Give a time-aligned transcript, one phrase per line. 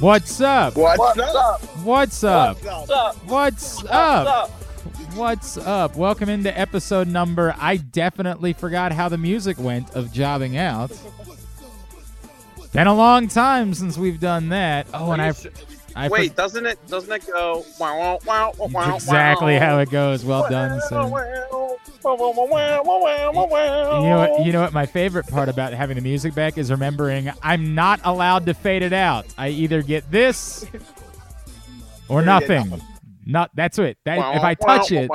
[0.00, 0.76] What's up?
[0.76, 1.60] What's up?
[1.84, 2.56] What's, up?
[2.56, 3.16] What's up?
[3.26, 4.50] What's up?
[5.12, 5.94] What's up?
[5.94, 7.54] Welcome into episode number.
[7.58, 10.90] I definitely forgot how the music went of jobbing out.
[12.72, 14.86] Been a long time since we've done that.
[14.94, 15.34] Oh, and I,
[16.00, 16.78] I Wait, doesn't it?
[16.86, 17.62] Doesn't it go?
[17.78, 20.24] Wow, wow, wow, wow, wow, It's exactly how it goes.
[20.24, 20.96] Well done, sir.
[20.96, 21.10] You know
[24.16, 24.46] what?
[24.46, 24.72] You know what?
[24.72, 28.82] My favorite part about having the music back is remembering I'm not allowed to fade
[28.82, 29.26] it out.
[29.36, 30.64] I either get this
[32.08, 32.80] or nothing.
[33.26, 33.98] Not that's it.
[34.04, 35.10] That, if I touch it,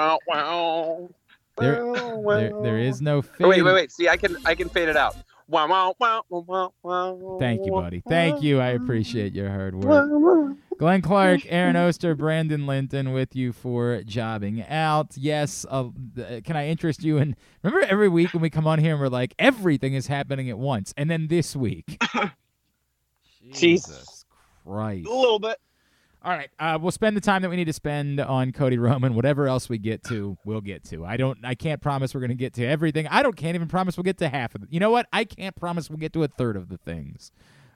[1.58, 1.84] there,
[2.28, 3.48] there, there is no Oh, fade.
[3.48, 3.92] wait, wait, wait.
[3.92, 5.16] See, I can, I can fade it out.
[5.48, 7.38] Wow, wow, wow, wow, wow.
[7.40, 8.02] Thank you, buddy.
[8.08, 8.60] Thank you.
[8.60, 10.58] I appreciate your hard work.
[10.78, 15.16] Glenn Clark, Aaron Oster, Brandon Linton with you for jobbing out.
[15.16, 15.90] Yes, uh,
[16.44, 17.36] can I interest you in?
[17.64, 20.58] Remember every week when we come on here and we're like, everything is happening at
[20.58, 22.02] once, and then this week,
[23.52, 24.26] Jesus.
[24.66, 25.08] Christ!
[25.08, 25.58] A little bit.
[26.26, 29.14] All right, uh, we'll spend the time that we need to spend on Cody Roman.
[29.14, 31.06] Whatever else we get to, we'll get to.
[31.06, 31.38] I don't.
[31.44, 33.06] I can't promise we're going to get to everything.
[33.08, 33.36] I don't.
[33.36, 34.70] Can't even promise we'll get to half of it.
[34.72, 35.06] You know what?
[35.14, 37.32] I can't promise we'll get to a third of the things,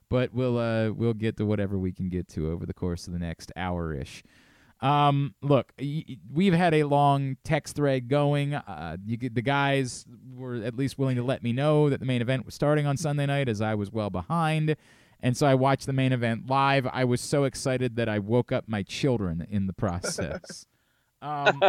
[0.10, 3.14] but we'll uh we'll get to whatever we can get to over the course of
[3.14, 4.24] the next hour ish.
[4.82, 8.54] Um, look, we've had a long text thread going.
[8.54, 12.22] Uh, you the guys were at least willing to let me know that the main
[12.22, 14.76] event was starting on Sunday night, as I was well behind.
[15.22, 16.88] And so I watched the main event live.
[16.88, 20.66] I was so excited that I woke up my children in the process.
[21.22, 21.62] um,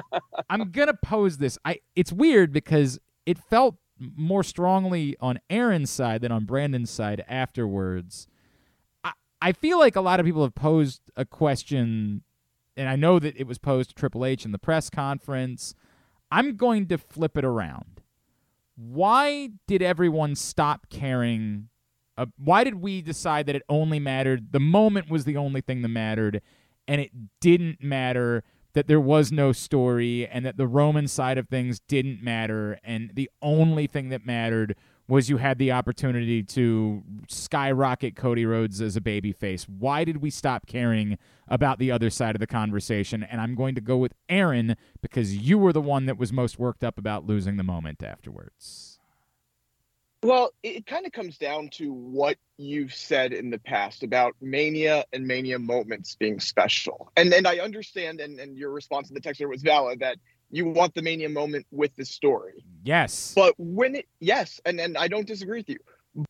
[0.48, 1.58] I'm gonna pose this.
[1.64, 7.24] I it's weird because it felt more strongly on Aaron's side than on Brandon's side
[7.28, 8.26] afterwards.
[9.04, 12.22] I, I feel like a lot of people have posed a question,
[12.76, 15.74] and I know that it was posed to Triple H in the press conference.
[16.30, 18.00] I'm going to flip it around.
[18.76, 21.68] Why did everyone stop caring
[22.20, 25.80] uh, why did we decide that it only mattered the moment was the only thing
[25.80, 26.42] that mattered
[26.86, 31.48] and it didn't matter that there was no story and that the roman side of
[31.48, 34.76] things didn't matter and the only thing that mattered
[35.10, 39.68] was you had the opportunity to skyrocket Cody Rhodes as a babyface.
[39.68, 43.24] Why did we stop caring about the other side of the conversation?
[43.24, 46.60] And I'm going to go with Aaron because you were the one that was most
[46.60, 48.89] worked up about losing the moment afterwards.
[50.22, 55.04] Well, it kind of comes down to what you've said in the past about mania
[55.14, 57.10] and mania moments being special.
[57.16, 60.18] And and I understand and, and your response to the texter was valid that
[60.50, 62.64] you want the mania moment with the story.
[62.82, 63.32] Yes.
[63.34, 65.78] But when it yes, and, and I don't disagree with you.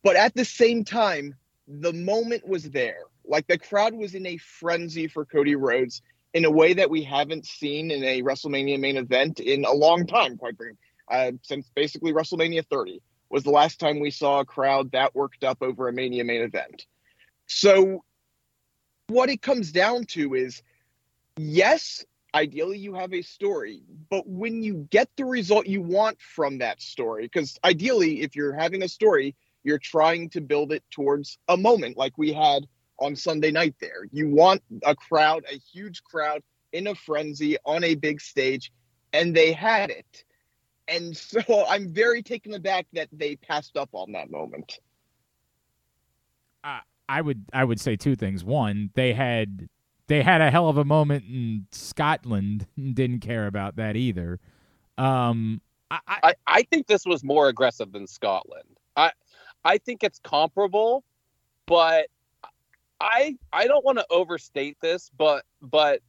[0.05, 1.35] But at the same time,
[1.67, 3.03] the moment was there.
[3.25, 6.01] Like the crowd was in a frenzy for Cody Rhodes
[6.33, 10.07] in a way that we haven't seen in a WrestleMania main event in a long
[10.07, 10.79] time, quite frankly.
[11.11, 15.45] Uh, since basically WrestleMania 30 was the last time we saw a crowd that worked
[15.45, 16.87] up over a Mania main event.
[17.47, 18.05] So,
[19.09, 20.63] what it comes down to is
[21.37, 22.05] yes,
[22.35, 26.81] ideally you have a story, but when you get the result you want from that
[26.81, 31.57] story, because ideally, if you're having a story, you're trying to build it towards a
[31.57, 32.67] moment like we had
[32.99, 34.07] on Sunday night there.
[34.13, 36.43] You want a crowd, a huge crowd
[36.73, 38.73] in a frenzy on a big stage,
[39.13, 40.25] and they had it.
[40.91, 44.79] And so I'm very taken aback that they passed up on that moment.
[47.11, 48.45] I would I would say two things.
[48.45, 49.69] One, they had
[50.07, 52.69] they had a hell of a moment in Scotland.
[52.95, 54.39] Didn't care about that either.
[54.97, 58.77] Um, I, I, I, I think this was more aggressive than Scotland.
[58.97, 59.11] I
[59.65, 61.03] I think it's comparable,
[61.67, 62.07] but
[63.01, 66.03] I I don't want to overstate this, but but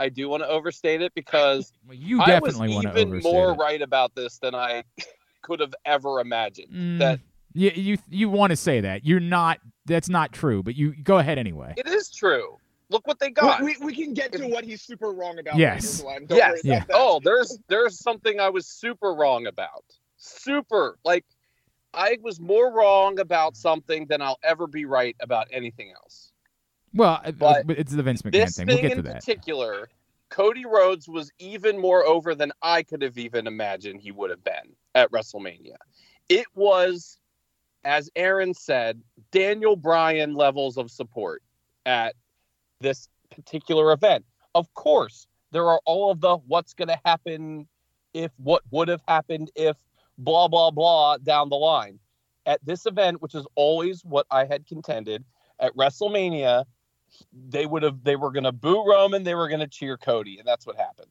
[0.00, 3.08] I do want to overstate it because well, you I definitely was want to even
[3.08, 3.58] overstate more it.
[3.58, 4.82] right about this than I
[5.42, 6.72] could have ever imagined.
[6.72, 7.20] Mm, That
[7.54, 9.58] you you you want to say that you're not.
[9.86, 10.62] That's not true.
[10.62, 11.74] But you go ahead anyway.
[11.76, 12.56] it is true.
[12.90, 13.62] Look what they got.
[13.62, 15.56] We, we, we can get to what he's super wrong about.
[15.56, 16.00] Yes.
[16.02, 16.50] Don't yes.
[16.50, 16.78] worry Yeah.
[16.80, 16.90] that.
[16.92, 19.84] Oh, there's there's something I was super wrong about.
[20.16, 20.98] Super.
[21.04, 21.24] Like
[21.94, 26.29] I was more wrong about something than I'll ever be right about anything else.
[26.94, 28.66] Well, uh, But it's the Vince McMahon This thing.
[28.66, 29.08] thing We'll get to that.
[29.08, 29.20] in that.
[29.20, 29.88] particular,
[30.28, 34.42] Cody Rhodes was even more over than I could have even imagined he would have
[34.44, 35.76] been at WrestleMania.
[36.28, 37.18] It was,
[37.84, 39.00] as Aaron said,
[39.32, 41.42] Daniel Bryan levels of support
[41.86, 42.14] at
[42.80, 44.24] this particular event.
[44.54, 47.66] Of course, there are all of the what's going to happen
[48.14, 49.76] if what would have happened if
[50.18, 51.98] blah blah blah down the line.
[52.46, 55.24] At this event, which is always what I had contended
[55.60, 56.64] at WrestleMania,
[57.32, 60.38] they would have they were going to boo Roman, they were going to cheer Cody,
[60.38, 61.08] and that's what happened.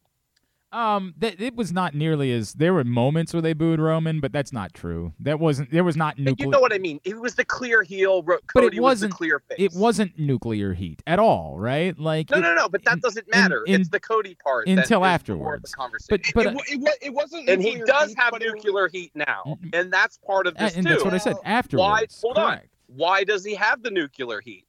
[0.72, 4.31] Um, that it was not nearly as there were moments where they booed Roman, but
[4.31, 5.13] that's not true.
[5.19, 6.46] That wasn't there was not nuclear.
[6.46, 7.00] you know what I mean?
[7.04, 8.22] It was the clear heel.
[8.22, 9.57] Ro- But it was the wasn't- clear face.
[9.57, 11.98] it wasn't nuclear heat at all, right?
[11.98, 12.69] Like No, it- no, no.
[12.69, 13.63] But that in- doesn't matter.
[13.66, 15.74] in- it's the Cody part until is more the afterwards.
[15.74, 16.07] conversation.
[16.12, 17.50] But but it, wa- it, wa- it wasn't.
[17.50, 20.56] and he does heat, have but was- nuclear heat now, Mm, and that's part of
[20.56, 20.94] this and too.
[20.94, 22.22] that's what I said Why- afterwards.
[22.22, 22.60] hold on.
[22.86, 24.66] Why does he have the nuclear heat?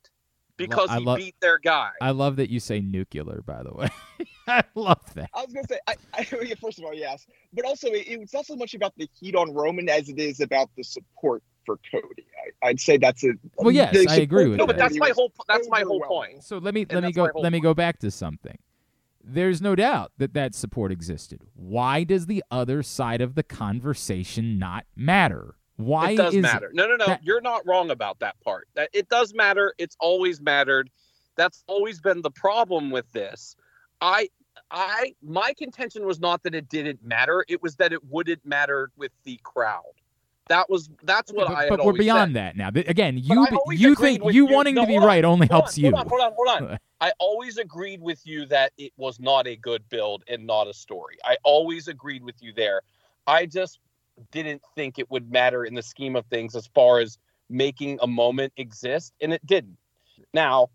[0.68, 1.90] Because I he love- beat their guy.
[2.00, 3.42] I love that you say nuclear.
[3.44, 3.88] By the way,
[4.48, 5.30] I love that.
[5.34, 8.34] I was gonna say, I, I, yeah, first of all, yes, but also it, it's
[8.34, 11.78] not so much about the heat on Roman as it is about the support for
[11.90, 12.26] Cody.
[12.62, 13.32] I, I'd say that's a.
[13.56, 15.32] Well, yes, the I agree support with no, for but that's my whole.
[15.48, 16.44] That's my whole point.
[16.44, 18.58] So let me And let me go my whole let me go back to something.
[19.22, 21.42] There's no doubt that that support existed.
[21.54, 25.56] Why does the other side of the conversation not matter?
[25.80, 26.70] Why it does is matter.
[26.72, 27.06] No, no, no.
[27.06, 28.68] that- You're not wrong about that part.
[28.74, 29.74] That it does matter.
[29.78, 30.90] It's always mattered.
[31.36, 33.56] That's always been the problem with this.
[34.00, 34.28] I,
[34.70, 37.44] I, my contention was not that it didn't matter.
[37.48, 39.82] It was that it wouldn't matter with the crowd.
[40.48, 41.68] That was that's what but, I.
[41.68, 42.56] But we're beyond said.
[42.56, 42.68] that now.
[42.74, 44.46] Again, you you think you you.
[44.46, 45.90] wanting No, to be on, right only helps on, you.
[45.92, 46.78] Hold on, hold on, hold on.
[47.00, 50.74] I always agreed with you that it was not a good build and not a
[50.74, 51.18] story.
[51.24, 52.82] I always agreed with you there.
[53.28, 53.78] I just
[54.30, 57.18] didn't think it would matter in the scheme of things as far as
[57.48, 59.76] making a moment exist, and it didn't.
[60.32, 60.68] Now,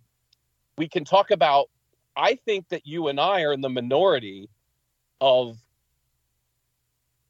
[0.77, 1.69] we can talk about.
[2.17, 4.49] I think that you and I are in the minority
[5.19, 5.57] of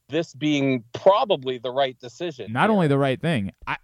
[0.09, 2.53] this being probably the right decision.
[2.53, 3.77] Not only the right thing, I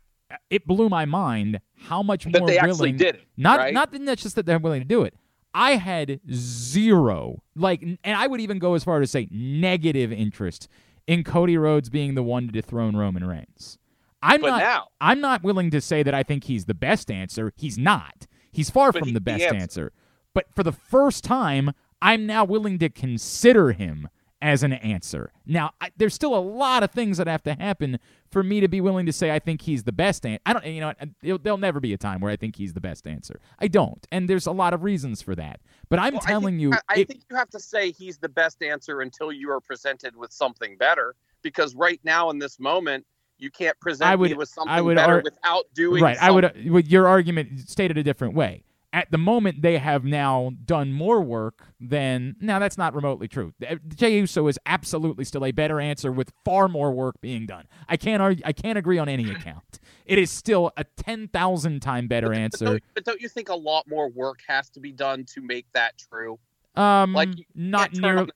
[0.50, 3.28] it blew my mind how much that more they willing actually did it.
[3.38, 3.74] Not right?
[3.74, 5.16] not that that's just that they're willing to do it.
[5.54, 10.70] I had zero, like, and I would even go as far to say negative interest
[11.08, 13.78] in Cody Rhodes being the one to dethrone Roman Reigns.
[14.22, 14.60] I'm but not.
[14.60, 17.52] now, I'm not willing to say that I think he's the best answer.
[17.56, 18.28] He's not.
[18.52, 19.56] He's far from he's the the best answer.
[19.56, 19.92] answer.
[20.34, 21.72] But for the first time,
[22.02, 24.10] I'm now willing to consider him
[24.42, 25.32] as an answer.
[25.46, 28.00] Now, I, there's still a lot of things that have to happen
[28.32, 30.42] for me to be willing to say I think he's the best answer.
[30.46, 30.94] I don't, you know,
[31.38, 33.40] there'll never be a time where I think he's the best answer.
[33.60, 35.60] I don't, and there's a lot of reasons for that.
[35.92, 37.92] But I'm Well, I telling think- you, I, I it- think you have to say
[37.92, 41.16] he's the best answer until you are presented with something better.
[41.44, 43.06] Because right now, in this moment,
[43.40, 46.18] you can't present I would- me with something I would better ar- without doing right.
[46.22, 46.70] I would.
[46.72, 48.64] With your argument stated a different way.
[48.94, 52.36] At the moment, they have now done more work than.
[52.40, 53.54] Now, that's not remotely true.
[53.68, 57.66] Uh, Jey Uso is absolutely still a better answer with far more work being done.
[57.90, 58.44] I can't argue.
[58.46, 59.80] I can't agree on any account.
[60.06, 62.66] It is still a ten thousand time better But answer.
[62.66, 65.66] don't, but don't you think a lot more work has to be done to make
[65.74, 66.40] that true?
[66.76, 68.20] Um, like, you not Can't turn near.
[68.20, 68.30] on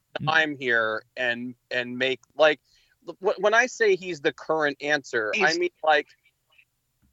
[0.50, 2.60] the here and and make like
[3.40, 6.08] when I say he's the current answer, I mean like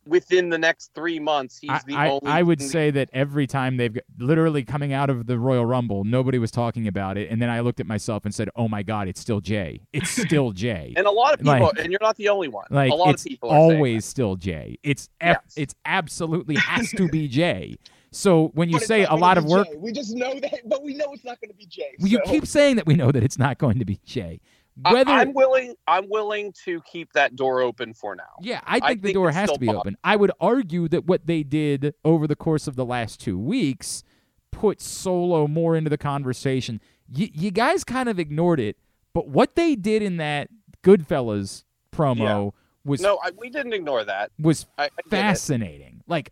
[0.06, 2.20] within the next three months, he's I, the I, only.
[2.26, 6.04] I would thing- say that every time they've literally coming out of the Royal Rumble,
[6.04, 8.82] nobody was talking about it, and then I looked at myself and said, "Oh my
[8.82, 9.80] God, it's still Jey.
[9.92, 12.66] It's still Jey." and a lot of people, like- and you're not the only one.
[12.70, 14.78] Like a lot it's of people are always still Jey.
[14.82, 15.54] It's F, Yes.
[15.56, 17.76] it's absolutely has to be Jey.
[18.14, 19.76] So when you But say a lot of work, Jey.
[19.78, 21.94] we just know that, but we know it's not going to be Jey.
[21.98, 24.40] well, you keep saying that we know that it's not going to be Jey.
[24.84, 25.74] I- Whether I'm willing.
[25.86, 28.22] I'm willing to keep that door open for now.
[28.40, 29.96] Yeah, I think I the think door has to be open.
[30.02, 34.02] I would argue that what they did over the course of the last two weeks
[34.50, 36.80] put Solo more into the conversation.
[37.14, 38.76] Y- you guys kind of ignored it,
[39.12, 40.48] but what they did in that
[40.82, 42.52] Goodfellas promo
[42.84, 44.30] was No, I, we didn't ignore that.
[44.38, 46.02] was I, I fascinating.
[46.06, 46.30] Like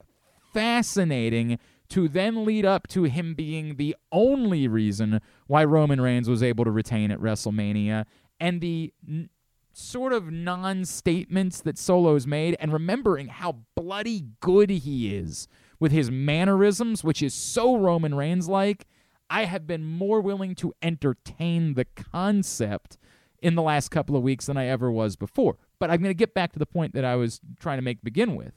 [0.53, 1.59] fascinating
[1.91, 6.65] to then lead up to him being the only reason why Roman Reigns was able
[6.65, 8.05] to retain at WrestleMania
[8.41, 9.31] and the n-
[9.73, 15.47] sort of non-statements that Solo's made and remembering how bloody good he is
[15.79, 18.87] with his mannerisms which is so Roman Reigns like
[19.31, 22.99] I have been more willing to entertain the concept
[23.41, 25.57] in the last couple of weeks than I ever was before.
[25.79, 28.03] But I'm going to get back to the point that I was trying to make
[28.03, 28.53] begin with.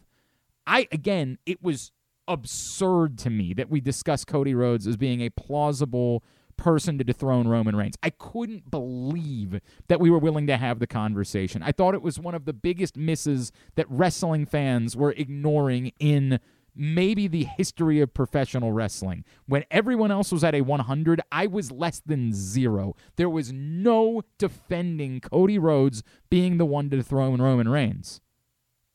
[0.65, 1.91] I again, it was
[2.27, 6.23] absurd to me that we discuss Cody Rhodes as being a plausible
[6.57, 7.97] person to dethrone Roman Reigns.
[8.03, 11.63] I couldn't believe that we were willing to have the conversation.
[11.63, 16.39] I thought it was one of the biggest misses that wrestling fans were ignoring in
[16.75, 19.23] maybe the history of professional wrestling.
[19.45, 22.95] When everyone else was at a 100, I was less than zero.
[23.15, 28.21] There was no defending Cody Rhodes being the one to dethrone Roman Reigns.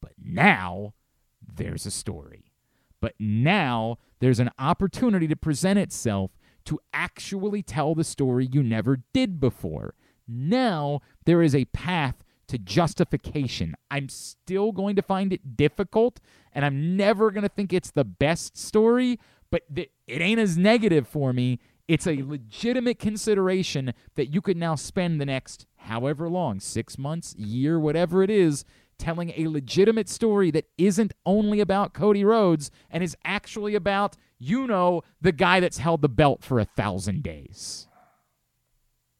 [0.00, 0.94] But now
[1.40, 2.52] there's a story.
[3.00, 6.32] But now there's an opportunity to present itself
[6.68, 9.94] to actually tell the story you never did before.
[10.28, 12.16] Now there is a path
[12.48, 13.74] to justification.
[13.90, 16.20] I'm still going to find it difficult,
[16.52, 19.18] and I'm never going to think it's the best story,
[19.50, 21.58] but th- it ain't as negative for me.
[21.88, 27.34] It's a legitimate consideration that you could now spend the next however long six months,
[27.36, 28.66] year, whatever it is
[28.98, 34.66] telling a legitimate story that isn't only about Cody Rhodes and is actually about, you
[34.66, 37.88] know, the guy that's held the belt for a thousand days.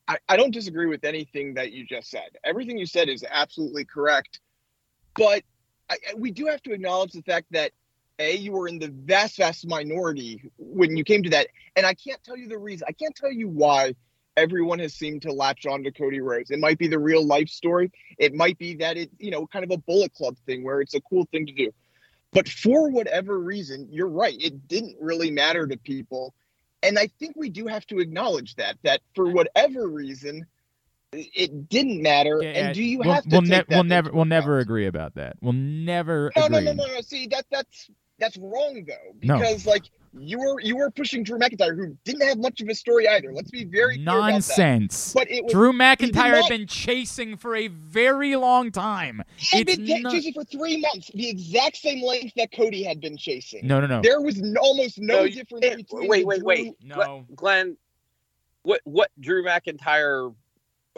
[0.08, 2.30] I, I don't disagree with anything that you just said.
[2.44, 4.40] Everything you said is absolutely correct.
[5.14, 5.42] But
[5.90, 7.73] I, we do have to acknowledge the fact that
[8.18, 11.94] a you were in the vast vast minority when you came to that and i
[11.94, 13.94] can't tell you the reason i can't tell you why
[14.38, 16.50] everyone has seemed to latch on to cody rhodes.
[16.50, 17.90] It might be the real life story.
[18.18, 20.95] It might be that it you know kind of a bullet club thing where it's
[20.95, 21.73] a cool thing to do.
[22.33, 26.35] But for whatever reason you're right it didn't really matter to people.
[26.83, 30.47] And i think we do have to acknowledge that that for whatever reason
[31.12, 32.40] it didn't matter.
[32.42, 35.14] Yeah, and do you we'll, have to we'll, ne- we'll never we'll never agree about
[35.14, 35.37] that.
[35.40, 36.64] We'll never No, agree.
[36.64, 37.00] no, no, no, no.
[37.00, 39.38] See, that that's that's wrong though, No.
[39.38, 39.84] because like
[40.18, 43.32] you were you were pushing Drew McIntyre, who didn't have much of a story either.
[43.32, 44.30] Let's be very clear about that.
[44.32, 45.12] Nonsense.
[45.12, 49.22] But it was Drew McIntyre did had been chasing for a very long time.
[49.37, 52.82] he had It's been not- chasing for three months, the exact same length that Cody
[52.82, 53.66] had been chasing.
[53.66, 54.00] No, no, no.
[54.02, 56.72] There was n- almost no No, difference eh, between wait, wait, Drew- wait.
[56.82, 57.25] No.
[57.37, 57.76] Glenn,
[58.62, 60.34] what what Drew McIntyre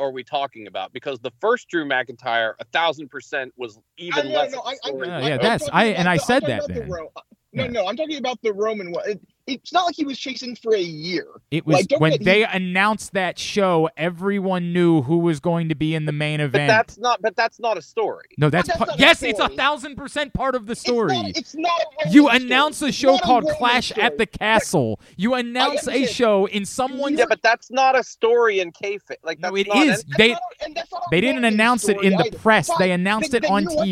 [0.00, 0.92] are we talking about?
[0.92, 4.52] Because the first Drew McIntyre, a thousand percent, was even I- less.
[4.52, 5.06] no, of a I- I- story.
[5.06, 6.82] Oh, yeah, I'm yeah, that's- I- and I the- I'm said that about the.
[6.86, 7.20] Ro- uh,
[7.52, 7.70] No, Yeah.
[7.70, 9.10] no, I'm talking about the Roman one.
[9.10, 9.20] It,
[9.54, 11.26] it's not like he was chasing for a year.
[11.50, 15.94] It was Like, when they announced that show, everyone knew who was going to be
[15.94, 16.68] in the main But event.
[16.68, 17.20] that's not.
[17.22, 18.26] But that's not a story.
[18.38, 20.80] no, that's, that's pa- not a yes, it's a thousand percent part of the It's
[20.80, 21.12] story.
[21.14, 22.36] not, it's not a Roman you story.
[22.36, 25.00] announce a show not a called Roman Clash at the Castle.
[25.16, 27.18] You announce a show in someone's.
[27.18, 29.16] Yeah, but that's not a story in kayfabe.
[29.24, 30.02] Like No, that's it not, is.
[30.04, 32.36] and- That's They not and that's not a they didn't announce it story in the
[32.38, 32.68] press.
[32.68, 32.76] Fine.
[32.78, 33.86] They announced Then- it then on what?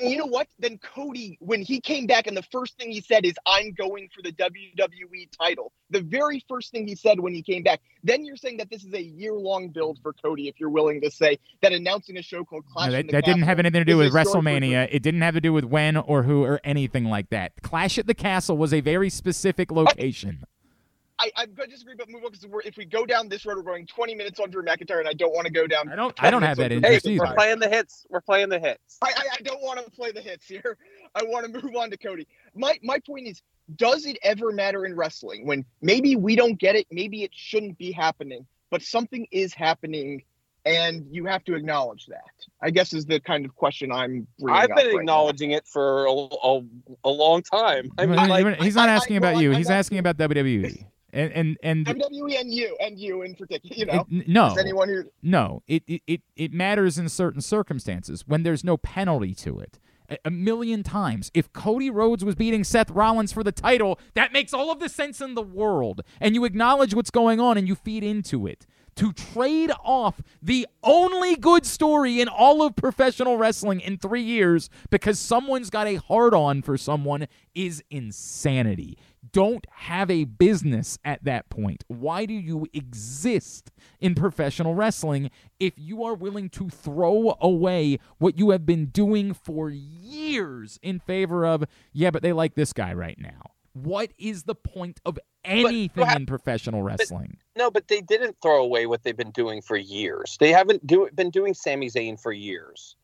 [0.00, 0.48] And you know what?
[0.58, 4.08] Then Cody, when he came back, and the first thing he said is, "I'm going
[4.14, 7.80] for the WWE title." The very first thing he said when he came back.
[8.02, 10.48] Then you're saying that this is a year-long build for Cody.
[10.48, 13.24] If you're willing to say that announcing a show called Clash No, that, the that
[13.24, 14.88] didn't have anything to do with a story for WrestleMania.
[14.90, 17.52] It didn't have to do with when or who or anything like that.
[17.62, 20.44] Clash at the Castle was a very specific location.
[21.24, 23.56] I, I'm going to disagree, but move on because if we go down this road,
[23.56, 25.88] we're going 20 minutes on Drew McIntyre, and I don't want to go down.
[25.88, 26.14] I don't.
[26.22, 27.18] I don't have that on Drew Hey, interest McIntyre.
[27.18, 27.34] we're either.
[27.36, 28.06] playing the hits.
[28.10, 28.98] We're playing the hits.
[29.02, 30.76] I, I, I don't want to play the hits here.
[31.14, 32.26] I want to move on to Cody.
[32.54, 33.42] My my point is,
[33.76, 37.78] does it ever matter in wrestling when maybe we don't get it, maybe it shouldn't
[37.78, 40.22] be happening, but something is happening,
[40.66, 42.20] and you have to acknowledge that.
[42.62, 44.26] I guess is the kind of question I'm.
[44.38, 44.98] bringing I've up been right now.
[45.00, 46.60] acknowledging it for a, a,
[47.04, 47.90] a long time.
[47.98, 49.52] I mean, Well, like, he's not I- I- asking well, about I- you.
[49.52, 50.86] I He's want asking to- about WWE.
[51.14, 53.76] And and and WWE E and you and you in particular.
[53.76, 55.62] You know, it- no, anyone who no.
[55.68, 59.78] It, it it it matters in certain circumstances when there's no penalty to it.
[60.10, 61.30] A, a million times.
[61.32, 64.88] If Cody Rhodes was beating Seth Rollins for the title, that makes all of the
[64.88, 66.02] sense in the world.
[66.20, 68.66] And you acknowledge what's going on and you feed into it.
[68.96, 74.70] To trade off the only good story in all of professional wrestling in three years
[74.90, 78.96] because someone's got a hard on for someone is insanity.
[79.32, 81.82] Don't have a business at that point.
[81.88, 88.38] Why do you exist in professional wrestling if you are willing to throw away what
[88.38, 92.92] you have been doing for years in favor of, yeah, but they like this guy
[92.92, 93.53] right now?
[93.74, 97.38] What is the point of anything ha- in professional wrestling?
[97.56, 100.36] no, but they didn't throw away what they've been doing for years.
[100.40, 102.96] They haven't do, been doing Sami Zayn for years.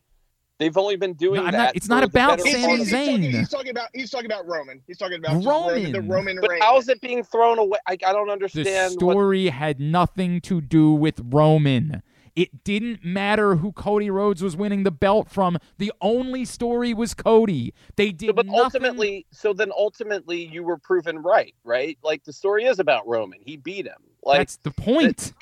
[0.59, 1.57] They've only been doing No, I'm that.
[1.57, 3.37] not- it's not about Sami part he's, he's talking, Zayn.
[3.39, 4.81] he's talking about he's talking about Roman.
[4.87, 5.91] He's talking about Roman.
[5.91, 6.61] the Roman But reign.
[6.61, 7.79] how is it being thrown away?
[7.87, 8.93] I, I don't The understand.
[9.01, 12.03] what, story had nothing to do with Roman.
[12.35, 15.57] It didn't matter who Cody Rhodes was winning the belt from.
[15.77, 17.73] The only story was Cody.
[17.97, 18.59] They did but nothing.
[18.61, 21.97] ultimately, so then ultimately you were proven right, right?
[22.03, 23.39] Like the story is about Roman.
[23.45, 23.95] He beat him.
[24.23, 25.33] Like That's the point.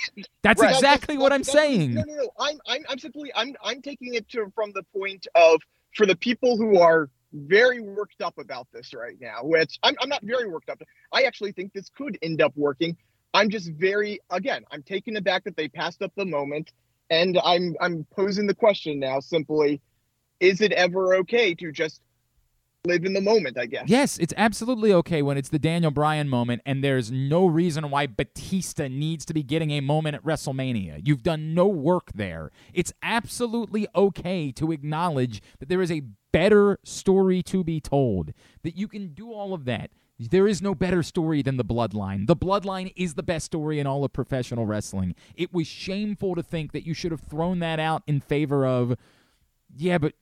[0.41, 0.73] That's Right.
[0.73, 1.93] exactly what I'm That's- that's- saying.
[1.95, 2.29] No, no, no.
[2.39, 5.61] I'm, I'm, I'm simply, I'm, I'm taking it to from the point of
[5.95, 9.39] for the people who are very worked up about this right now.
[9.43, 10.81] Which I'm, I'm not very worked up.
[11.13, 12.97] I actually think this could end up working.
[13.33, 16.71] I'm just very, again, I'm taken aback that they passed up the moment,
[17.09, 19.19] and I'm, I'm posing the question now.
[19.19, 19.81] Simply,
[20.39, 22.01] is it ever okay to just
[22.85, 23.57] live in the moment?
[23.57, 23.83] I guess.
[23.87, 28.07] Yes, it's absolutely okay when it's the Daniel Bryan moment, and there's no reason why
[28.07, 31.01] Batista needs to be getting a moment at WrestleMania.
[31.05, 32.51] You've done no work there.
[32.73, 38.33] It's absolutely okay to acknowledge that there is a better story to be told,
[38.63, 39.91] that you can do all of that.
[40.19, 42.27] There is no better story than the bloodline.
[42.27, 45.15] The bloodline is the best story in all of professional wrestling.
[45.35, 48.97] It was shameful to think that you should have thrown that out in favor of,
[49.75, 50.13] yeah, but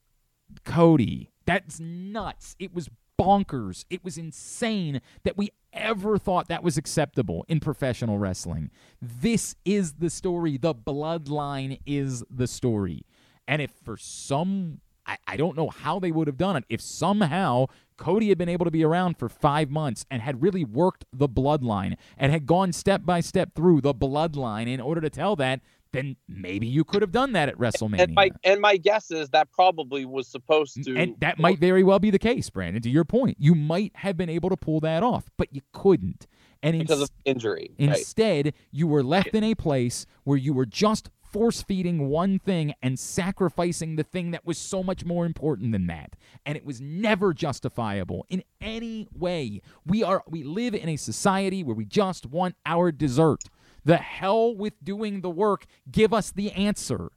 [0.63, 1.31] Cody.
[1.45, 2.55] That's nuts.
[2.59, 2.89] It was
[3.19, 3.85] bonkers.
[3.89, 8.69] It was insane that we ever thought that was acceptable in professional wrestling.
[9.01, 10.57] This is the story.
[10.57, 13.03] The bloodline is the story.
[13.47, 16.81] And if for some, I, I don't know how they would have done it, if
[16.81, 21.05] somehow Cody had been able to be around for five months and had really worked
[21.11, 25.35] the bloodline and had gone step by step through the bloodline in order to tell
[25.37, 25.61] that,
[25.93, 28.01] then maybe you could have done that at WrestleMania.
[28.01, 30.95] And my and my guess is that probably was supposed to.
[30.95, 32.81] And that might very well be the case, Brandon.
[32.81, 36.27] To your point, you might have been able to pull that off, but you couldn't.
[36.61, 37.71] And because ins- of injury.
[37.79, 37.89] right.
[37.89, 42.73] instead, you were left in a place where you were just force feeding one thing
[42.81, 46.15] and sacrificing the thing that was so much more important than that.
[46.45, 49.61] And it was never justifiable in any way.
[49.85, 53.43] We are we live in a society where we just want our dessert.
[53.85, 55.65] The hell with doing the work.
[55.91, 57.09] Give us the answer.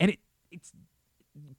[0.00, 0.18] And it
[0.50, 0.72] it's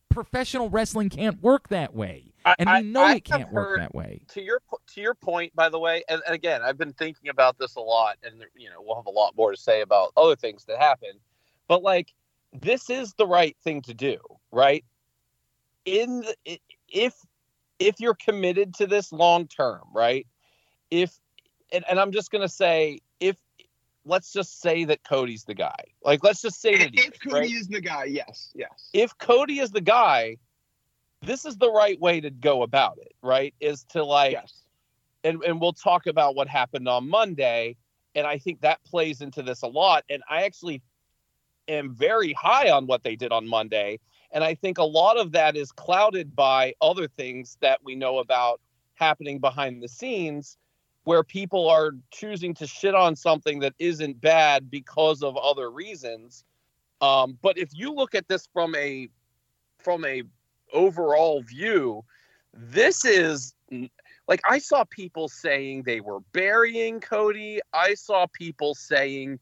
[0.09, 2.31] professional wrestling can't work that way.
[2.59, 4.21] And I- we know I it can't work heard- that way.
[4.29, 4.61] to your
[4.93, 7.81] to your point, by the way, and, and again, I've been thinking about this a
[7.81, 10.77] lot, and you know, we'll have a lot more to say about other things that
[10.77, 11.09] happen.
[11.67, 12.13] But like,
[12.53, 14.17] this is the right thing to do,
[14.51, 14.83] right?
[15.85, 17.13] In the, if
[17.79, 20.25] if you're committed to this long term, right?
[20.89, 21.19] If
[21.71, 23.37] and, and I'm just gonna say if
[24.05, 25.75] let's just say that Cody's the guy.
[26.03, 27.51] Like, let's just say that If Cody right?
[27.51, 28.89] is the guy, yes, yes.
[28.93, 30.37] if Cody is the guy,
[31.21, 33.53] this is the right way to go about it, right?
[33.59, 34.53] Is to like yes.
[35.23, 37.75] and, and we'll talk about what happened on Monday.
[38.13, 40.05] And I think that plays into this a lot.
[40.09, 40.81] And I actually
[41.67, 43.99] am very high on what they did on Monday.
[44.31, 48.19] And I think a lot of that is clouded by other things that we know
[48.19, 48.59] about
[48.95, 50.57] happening behind the scenes
[51.03, 56.43] where people are choosing to shit on something that isn't bad because of other reasons.
[56.99, 59.07] Um, but if you look at this from a
[59.79, 60.23] from a
[60.73, 62.03] overall view,
[62.53, 63.53] this is
[64.27, 67.59] like I saw people saying they were burying Cody.
[67.73, 69.39] I saw people saying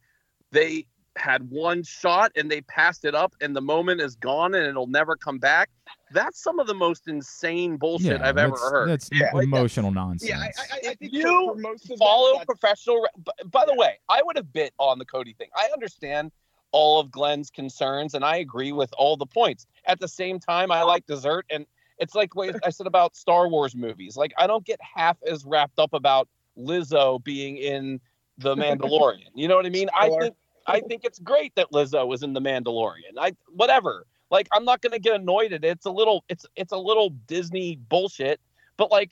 [0.51, 4.65] they had one shot and they passed it up and the moment is gone and
[4.65, 5.69] it'll never come back.
[6.11, 8.89] That's some of the most insane bullshit I've ever heard.
[8.89, 10.29] That's Yeah, like emotional nonsense.
[10.29, 13.01] Yeah, I, I, I If think you for, for most of follow that, professional.
[13.01, 15.49] re- b- By the way, I would have bit on the Cody thing.
[15.55, 16.31] I understand
[16.71, 19.67] all of Glenn's concerns, and I agree with all the points.
[19.85, 21.65] At the same time, I like dessert, and
[21.99, 24.17] it's like what I said about Star Wars movies.
[24.17, 27.99] Like I don't get half as wrapped up about Lizzo being in
[28.39, 29.29] the Mandalorian.
[29.35, 29.89] You know what I mean?
[29.93, 33.17] I think I think it's great that Lizzo was in the Mandalorian.
[33.19, 34.05] I whatever.
[34.31, 35.67] Like I'm not gonna get annoyed at it.
[35.67, 38.39] It's a little it's it's a little Disney bullshit,
[38.77, 39.11] but like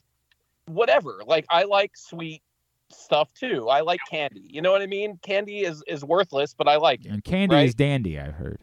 [0.66, 1.22] whatever.
[1.26, 2.42] Like I like sweet
[2.90, 3.70] stuff too.
[3.70, 4.44] I like candy.
[4.46, 5.20] You know what I mean?
[5.22, 7.12] Candy is is worthless, but I like it.
[7.12, 7.68] And candy Right.
[7.68, 8.60] is dandy, I've heard.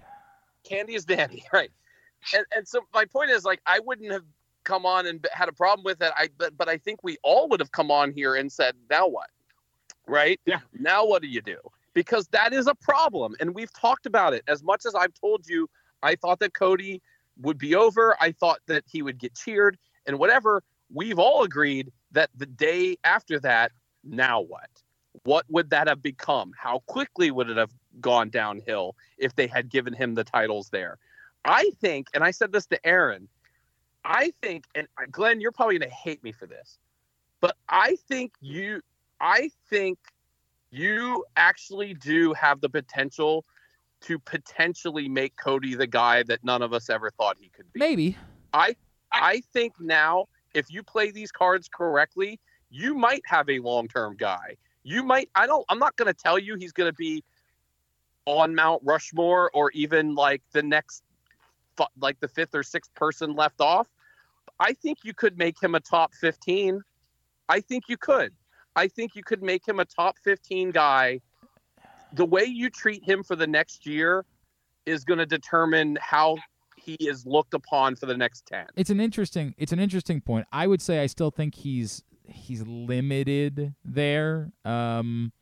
[0.65, 1.71] Candy is dandy, right?
[2.35, 4.25] And and so my point is like I wouldn't have
[4.65, 6.13] come on and had a problem with it.
[6.17, 9.07] I but but I think we all would have come on here and said, now
[9.07, 9.31] what?
[10.07, 10.41] Right?
[10.47, 10.61] Yeah.
[10.79, 11.59] Now what do you do?
[11.99, 14.45] Because that is a problem, and we've talked about it.
[14.47, 15.69] As much as I've told you,
[16.01, 17.03] I thought that Cody
[17.41, 18.17] would be over.
[18.21, 20.63] I thought that he would get cheered and whatever.
[20.95, 23.73] We've all agreed that the day after that,
[24.05, 24.71] now what?
[25.25, 26.53] What would that have become?
[26.57, 30.99] How quickly would it have gone downhill if they had given him the titles there?
[31.45, 33.27] I think, and I said this to Aaron,
[34.05, 36.79] I think, and Glenn, you're probably going to hate me for this,
[37.41, 38.83] but I think you,
[39.21, 39.99] I think
[40.71, 43.45] you actually do have the potential
[44.01, 47.81] to potentially make Cody the guy that none of us ever thought he could be.
[47.81, 48.17] Maybe.
[48.53, 48.77] I
[49.11, 52.39] I think now, if you play these cards correctly,
[52.71, 54.57] you might have a long term guy.
[54.83, 57.25] You might, I don't, I'm not going to tell you he's going to be
[58.27, 61.03] on Mount Rushmore or even like the next,
[62.01, 63.89] like the fifth or sixth person left off.
[64.61, 66.83] I think you could make him a top 15.
[67.49, 68.33] I think you could.
[68.79, 71.21] I think you could make him a top 15 guy.
[72.13, 74.25] The way you treat him for the next year
[74.87, 76.37] is going to determine how
[76.77, 78.67] he is looked upon for the next 10.
[78.77, 80.47] It's an interesting it's an interesting point.
[80.53, 84.53] I would say I still think he's he's limited there.
[84.65, 85.33] Um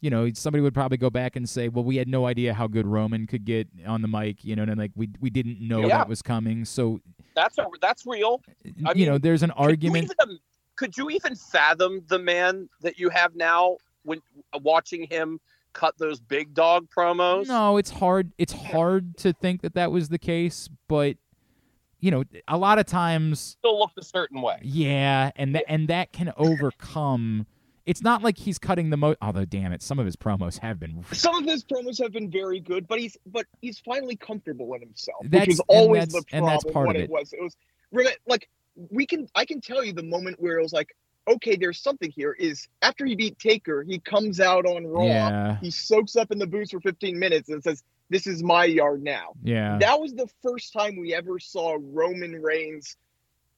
[0.00, 2.68] you know, somebody would probably go back and say, "Well, we had no idea how
[2.68, 5.80] good Roman could get on the mic," you know, and like we we didn't know
[5.80, 5.88] Yeah.
[5.98, 6.64] that was coming.
[6.64, 7.00] So,
[7.34, 8.40] That's a, that's real.
[8.86, 10.12] I you know, there's an argument.
[10.22, 10.38] even-
[10.78, 15.40] Could you even fathom the man that you have now when uh, watching him
[15.72, 17.48] cut those big dog promos?
[17.48, 18.30] No, it's hard.
[18.38, 21.16] It's hard to think that that was the case, but
[21.98, 24.60] you know, a lot of times Still looked a certain way.
[24.62, 27.46] Yeah, and that and that can overcome.
[27.84, 29.16] It's not like he's cutting the mo.
[29.20, 31.04] Although, damn it, some of his promos have been.
[31.12, 34.80] Some of his promos have been very good, but he's but he's finally comfortable in
[34.82, 36.50] himself, That's- which was and always that's- the and problem.
[36.64, 37.04] that's part what of it.
[37.06, 37.10] it.
[37.10, 37.56] was, it was
[38.28, 38.48] like
[38.90, 39.28] we can.
[39.34, 40.94] I can tell you the moment where it was like,
[41.28, 42.32] okay, there's something here.
[42.32, 46.38] Is after he beat Taker, he comes out on Raw, Yeah, he soaks up in
[46.38, 49.78] the booth for 15 minutes and says, "This is my yard now." yeah.
[49.78, 52.96] That was the first time we ever saw Roman Reigns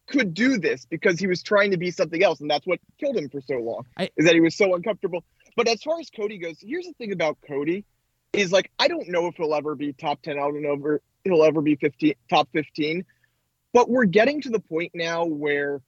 [0.06, 3.16] could do this because he was trying to be something else, and that's what killed
[3.16, 3.86] him for so long.
[3.96, 5.24] I- is that he was so uncomfortable.
[5.56, 7.84] But as far as Cody goes, here's the thing about Cody
[8.32, 10.36] is like I don't know if he'll ever be top ten.
[10.38, 13.04] I don't know if he'll ever be 15 top 15.
[13.72, 15.80] But we're getting to the point now where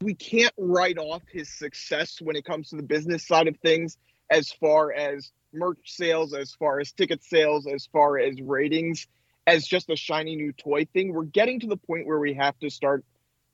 [0.00, 3.96] we can't write off his success when it comes to the business side of things
[4.30, 9.06] as far as merch sales, as far as ticket sales, as far as ratings,
[9.46, 11.14] as just a shiny new toy thing.
[11.14, 13.04] We're getting to the point where we have to start,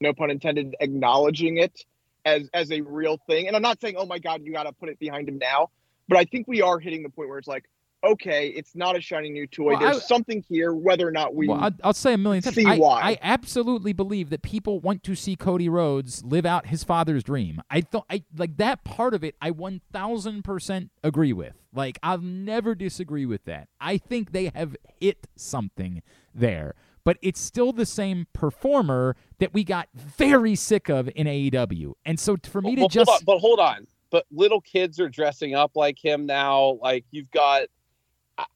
[0.01, 1.85] no pun intended, acknowledging it
[2.25, 3.47] as as a real thing.
[3.47, 5.71] And I'm not saying, oh my God, you got to put it behind him now,
[6.09, 7.65] but I think we are hitting the point where it's like,
[8.05, 9.73] okay, it's not a shiny new toy.
[9.73, 11.49] Well, There's I- something here, whether or not we.
[11.49, 12.57] well, I'll, I'll say a million times.
[12.57, 13.01] see I, why.
[13.03, 17.63] I absolutely believe that people want to see Cody Rhodes live out his father's dream.
[17.71, 19.35] I thought, I like that part of it.
[19.41, 21.55] I one thousand percent agree with.
[21.75, 23.69] Like, I'll never disagree with that.
[23.81, 26.03] I think they have hit something
[26.35, 31.95] there, but it's still the same performer that we got very sick of in AEW.
[32.05, 33.87] And so, for me to Well, just hold on, but hold on.
[34.11, 36.79] But little kids are dressing up like him now.
[36.83, 37.63] Like you've got,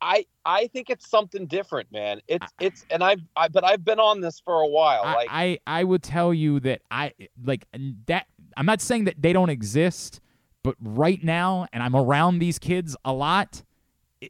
[0.00, 2.20] I I think it's something different, man.
[2.28, 5.02] It's it's and I've I, but I've been on this for a while.
[5.04, 7.12] I, Like I I would tell you that I
[7.44, 7.66] like
[8.06, 8.26] that.
[8.56, 10.20] I'm not saying that they don't exist,
[10.62, 13.62] but right now, and I'm around these kids a lot.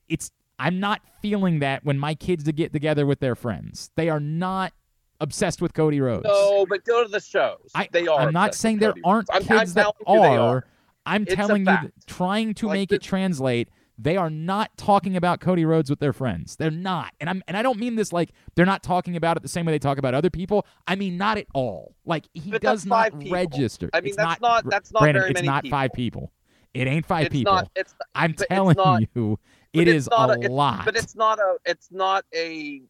[0.09, 3.91] It's I'm not feeling that when my kids to get together with their friends.
[3.97, 4.73] They are not
[5.21, 6.25] obsessed with Cody Rhodes.
[6.25, 7.71] no, but go to the shows.
[7.75, 8.21] I, they are.
[8.21, 9.47] I'm not saying there aren't Rhodes.
[9.49, 10.39] I'm- I'm kids that are.
[10.41, 10.67] are.
[11.09, 13.69] I'm It's telling you, that trying to Like make the- it translate.
[13.99, 16.57] They are not talking about Cody Rhodes with their friends.
[16.57, 19.43] They're not, and I'm and I don't mean this like they're not talking about it
[19.43, 20.67] the same way they talk about other people.
[20.87, 21.95] I mean not at all.
[22.05, 23.89] Like he But does not register.
[23.95, 25.77] I mean, It's that's not- that's not Brandon, very many It's not people.
[25.79, 26.33] five people.
[26.75, 27.55] It ain't five it's people.
[27.55, 27.71] not.
[27.75, 29.39] It's I'm but it's telling not- you,
[29.73, 30.85] it's not a, a- lot.
[30.85, 31.57] but it's not a.
[31.65, 32.83] It's not a.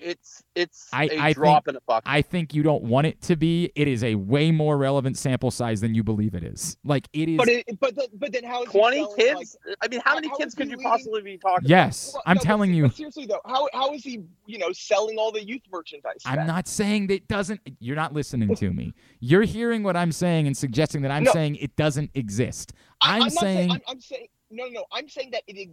[0.00, 2.08] It's it's I- a I drop in a bucket.
[2.10, 3.70] I think you don't want it to be.
[3.74, 6.76] It is a way more relevant sample size than you believe it is.
[6.84, 7.36] Like it is.
[7.36, 9.56] but it, but the, but then how is Twenty selling, kids.
[9.66, 11.68] like- I mean, how many how kids could you leading- possibly be talking?
[11.68, 12.82] yes, Well, I'm no, telling se- you.
[12.84, 16.22] but seriously though, how how is he you know selling all the youth merchandise?
[16.26, 16.46] I'm then?
[16.46, 17.60] not saying that it doesn't.
[17.80, 18.94] You're not listening to me.
[19.20, 21.32] You're hearing what I'm saying and suggesting that I'm No.
[21.32, 22.72] saying it doesn't exist.
[23.00, 24.84] I- I'm not saying- I'm, I'm saying no, no, no.
[24.92, 25.68] I'm saying that it,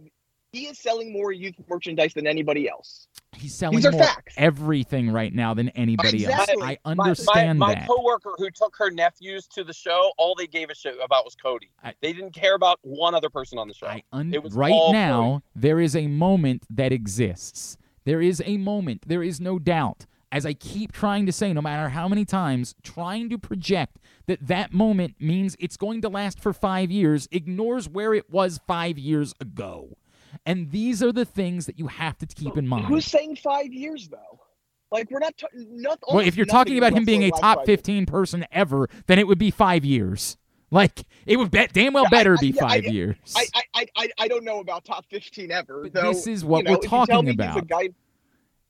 [0.56, 3.08] he is selling more youth merchandise than anybody else.
[3.36, 4.34] He's selling These are more facts.
[4.38, 6.54] everything right now than anybody Exactly.
[6.62, 6.62] else.
[6.62, 7.80] I My- my, understand my, that.
[7.82, 11.24] My coworker who took her nephews to the show, all they gave a shit about
[11.26, 11.70] was Cody.
[11.84, 13.88] I- they didn't care about one other person on the show.
[13.88, 17.76] I un- It was right all now there is a moment that exists.
[18.04, 19.02] There is a moment.
[19.06, 20.06] There is no doubt.
[20.32, 24.46] As I keep trying to say, no matter how many times, trying to project that
[24.46, 28.98] that moment means it's going to last for five years ignores where it was five
[28.98, 29.90] years ago.
[30.44, 32.86] And these are the things that you have to keep in mind.
[32.86, 34.40] Who's saying five years though?
[34.90, 35.36] Like we're not.
[35.36, 39.18] T- not Well, if you're talking about him being a top 15 person ever, then
[39.18, 40.36] it would be five years.
[40.70, 43.16] Like, it would bet damn well Yeah, I- better I- be yeah, I- five years.
[43.36, 45.82] I, I, I, I, I don't know about top fifteen ever.
[45.82, 47.58] But though, this is what you know, we're if you tell talking me he's a
[47.58, 47.68] about.
[47.68, 47.88] guy-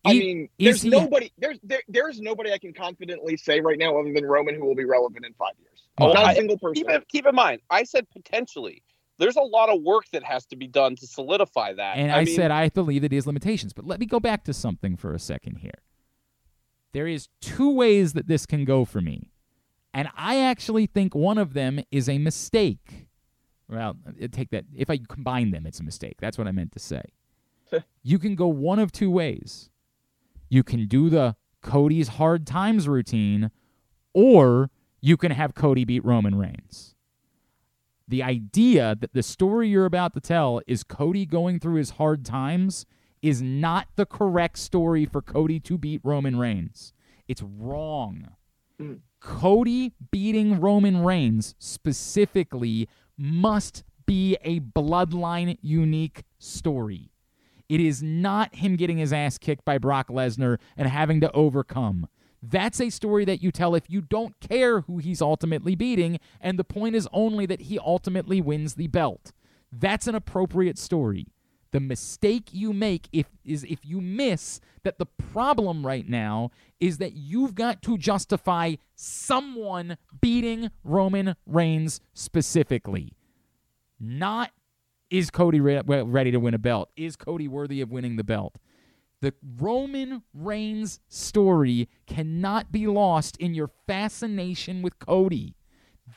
[0.04, 1.32] I mean, there's he- nobody.
[1.38, 4.74] There's there, there's nobody I can confidently say right now other than Roman who will
[4.76, 5.82] be relevant in five years.
[5.98, 6.84] Well, not a I- single person.
[6.86, 8.82] keep, keep in mind, I said potentially.
[9.18, 11.96] There's a lot of work that has to be done to solidify that.
[11.96, 13.72] And I, mean, said I believe that he has limitations.
[13.72, 15.82] But let me go back to something for a second here.
[16.92, 19.30] There is two ways that this can go for me.
[19.94, 23.08] And I actually think one of them is a mistake.
[23.68, 24.64] Well, uh, take that.
[24.74, 26.16] If I combine them, it's a mistake.
[26.20, 27.02] That's what I meant to say.
[28.02, 29.70] you can go one of two ways.
[30.48, 33.50] You can do the Cody's hard times routine,
[34.12, 36.95] or you can have Cody beat Roman Reigns
[38.08, 42.24] the idea that the story you're about to tell is Cody going through his hard
[42.24, 42.86] times
[43.22, 46.92] is not the correct story for Cody to beat Roman Reigns.
[47.26, 48.28] It's wrong.
[48.80, 49.00] Mm.
[49.20, 52.88] Cody beating Roman Reigns specifically
[53.18, 57.10] must be a bloodline unique story.
[57.68, 62.06] It is not him getting his ass kicked by Brock Lesnar and having to overcome.
[62.48, 66.58] That's a story that you tell if you don't care who he's ultimately beating, and
[66.58, 69.32] the point is only that he ultimately wins the belt.
[69.72, 71.26] That's an appropriate story.
[71.72, 76.98] The mistake you make if is if you miss that the problem right now is
[76.98, 83.12] that you've got to justify someone beating Roman Reigns specifically.
[83.98, 84.52] Not
[85.10, 86.90] is Cody re- ready to win a belt?
[86.96, 88.56] Is Cody worthy of winning the belt?
[89.22, 95.56] The Roman Reigns story cannot be lost in your fascination with Cody.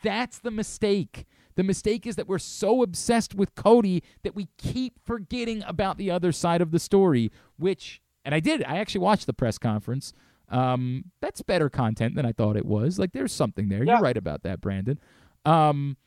[0.04, 1.26] That's the mistake.
[1.56, 6.12] The mistake is that we're so obsessed with Cody that we keep forgetting about the
[6.12, 10.14] other side of the story, which, and I did, I actually watched the press conference.
[10.50, 13.00] Um, that's better content than I thought it was.
[13.00, 13.84] Like, there's something there.
[13.84, 13.94] Yeah.
[13.94, 15.00] You're right about that, Brandon.
[15.46, 15.98] Um,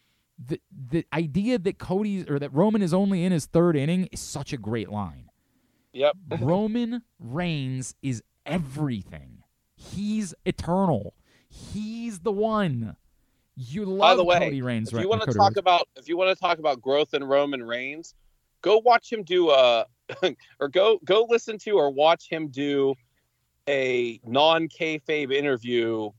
[0.45, 4.21] the the idea that Cody or that Roman is only in his third inning is
[4.21, 5.31] such a great line.
[5.93, 6.17] Yep.
[6.41, 9.43] Roman Reigns is everything.
[9.77, 11.15] He's eternal.
[11.49, 12.97] He's the one.
[13.57, 14.89] You love By the way, Cody Reigns.
[14.89, 15.57] if right- you want to talk Rhodes.
[15.59, 18.15] about if you want to talk about growth in Roman Reigns,
[18.63, 19.85] go watch him do uh,
[20.23, 22.95] a or go go listen to or watch him do
[23.69, 26.11] a non kayfabe interview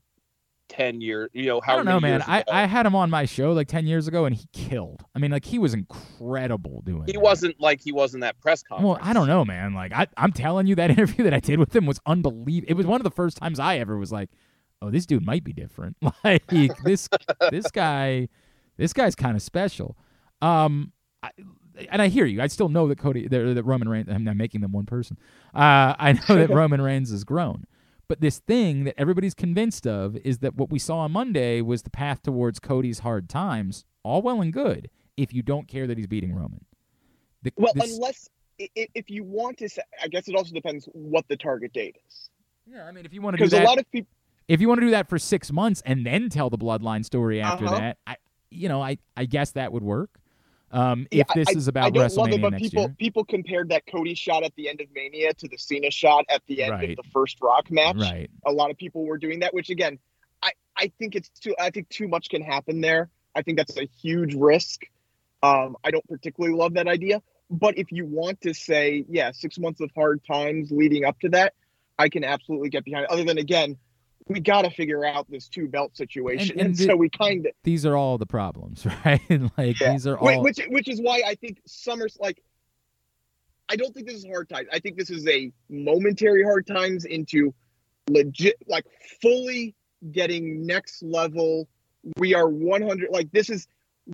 [0.68, 1.30] ten years.
[1.32, 1.74] You know, how?
[1.74, 2.22] I don't know, man.
[2.22, 5.02] I, I had him on my show like ten years ago, and he killed.
[5.14, 7.04] I mean, like he was incredible doing.
[7.06, 7.20] he that.
[7.20, 8.86] wasn't like he was in that press conference.
[8.86, 9.74] Well, I don't know, man.
[9.74, 12.70] Like I, I'm telling you, that interview that I did with him was unbelievable.
[12.70, 14.30] It was one of the first times I ever was like,
[14.82, 17.08] "Oh, this dude might be different." Like this,
[17.50, 18.28] this guy,
[18.76, 19.96] this guy's kind of special.
[20.40, 21.30] Um, I,
[21.90, 22.40] and I hear you.
[22.40, 24.08] I still know that Cody, that, that Roman Reigns.
[24.08, 25.18] I'm not making them one person.
[25.54, 27.66] Uh, I know that Roman Reigns has grown.
[28.08, 31.82] But this thing that everybody's convinced of is that what we saw on Monday was
[31.82, 33.84] the path towards Cody's hard times.
[34.02, 36.64] All well and good if you don't care that he's beating Roman.
[37.42, 41.26] The, Well, this- unless if you want to, say, I guess it also depends what
[41.28, 42.30] the target date is.
[42.66, 44.08] yeah, I mean, if you want to do Because a lot of people,
[44.48, 47.40] if you want to do that for six months and then tell the bloodline story
[47.40, 47.78] after Uh-huh.
[47.78, 48.16] that, I,
[48.50, 50.20] you know, I, I guess that would work.
[50.74, 52.82] Um, Yeah, if this I- is I about don't WrestleMania love it, but next people
[52.82, 56.24] year, people compared that Cody shot at the end of Mania to the Cena shot
[56.28, 56.90] at the end Right.
[56.90, 57.96] of the first Rock match.
[57.96, 58.28] right?
[58.44, 59.98] A lot of people were doing that, which again,
[60.42, 61.54] I I think it's too.
[61.58, 63.08] I think too much can happen there.
[63.36, 64.82] I think that's a huge risk.
[65.42, 67.22] Um, I don't particularly love that idea.
[67.50, 71.28] But if you want to say, yeah, six months of hard times leading up to
[71.30, 71.52] that,
[71.98, 73.10] I can absolutely get behind it.
[73.10, 73.76] Other than again,
[74.28, 77.10] we got to figure out this two belt situation, And- and, and the- so we
[77.10, 79.20] kind of These are all the problems, right?
[79.58, 79.92] like Yeah.
[79.92, 80.42] these are all.
[80.42, 82.42] which which is why I think Summers like
[83.68, 84.68] I don't think this is hard times.
[84.72, 87.54] I think this is a momentary hard times into
[88.10, 88.84] legit like
[89.22, 89.74] fully
[90.12, 91.66] getting next level.
[92.18, 93.66] We are 100 like this is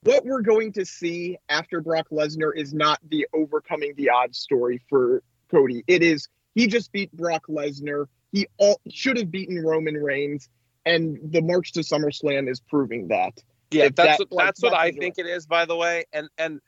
[0.05, 4.81] what we're going to see after Brock Lesnar is not the overcoming the odds story
[4.89, 5.83] for Cody.
[5.89, 8.07] It is he just beat Brock Lesnar.
[8.33, 10.49] He all, should have beaten Roman Reigns
[10.87, 13.33] and the march to SummerSlam is proving that.
[13.71, 15.47] Yeah, If that's that- what, like, that's what I think it is.
[15.47, 16.61] By the way, and and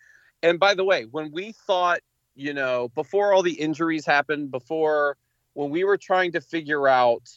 [0.43, 2.01] and by the way, when we thought,
[2.35, 5.17] you know, before all the injuries happened, before
[5.55, 7.29] when we were trying to figure out,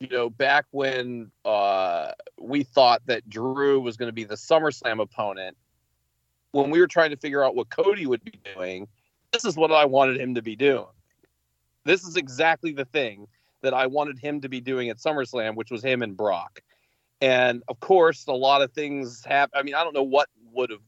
[0.00, 5.00] you know, back when uh, we thought that Drew was going to be the SummerSlam
[5.02, 5.56] opponent,
[6.52, 8.88] when we were trying to figure out what Cody would be doing,
[9.32, 10.86] this is what I wanted him to be doing.
[11.84, 13.26] This is exactly the thing
[13.62, 16.60] that I wanted him to be doing at SummerSlam, which was him and Brock.
[17.20, 19.58] And of course, a lot of things happen.
[19.58, 20.82] I mean, I don't know what would have,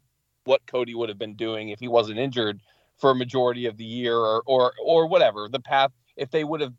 [0.45, 2.61] what Cody would have been doing if he wasn't injured
[2.99, 5.93] for a majority of the year, or or or whatever the path.
[6.17, 6.75] If they would have,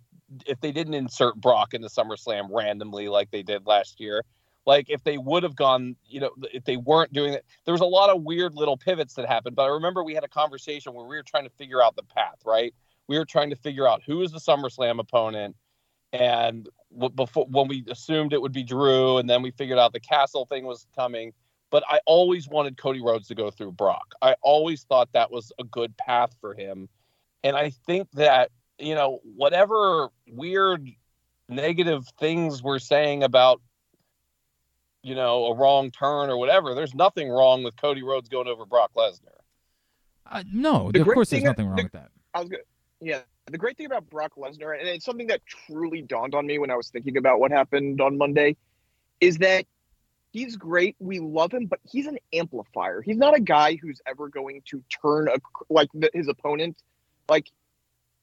[0.46, 4.24] if they didn't insert Brock into SummerSlam randomly like they did last year,
[4.66, 7.82] like if they would have gone, you know, if they weren't doing it, there was
[7.82, 9.56] a lot of weird little pivots that happened.
[9.56, 12.04] But I remember we had a conversation where we were trying to figure out the
[12.04, 12.40] path.
[12.46, 12.74] Right,
[13.08, 15.56] we were trying to figure out who is the SummerSlam opponent
[16.14, 19.94] and w- before when we assumed it would be Drew, and then we figured out
[19.94, 21.34] the Castle thing was coming.
[21.72, 24.16] But I always wanted Cody Rhodes to go through Brock.
[24.24, 26.90] I always thought that was a good path for him,
[27.44, 30.90] and I think that you know whatever weird
[31.48, 33.62] negative things we're saying about
[35.04, 38.66] you know a wrong turn or whatever, there's nothing wrong with Cody Rhodes going over
[38.66, 39.30] Brock Lesnar.
[40.32, 42.10] Uh, no, The of great course there's nothing wrong the- with that.
[42.34, 42.62] I was good.
[43.02, 43.22] Yeah.
[43.48, 46.70] The great thing about Brock Lesnar, and it's something that truly dawned on me when
[46.70, 48.58] I was thinking about what happened on Monday,
[49.20, 49.66] is that
[50.32, 50.96] he's great.
[51.00, 53.02] We love him, but he's an amplifier.
[53.02, 55.38] He's not a guy who's ever going to turn a
[55.70, 56.78] like the, his opponent.
[57.28, 57.50] Like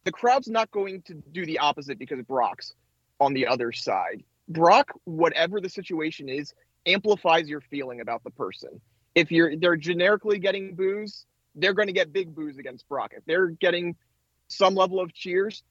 [0.05, 2.73] the crowd's not going to do the opposite because Brock's
[3.19, 4.23] on the other side.
[4.49, 6.55] Brock, whatever the situation is,
[6.87, 8.81] amplifies your feeling about the person.
[9.15, 13.13] If you're they're generically getting boos, they're going to get big boos against Brock.
[13.17, 13.97] If they're getting
[14.49, 15.63] some level of cheers,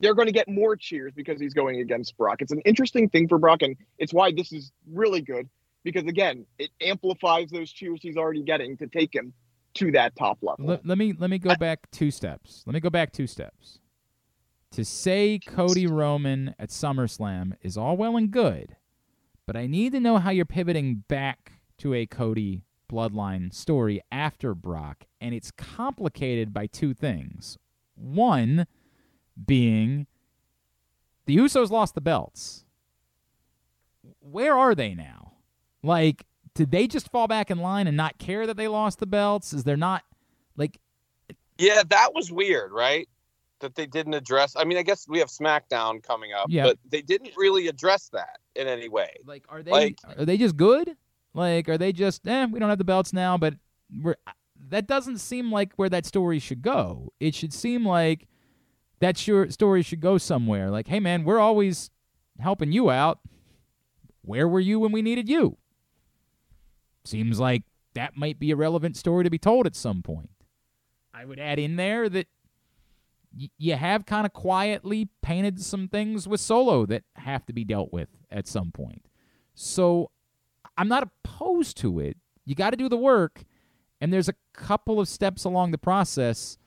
[0.00, 2.40] they're going to get more cheers because he's going against Brock.
[2.40, 5.48] It's an interesting thing for Brock, and it's why this is really good
[5.84, 9.32] because again, it amplifies those cheers he's already getting to take him
[9.74, 10.66] to that top level.
[10.66, 12.62] Let, let me let me go back two steps.
[12.66, 13.78] Let me go back two steps.
[14.72, 18.76] To say Cody Roman at SummerSlam is all well and good,
[19.46, 24.54] but I need to know how you're pivoting back to a Cody bloodline story after
[24.54, 27.58] Brock, and it's complicated by two things.
[28.00, 28.66] One
[29.46, 30.06] being
[31.26, 32.64] the Usos lost the belts.
[34.20, 35.32] Where are they now?
[35.82, 39.06] Like, did they just fall back in line and not care that they lost the
[39.06, 39.52] belts?
[39.52, 40.02] Is there not
[40.56, 40.78] like
[41.58, 43.08] Yeah, that was weird, right?
[43.60, 44.56] That they didn't address.
[44.56, 46.64] I mean, I guess we have SmackDown coming up, Yeah.
[46.64, 49.10] but they didn't really address that in any way.
[49.26, 50.96] like are they Like- are they just good?
[51.34, 53.54] Like are they just eh, we don't have the belts now, but
[54.02, 54.16] we're
[54.70, 57.12] that doesn't seem like where that story should go.
[57.20, 58.26] It should seem like
[59.00, 60.70] that sure story should go somewhere.
[60.70, 61.90] Like, hey man, we're always
[62.38, 63.20] helping you out.
[64.22, 65.56] Where were you when we needed you?
[67.04, 67.62] Seems like
[67.94, 70.30] that might be a relevant story to be told at some point.
[71.12, 72.28] I would add in there that
[73.36, 77.64] y- you have kind of quietly painted some things with Solo that have to be
[77.64, 79.06] dealt with at some point.
[79.54, 80.10] So
[80.76, 82.16] I'm not opposed to it.
[82.44, 83.44] You got to do the work,
[84.00, 86.58] and there's a couple of steps along the process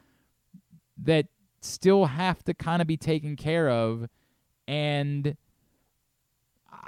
[1.02, 1.28] that
[1.62, 4.08] still have to kind of be taken care of,
[4.68, 5.36] and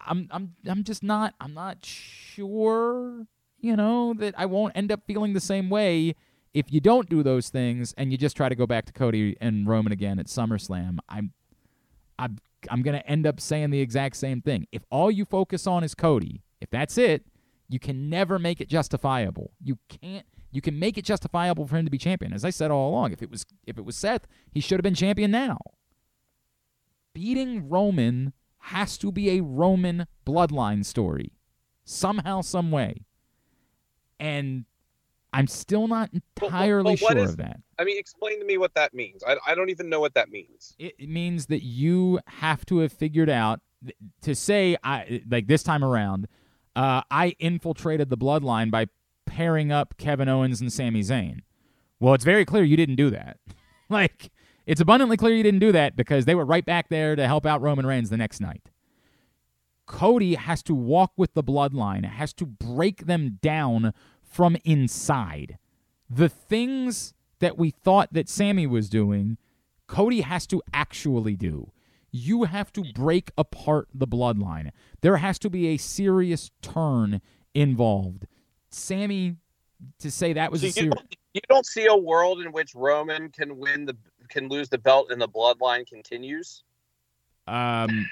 [0.05, 3.25] I'm I'm I'm just not I'm not sure,
[3.59, 6.15] you know, that I won't end up feeling the same way
[6.53, 9.35] if you don't do those things and you just try to go back to Cody
[9.41, 10.99] and Roman again at SummerSlam.
[11.09, 11.33] I'm
[12.17, 12.37] I'm
[12.69, 14.67] I'm going to end up saying the exact same thing.
[14.71, 17.25] If all you focus on is Cody, if that's it,
[17.67, 19.51] you can never make it justifiable.
[19.61, 22.31] You can't you can make it justifiable for him to be champion.
[22.31, 24.83] As I said all along, if it was if it was Seth, he should have
[24.83, 25.57] been champion now.
[27.13, 31.31] Beating Roman has to be a Roman bloodline story.
[31.83, 33.05] Somehow, some way.
[34.19, 34.65] And
[35.31, 37.59] I'm still not but entirely what sure is- of that.
[37.77, 39.21] I mean, explain to me what that means.
[39.27, 40.75] I, I don't even know what that means.
[40.79, 43.59] it it means that you have to have figured out
[44.21, 46.27] to say I like this time around.
[46.75, 48.87] Uh, I infiltrated the bloodline by
[49.25, 51.41] pairing up Kevin Owens and Sami Zayn.
[51.99, 53.37] Well, it's very clear you didn't do that.
[53.89, 54.31] like
[54.65, 57.45] it's abundantly clear you didn't do that because they were right back there to help
[57.45, 58.69] out Roman Reigns the next night.
[59.85, 65.57] Cody has to walk with the bloodline, has to break them down from inside.
[66.09, 69.37] The things that we thought that Sami was doing,
[69.87, 71.71] Cody has to actually do.
[72.11, 74.71] You have to break apart the bloodline.
[75.01, 77.21] There has to be a serious turn
[77.53, 78.25] involved.
[78.75, 79.37] Sami,
[79.99, 80.93] to say that was So a you, serious.
[80.95, 83.95] don't, you don't see a world in which Roman can win the
[84.29, 86.63] can lose the belt and the bloodline continues.
[87.47, 88.07] Um,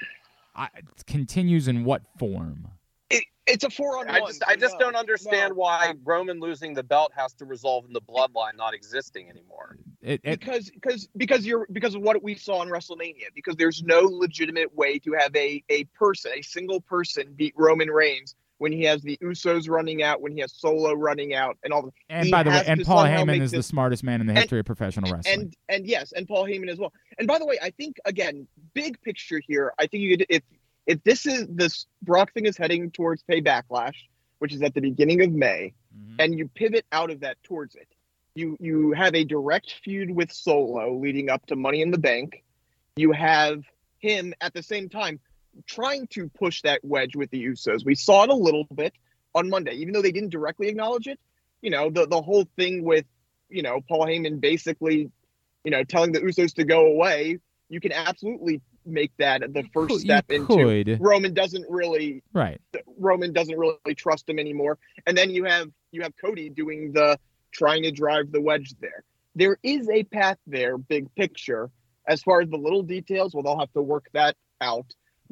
[0.54, 0.68] I,
[1.06, 2.68] continues in what form?
[3.10, 4.30] It, it's a four on I one.
[4.30, 5.56] just I just no, don't understand no.
[5.56, 9.76] why Roman losing the belt has to resolve in the bloodline not existing anymore.
[10.00, 13.26] It, it, because because because you're because of what we saw in WrestleMania.
[13.34, 17.88] Because there's no legitimate way to have a a person, a single person, beat Roman
[17.88, 21.70] Reigns when he has the Usos running out, when he has Solo running out, and
[21.70, 21.82] all.
[21.82, 24.38] The, and by the way, and Paul Heyman is the smartest man in the and-
[24.38, 25.38] history of professional wrestling.
[25.38, 26.90] and and yes, and Paul Heyman as well.
[27.18, 30.42] And by the way, I think again, big picture here, I think you could if
[30.86, 33.96] if this is this Brock thing is heading towards pay backlash,
[34.38, 36.14] which is at the beginning of May, Mhm.
[36.20, 37.88] and you pivot out of that towards it.
[38.34, 42.42] You you have a direct feud with Solo leading up to Money in the Bank.
[42.96, 43.62] You have
[43.98, 45.20] him at the same time
[45.66, 47.84] trying to push that wedge with the Usos.
[47.84, 48.92] We saw it a little bit
[49.34, 51.18] on Monday, even though they didn't directly acknowledge it.
[51.62, 53.04] You know, the the whole thing with
[53.48, 55.10] you know Paul Heyman basically,
[55.64, 57.38] you know, telling the Usos to go away.
[57.70, 61.00] You can absolutely make that the first could- step you into could.
[61.00, 62.60] Roman doesn't really right.
[62.98, 64.78] Roman doesn't really trust him anymore.
[65.06, 67.18] And then you have you have Cody doing the
[67.52, 69.04] trying to drive the wedge there.
[69.34, 71.70] There is a path there, big picture.
[72.06, 74.86] As far as the little details, well, they'll have to work that out.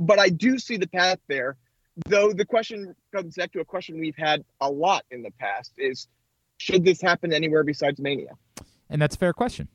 [0.06, 1.56] But I do see the path there.
[2.06, 5.72] Though the question comes back to a question we've had a lot in the past
[5.76, 6.08] is
[6.56, 8.32] should this happen anywhere besides Mania?
[8.88, 9.68] And that's a fair question.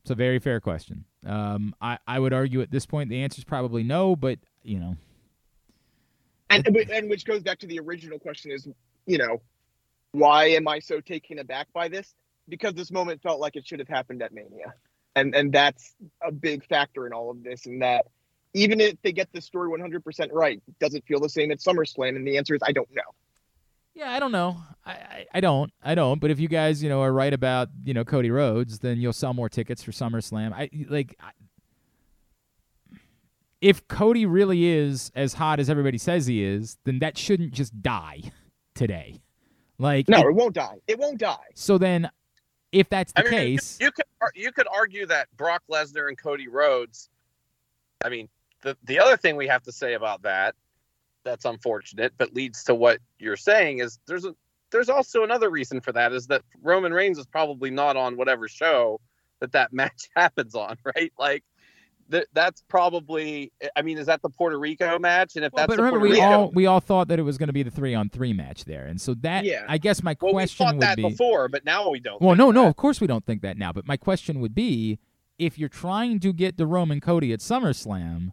[0.00, 1.04] It's a very fair question.
[1.26, 4.78] Um, I, I would argue at this point the answer is probably no, but you
[4.78, 4.96] know,
[6.50, 8.68] And and which goes back to the original question is,
[9.06, 9.42] you know,
[10.12, 12.14] why am I so taken aback by this?
[12.48, 14.74] Because this moment felt like it should have happened at Mania.
[15.14, 18.06] And and that's a big factor in all of this and that
[18.56, 22.16] even if they get the story 100% right, does it feel the same at SummerSlam?
[22.16, 23.02] And the answer is I don't know.
[23.94, 24.56] yeah, I don't know.
[24.84, 25.72] I, I, I don't.
[25.82, 26.20] I don't.
[26.20, 29.12] But if you guys, you know, are right about you know Cody Rhodes, then you'll
[29.12, 30.52] sell more tickets for SummerSlam.
[30.52, 31.16] I like.
[31.20, 31.30] I,
[33.60, 37.80] if Cody really is as hot as everybody says he is, then that shouldn't just
[37.82, 38.20] die
[38.74, 39.20] today.
[39.78, 40.76] Like No, it- it won't die.
[40.86, 41.36] It won't die.
[41.54, 42.10] So then
[42.72, 44.04] if that's the I mean, you- case, you, could
[44.34, 47.08] you could argue that Brock Lesnar and Cody Rhodes.
[48.04, 48.28] I mean,
[48.66, 50.54] the the other thing we have to say about that
[51.24, 54.34] that's unfortunate, but leads to what you're saying is there's a
[54.72, 58.48] there's also another reason for that is that Roman Reigns is probably not on whatever
[58.48, 59.00] show
[59.40, 61.12] that that match happens on, right?
[61.18, 61.44] Like.
[62.08, 63.50] That, that's probably.
[63.74, 65.34] I mean, is that the Puerto Rico match?
[65.34, 67.18] And if Well, that's but the remember, Puerto we Rico, all we all thought that
[67.18, 69.64] it was going to be the three on three match there, and so that Yeah.
[69.68, 71.02] I guess my well, we question thought would that be.
[71.02, 72.22] before, but now we don't.
[72.22, 73.72] Well, no, no, of course we don't think that now.
[73.72, 75.00] But my question would be,
[75.36, 78.30] if you're trying to get the Roman Cody at SummerSlam,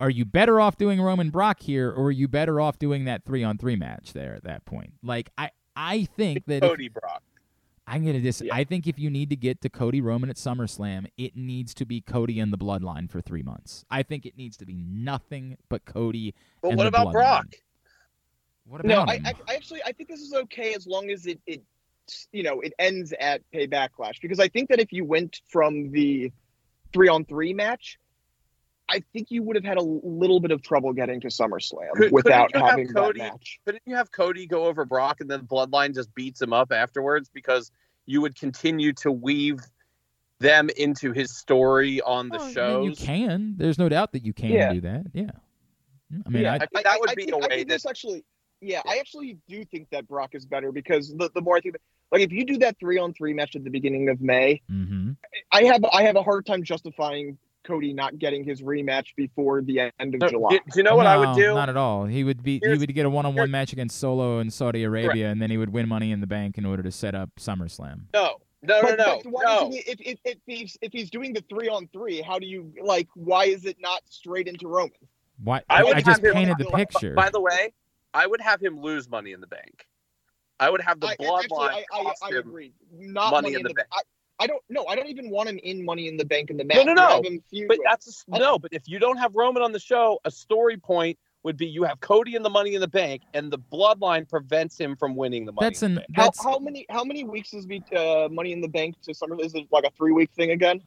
[0.00, 3.24] are you better off doing Roman Brock here, or are you better off doing that
[3.24, 4.92] three on three match there at that point?
[5.02, 7.22] Like I, I think that if- Cody Brock.
[7.90, 8.42] I'm gonna dis.
[8.42, 8.54] Yeah.
[8.54, 11.86] I think if you need to get to Cody Roman at SummerSlam, it needs to
[11.86, 13.86] be Cody and the Bloodline for three months.
[13.90, 16.34] I think it needs to be nothing but Cody.
[16.60, 17.12] But and what the about Bloodline.
[17.12, 17.46] Brock?
[18.66, 19.26] What about I, him?
[19.26, 21.62] I, I actually I think this is okay as long as it, it
[22.30, 25.90] you know it ends at pay backlash because I think that if you went from
[25.90, 26.30] the
[26.92, 27.98] three on three match,
[28.90, 32.12] I think you would have had a little bit of trouble getting to SummerSlam Could-
[32.12, 33.60] without couldn't have having Cody- that match.
[33.66, 37.28] Couldn't you have Cody go over Brock and then Bloodline just beats him up afterwards
[37.32, 37.70] because
[38.06, 39.60] you would continue to weave
[40.40, 43.54] them into his story on the Well, I mean, you can.
[43.58, 44.72] There's no doubt that you can Yeah.
[44.72, 45.06] do that.
[45.12, 45.30] Yeah.
[46.24, 47.74] I mean, yeah, I, I think that would be think, a I way think that-
[47.74, 48.24] this actually.
[48.60, 51.76] Yeah, I actually do think that Brock is better because the, the more I think,
[52.10, 55.12] like if you do that three on three match at the beginning of May, hmm
[55.52, 57.38] I have I have a hard time justifying
[57.68, 60.50] Cody not getting his rematch before the end of No, July.
[60.52, 61.54] do, do you know what I would do?
[61.54, 62.06] Not at all.
[62.06, 62.60] He would be.
[62.64, 65.70] He would get a one-on-one match against Solo in Saudi Arabia, and then he would
[65.70, 68.00] win Money in the Bank in order to set up SummerSlam.
[68.14, 69.70] No, no, no, But, no, but why no.
[69.70, 72.72] he, if, if, if he's if he's doing the three on three, how do you
[72.82, 73.08] like?
[73.14, 74.92] Why is it not straight into Roman?
[75.44, 75.60] Why?
[75.68, 77.12] I would I just have him- painted the by- picture.
[77.14, 77.72] By the way,
[78.14, 79.86] I would have him lose Money in the Bank.
[80.58, 82.72] I would have the bloodline actually, I, I, I agree.
[82.98, 83.88] Not Money money, in in the the, Bank.
[84.38, 86.56] I, I don't no, I don't even want him in Money in the Bank in
[86.56, 86.76] the match.
[86.76, 87.08] No, no, no.
[87.08, 88.58] Have him feud But with- that's a, no.
[88.58, 91.84] But if you don't have Roman on the show, a story point would be you
[91.84, 95.46] have Cody in the Money in the Bank, and the bloodline prevents him from winning
[95.46, 95.66] the Money.
[95.66, 95.94] that's an.
[95.96, 96.34] the Bank.
[96.40, 99.36] how, how many how many weeks is be, uh, Money in the Bank to Summer?
[99.40, 100.82] Is it like a three week thing again?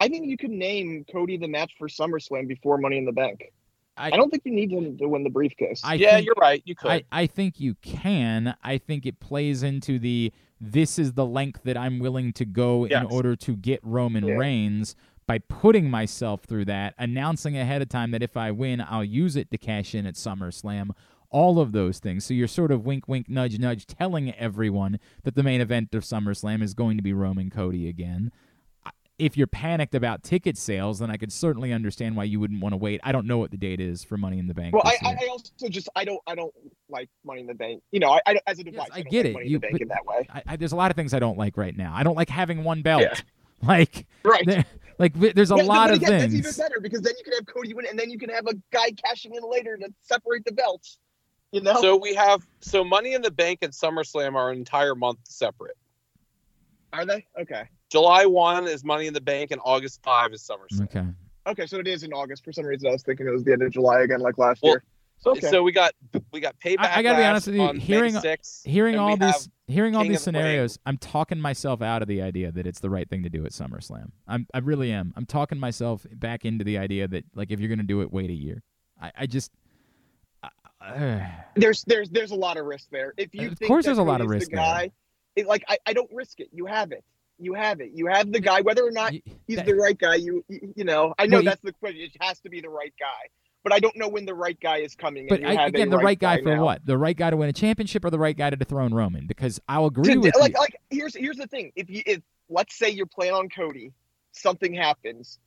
[0.00, 3.52] I think you could name Cody the match for SummerSlam before Money in the Bank.
[3.96, 5.80] I- I, don't think you need him to win the briefcase.
[5.82, 6.62] I yeah, think, you're right.
[6.64, 6.90] You could.
[6.90, 8.54] I, I think you can.
[8.62, 12.84] I think it plays into the this is the length that I'm willing to go
[12.86, 13.04] Yes.
[13.04, 14.34] in order to get Roman Yeah.
[14.34, 14.96] Reigns
[15.26, 19.36] by putting myself through that, announcing ahead of time that if I win, I'll use
[19.36, 20.90] it to cash in at SummerSlam.
[21.30, 22.24] All of those things.
[22.24, 26.02] So you're sort of wink, wink, nudge, nudge, telling everyone that the main event of
[26.02, 28.32] SummerSlam is going to be Roman Cody again.
[29.20, 32.60] I- If you're panicked about ticket sales, then I could certainly understand why you wouldn't
[32.62, 33.00] want to wait.
[33.02, 34.74] I don't know what the date is for Money in the Bank.
[34.74, 34.96] Well, I.
[35.04, 36.54] I I also just I don't I don't
[36.88, 37.82] like Money in the Bank.
[37.90, 38.88] You know, I, I as a device.
[38.92, 39.32] I don't get like it.
[39.34, 40.26] Money You- in the Bank but- in that way.
[40.32, 41.92] I, I, there's a lot of things I don't like right now.
[41.94, 43.02] I don't like having one belt.
[43.02, 43.14] Yeah.
[43.60, 44.46] Like, Right.
[44.46, 44.64] there,
[45.00, 46.44] like there's a Yeah, lot but of again, things.
[46.44, 48.46] That's even better because then you can have Cody win, and then you can have
[48.46, 50.98] a guy cashing in later to separate the belts.
[51.50, 51.80] You know.
[51.80, 55.76] So we have so Money in the Bank and SummerSlam are an entire month separate.
[56.92, 57.26] Are they?
[57.36, 57.64] Okay.
[57.90, 60.82] July one is Money in the Bank, and August five is SummerSlam.
[60.84, 61.04] okay.
[61.46, 62.44] Okay, so it is in August.
[62.44, 64.62] For some reason, I was thinking it was the end of July again, like last
[64.62, 64.84] Well, year.
[65.20, 65.48] So, okay.
[65.48, 65.92] So we got
[66.30, 66.76] we got payback.
[66.80, 70.10] I- I gotta be honest with you, hearing- 6th, Hearing all these, hearing all these
[70.10, 73.22] of the scenarios, I'm talking myself out of the idea that it's the right thing
[73.24, 74.10] to do at SummerSlam.
[74.28, 75.12] I'm, I really am.
[75.16, 78.30] I'm talking myself back into the idea that like if you're gonna do it, wait
[78.30, 78.62] a year.
[79.00, 79.50] I, I just.
[80.80, 81.20] Uh,
[81.56, 83.12] there's there's there's a lot of risk there.
[83.16, 84.64] If you Of think course there's a lot of risk the there.
[84.64, 84.90] guy,
[85.34, 86.48] it, like I, I don't risk it.
[86.52, 87.02] You have it.
[87.38, 87.92] You have it.
[87.94, 88.60] You have the guy.
[88.62, 89.12] Whether or not
[89.46, 91.14] he's the right guy, you you know.
[91.18, 92.00] I know that's the question.
[92.02, 93.28] It has to be the right guy,
[93.62, 95.26] but I don't know when the right guy is coming.
[95.28, 96.64] But I, again, the right guy, for now.
[96.64, 96.84] what?
[96.84, 99.26] The right guy to win a championship or the right guy to dethrone Roman?
[99.26, 100.58] Because I'll agree To- with like you.
[100.58, 101.72] like here's here's the thing.
[101.76, 103.92] If you if let's say you're playing on Cody,
[104.32, 105.38] something happens.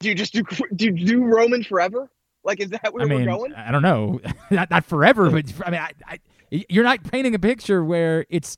[0.00, 0.42] Do you just do
[0.76, 2.10] do you do Roman forever?
[2.44, 3.52] Like is that where I mean, we're going?
[3.52, 4.20] I don't know,
[4.50, 6.18] not not forever, but I mean, I, I,
[6.70, 8.56] you're not painting a picture where it's.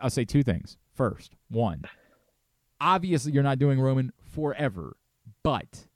[0.00, 0.76] I'll say two things.
[0.94, 1.84] First, one,
[2.80, 4.96] obviously you're not doing Roman forever,
[5.42, 5.86] but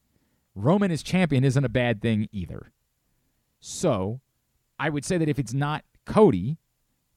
[0.55, 2.73] Roman as champion isn't a bad thing either.
[3.61, 4.21] So,
[4.79, 6.59] I would say that if it's not Cody,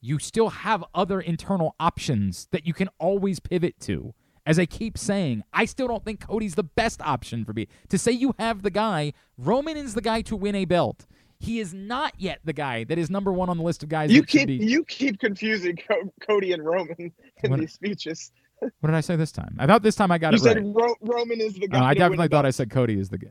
[0.02, 4.14] you still have other internal options that you can always pivot to.
[4.46, 7.68] As I keep saying, I still don't think Cody's the best option for me.
[7.90, 11.06] To say you have the guy, Roman is the guy to win a belt.
[11.40, 14.12] He is not yet the guy that is number one on the list of guys
[14.12, 14.56] You keep be.
[14.56, 16.96] you keep confusing Co- Cody and Roman
[17.44, 18.32] in What- these speeches.
[18.60, 19.56] What did I say this time?
[19.58, 20.66] I thought this time I got You it said right.
[20.76, 21.82] Ro- Roman is the guy.
[21.82, 23.30] I definitely the thought I said Cody is the guy.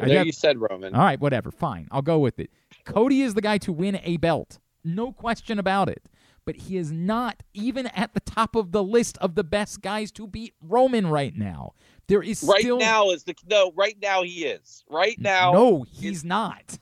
[0.00, 0.94] I No, def- you said Roman.
[0.94, 1.50] All right, whatever.
[1.50, 1.88] Fine.
[1.90, 2.50] I'll go with it.
[2.84, 4.60] Cody is the guy to win a belt.
[4.84, 6.02] No question about it.
[6.04, 9.82] But but he is not even at the top of the list of the best
[9.82, 11.72] guys to beat Roman right now.
[12.06, 13.72] There is Right still now is the no.
[13.76, 14.82] Right now he is.
[14.88, 16.78] Right now, no, he's not.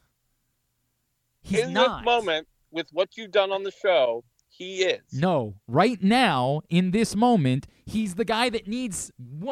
[1.49, 2.01] He's in not.
[2.01, 5.01] this moment, with what you've done on the show, he is.
[5.13, 9.11] No, right now, in this moment, he's the guy that needs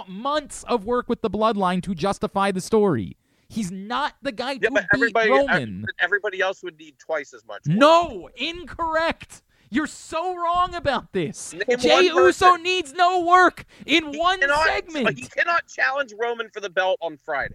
[0.09, 3.17] months of work with the bloodline to justify the story.
[3.49, 5.85] He's not the guy Yeah, to but beat everybody, Roman.
[6.01, 7.63] everybody else would need twice as much.
[7.67, 7.77] work.
[7.79, 9.43] No, incorrect.
[9.71, 11.53] You're so wrong about this.
[11.53, 15.19] Name Jey Uso needs no work in He one cannot- segment.
[15.19, 17.55] He cannot challenge Roman for the belt on Friday.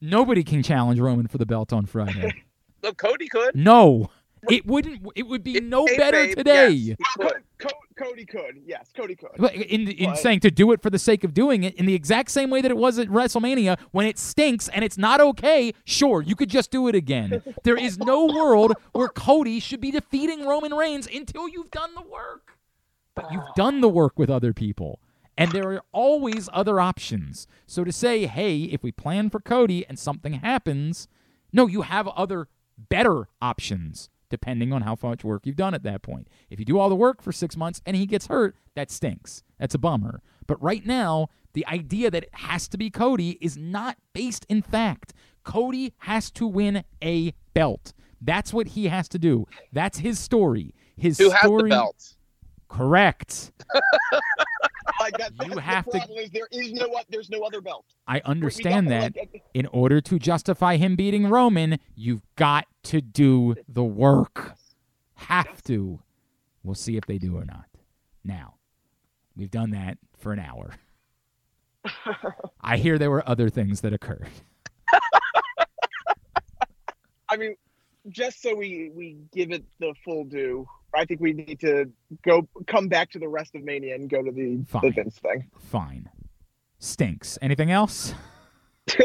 [0.00, 2.44] Nobody can challenge Roman for the belt on Friday.
[2.82, 3.54] Look, Cody could.
[3.56, 4.10] no,
[4.50, 5.06] it wouldn't.
[5.16, 6.96] It would be In no better yes, today.
[7.16, 7.32] could.
[7.56, 8.60] Co- Cody could.
[8.66, 9.30] Yes, Cody could.
[9.38, 11.86] But In, in But- saying to do it for the sake of doing it, in
[11.86, 15.20] the exact same way that it was at WrestleMania, when it stinks and it's not
[15.22, 17.42] okay, sure, you could just do it again.
[17.62, 22.02] There is no world where Cody should be defeating Roman Reigns until you've done the
[22.02, 22.58] work.
[23.14, 24.98] But you've done the work with other people.
[25.36, 27.46] And there are always other options.
[27.66, 31.08] So to say, hey, if we plan for Cody and something happens,
[31.52, 32.48] no, you have other
[32.88, 36.26] better options depending on how much work you've done at that point.
[36.50, 39.42] If you do all the work for six months and he gets hurt, that stinks.
[39.58, 40.22] That's a bummer.
[40.46, 44.60] But right now, the idea that it has to be Cody is not based in
[44.62, 45.12] fact.
[45.44, 47.92] Cody has to win a belt.
[48.20, 49.46] That's what he has to do.
[49.72, 50.74] That's his story.
[50.96, 51.70] His Who has the story.
[51.70, 52.14] belt?
[52.68, 53.52] Correct.
[55.04, 57.84] Like that, You have the to- is there is no there's no other belt.
[58.08, 59.14] I understand that.
[59.16, 64.54] like, In order to justify him beating Roman, you've got to do the work.
[65.16, 66.00] Have to.
[66.62, 67.66] We'll see if they do or not.
[68.24, 68.54] Now,
[69.36, 70.70] we've done that for an hour.
[72.62, 74.28] I hear there were other things that occurred.
[77.28, 77.56] I mean,
[78.08, 80.66] just so we we give it the full due,
[80.96, 81.90] I think we need to
[82.24, 85.48] go come back to the rest of Mania and go to the, the Vince thing.
[85.58, 86.08] Fine.
[86.78, 87.38] Stinks.
[87.42, 88.14] Anything else?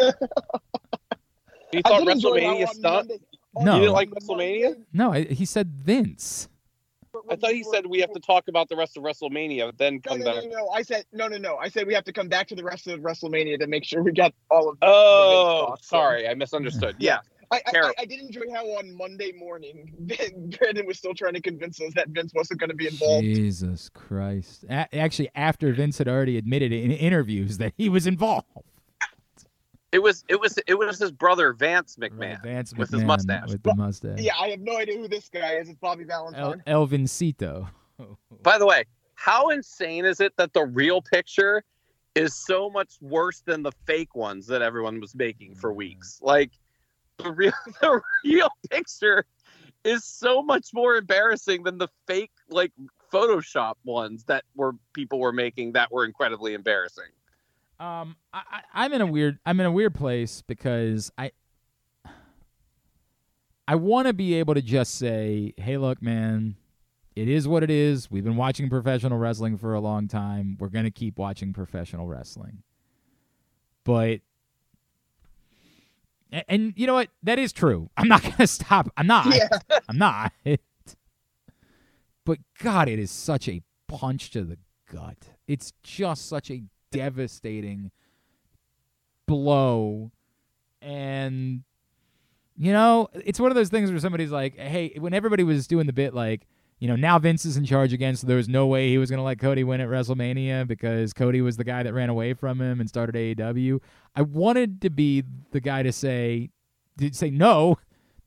[1.72, 3.12] You thought did enjoy how WrestleMania on stunk?
[3.56, 3.76] No.
[3.76, 4.76] You didn't like WrestleMania?
[4.94, 6.48] No, I, he said Vince.
[7.30, 10.20] I thought he said we have to talk about the rest of WrestleMania, then come
[10.20, 10.36] no, back.
[10.36, 10.58] no, no.
[10.58, 11.58] no, I said no, no, no.
[11.58, 14.04] I said we have to come back to the rest of WrestleMania to make sure
[14.04, 14.80] we got all of.
[14.80, 16.96] the- the Vince Oh, sorry, I misunderstood.
[17.00, 17.20] Yeah,
[17.52, 19.91] I, I, I, did enjoy how on Monday morning
[20.60, 23.24] Brandon was still trying to convince us that Vince wasn't going to be involved.
[23.24, 24.66] Jesus Christ.
[24.70, 28.45] A- actually, after Vince had already admitted in interviews that he was involved.
[29.91, 32.43] it was it was it was his brother Vance Right, McMahon.
[32.43, 33.50] Vance with his McMahon mustache.
[33.50, 34.20] With the mustache.
[34.20, 35.70] Yeah, I have no idea who this guy is.
[35.70, 36.64] It's Bobby El- Valentine.
[36.68, 37.68] Elvincito.
[38.43, 38.84] By the way,
[39.16, 41.64] how insane is it that the real picture
[42.16, 46.20] is so much worse than the fake ones that everyone was making for weeks?
[46.22, 46.52] Like
[47.24, 49.26] the real the real picture
[49.84, 52.72] is so much more embarrassing than the fake like
[53.11, 57.05] Photoshop ones that were people were making that were incredibly embarrassing.
[57.80, 61.32] Um, I, I'm in a weird I'm in a weird place because I
[63.67, 66.55] I want to be able to just say, "Hey, look, man,
[67.15, 68.11] it is what it is.
[68.11, 70.57] We've been watching professional wrestling for a long time.
[70.59, 72.63] We're gonna keep watching professional wrestling."
[73.86, 74.20] But
[76.32, 77.09] and, and you know what?
[77.23, 77.89] That is true.
[77.97, 78.91] I'm not gonna stop.
[78.97, 79.34] I'm not.
[79.34, 79.47] Yeah.
[79.88, 80.32] I'm not.
[82.25, 84.57] but God, it is such a punch to the
[84.91, 85.17] gut.
[85.47, 87.91] It's just such a devastating
[89.27, 90.11] blow.
[90.82, 91.63] And,
[92.57, 95.88] you know, it's one of those things where somebody's like, hey, when everybody was doing
[95.88, 96.47] the bit, like,
[96.80, 99.09] you know, now Vince is in charge again, so there was no way he was
[99.09, 102.34] going to let Cody win at WrestleMania because Cody was the guy that ran away
[102.34, 103.82] from him and started AEW.
[104.15, 106.51] I wanted to be the guy to say,
[106.97, 107.77] to say no,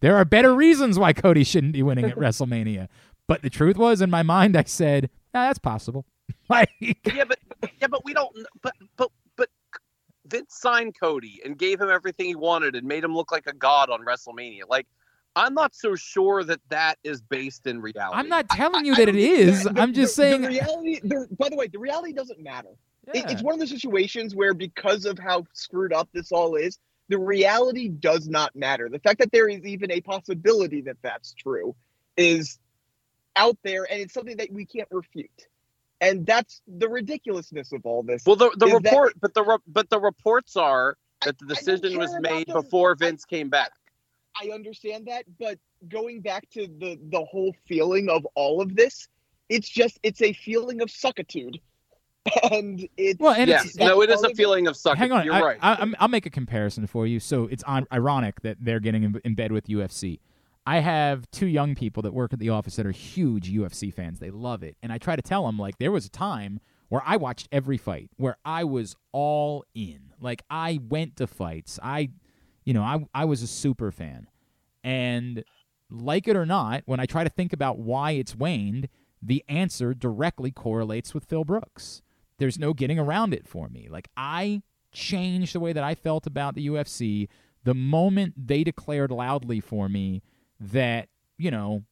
[0.00, 2.88] there are better reasons why Cody shouldn't be winning at WrestleMania.
[3.26, 6.04] But the truth was, in my mind, I said, nah, that's possible.
[6.50, 7.38] like, yeah, but
[7.80, 8.36] yeah, but we don't.
[8.62, 9.48] But but but
[10.26, 13.54] Vince signed Cody and gave him everything he wanted and made him look like a
[13.54, 14.62] god on WrestleMania.
[14.68, 14.86] Like,
[15.34, 18.18] I'm not so sure that that is based in reality.
[18.18, 19.64] I'm not telling you I that don't it is.
[19.64, 20.42] the- I'm just the- saying.
[20.42, 21.00] The reality.
[21.02, 22.68] The, by the way, the reality doesn't matter.
[23.14, 26.78] It- it's one of those situations where, because of how screwed up this all is,
[27.08, 28.88] the reality does not matter.
[28.88, 31.74] The fact that there is even a possibility that that's true
[32.16, 32.58] is
[33.36, 35.48] out there, and it's something that we can't refute.
[36.00, 38.24] And that's the ridiculousness of all this.
[38.26, 41.46] Well, the the Is that- report, but the re- but the reports are that the
[41.46, 43.72] I- I decision was made before I- Vince came back.
[44.40, 45.58] I understand that, but
[45.88, 49.08] going back to the the whole feeling of all of this,
[49.48, 51.60] it's just it's a feeling of suckitude,
[52.50, 54.98] and it's Well, and yes, it's- no, it is a of feeling of sucking.
[54.98, 55.58] Hang on, You're I, right.
[55.60, 57.20] I, I'm- I'll make a comparison for you.
[57.20, 60.20] So it's on, ironic that they're getting in, in bed with UFC.
[60.64, 64.20] I have two young people that work at the office that are huge UFC fans.
[64.20, 64.76] They love it.
[64.80, 67.76] And I try to tell them, like, there was a time where I watched every
[67.78, 70.12] fight, where I was all in.
[70.20, 71.80] Like, I went to fights.
[71.82, 72.10] I,
[72.64, 74.28] you know, I, I was a super fan.
[74.84, 75.44] And
[75.90, 78.88] like it or not, when I try to think about why it's waned,
[79.20, 82.02] the answer directly correlates with Phil Brooks.
[82.38, 83.88] There's no getting around it for me.
[83.88, 87.28] Like, I changed the way that I felt about the UFC
[87.64, 90.22] the moment they declared loudly for me
[90.58, 91.08] that
[91.38, 91.84] you know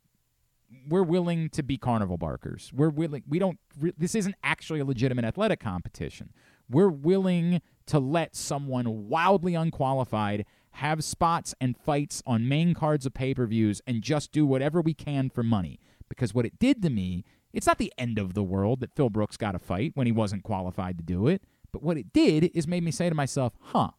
[0.88, 2.72] we're willing to be carnival barkers.
[2.74, 3.24] We're willing.
[3.28, 3.58] We don't.
[3.76, 6.32] This isn't actually a legitimate athletic competition.
[6.68, 13.14] We're willing to let someone wildly unqualified have spots and fights on main cards of
[13.14, 15.78] pay per views and just do whatever we can for money.
[16.08, 19.10] Because what it did to me, it's not the end of the world that Phil
[19.10, 21.42] Brooks got a fight when he wasn't qualified to do it.
[21.72, 23.90] But what it did is made me say to myself, huh,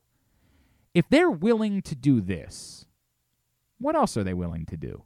[0.94, 2.86] if they're willing to do this,
[3.78, 5.04] what else are they willing to do?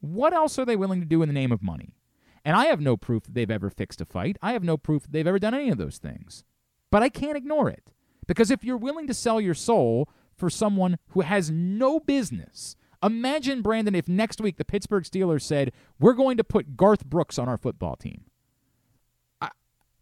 [0.00, 1.96] What else are they willing to do in the name of money?
[2.44, 4.38] And I have no proof that they've ever fixed a fight.
[4.40, 6.44] I have no proof that they've ever done any of those things.
[6.90, 7.90] But I can't ignore it.
[8.26, 13.60] Because if you're willing to sell your soul for someone who has no business, imagine,
[13.62, 17.48] Brandon, if next week the Pittsburgh Steelers said, We're going to put Garth Brooks on
[17.48, 18.22] our football team.
[19.40, 19.48] I,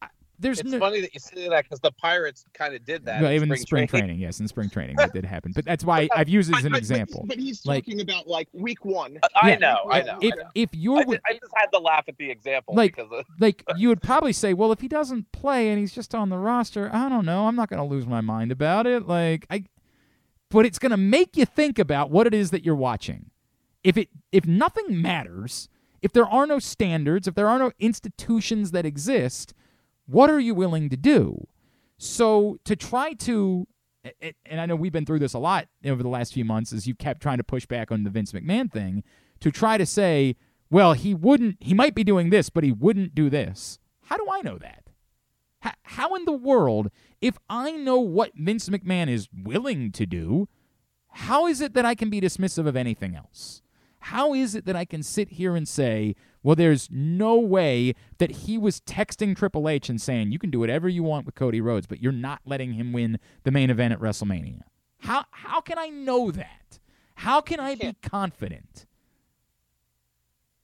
[0.02, 0.08] I,
[0.38, 0.78] there's It's no.
[0.78, 3.20] funny that you say that because the Pirates kind of did that.
[3.22, 4.06] Well, in even in spring training.
[4.08, 5.52] training, yes, in spring training that did happen.
[5.54, 7.24] But that's why I've used it as an But- but- example.
[7.26, 9.18] But, he's Like- talking about like week one.
[9.40, 10.18] I Yeah, know, I know.
[10.20, 10.50] if I know.
[10.54, 13.10] if you're I with, just, I just had to laugh at the example Like- because
[13.12, 16.28] of, like you would probably say, well, if he doesn't play and he's just on
[16.28, 19.06] the roster, I don't know, I'm not going to lose my mind about it.
[19.06, 19.64] Like I,
[20.50, 23.30] but it's going to make you think about what it is that you're watching.
[23.82, 25.68] If it if nothing matters,
[26.02, 29.54] if there are no standards, if there are no institutions that exist,
[30.06, 31.46] what are you willing to do?
[31.98, 33.66] So to try to
[34.44, 36.86] and I know we've been through this a lot over the last few months as
[36.86, 39.02] you kept trying to push back on the Vince McMahon thing
[39.40, 40.36] to try to say,
[40.70, 43.78] well, he wouldn't, he might be doing this, but he wouldn't do this.
[44.04, 44.84] How do I know that?
[45.82, 46.90] How, in the world,
[47.20, 50.48] if I know what Vince McMahon is willing to do,
[51.10, 53.62] how is it that I can be dismissive of anything else?
[54.00, 58.30] How is it that I can sit here and say, well, there's no way that
[58.30, 61.60] he was texting Triple H and saying, you can do whatever you want with Cody
[61.60, 64.60] Rhodes, but you're not letting him win the main event at WrestleMania?
[64.98, 66.78] How, how can I know that?
[67.16, 68.86] How can I be confident?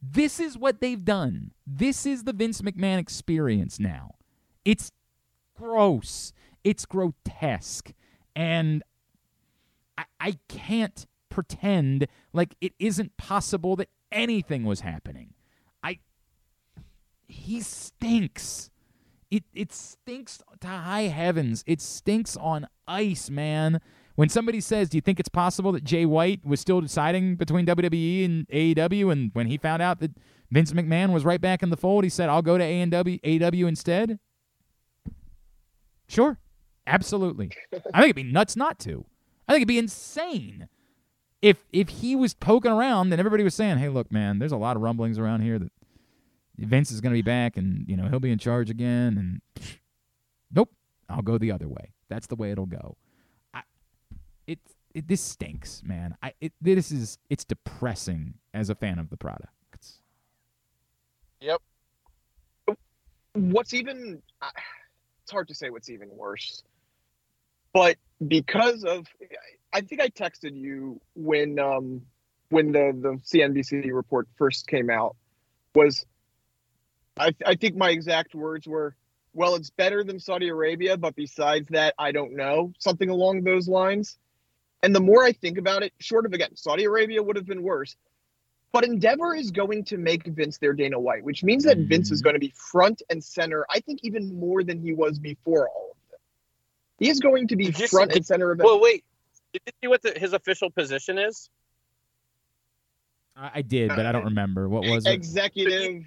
[0.00, 1.52] This is what they've done.
[1.66, 4.16] This is the Vince McMahon experience now.
[4.64, 4.92] It's
[5.56, 6.32] gross.
[6.64, 7.92] It's grotesque.
[8.34, 8.82] And
[9.98, 15.34] I, I can't pretend like it isn't possible that anything was happening.
[15.82, 15.98] I
[17.26, 18.70] he stinks.
[19.30, 21.64] It it stinks to high heavens.
[21.66, 23.80] It stinks on ice, man.
[24.14, 27.64] When somebody says, "Do you think it's possible that Jay White was still deciding between
[27.64, 30.12] WWE and AEW?" and when he found out that
[30.50, 33.66] Vince McMahon was right back in the fold, he said, "I'll go to AEW, AEW
[33.66, 34.18] instead."
[36.12, 36.38] Sure,
[36.86, 37.52] absolutely.
[37.72, 39.06] I think it'd be nuts not to.
[39.48, 40.68] I think it'd be insane
[41.40, 44.58] if if he was poking around and everybody was saying, "Hey, look, man, there's a
[44.58, 45.72] lot of rumblings around here that
[46.58, 49.64] Vince is going to be back and you know he'll be in charge again." And
[50.54, 50.68] nope,
[51.08, 51.94] I'll go the other way.
[52.10, 52.98] That's the way it'll go.
[53.54, 53.62] I,
[54.46, 54.58] it,
[54.94, 56.14] it this stinks, man.
[56.22, 59.48] I it this is it's depressing as a fan of the product.
[61.40, 61.62] yep.
[63.32, 64.20] what's even
[65.22, 66.62] it's hard to say what's even worse.
[67.72, 67.96] But
[68.26, 69.06] because of
[69.72, 72.02] i think i texted you when um
[72.50, 75.16] when the the cnbc report first came out
[75.74, 76.04] was
[77.18, 78.94] i i think my exact words were
[79.32, 83.68] well it's better than saudi arabia but besides that i don't know something along those
[83.68, 84.18] lines.
[84.84, 87.62] And the more i think about it short of again saudi arabia would have been
[87.62, 87.96] worse
[88.72, 92.20] but Endeavor is going to make Vince their Dana White, which means that Vince is
[92.20, 92.24] Mhm.
[92.24, 93.66] going to be front and center.
[93.70, 96.20] I think even more than he was before all of this.
[96.98, 98.64] He is going to be Did front see- and center of it.
[98.64, 99.04] Well, wait.
[99.52, 101.50] Did you see what the, his official position is?
[103.36, 105.12] I, I did, but I don't remember what was it.
[105.12, 106.04] Executive.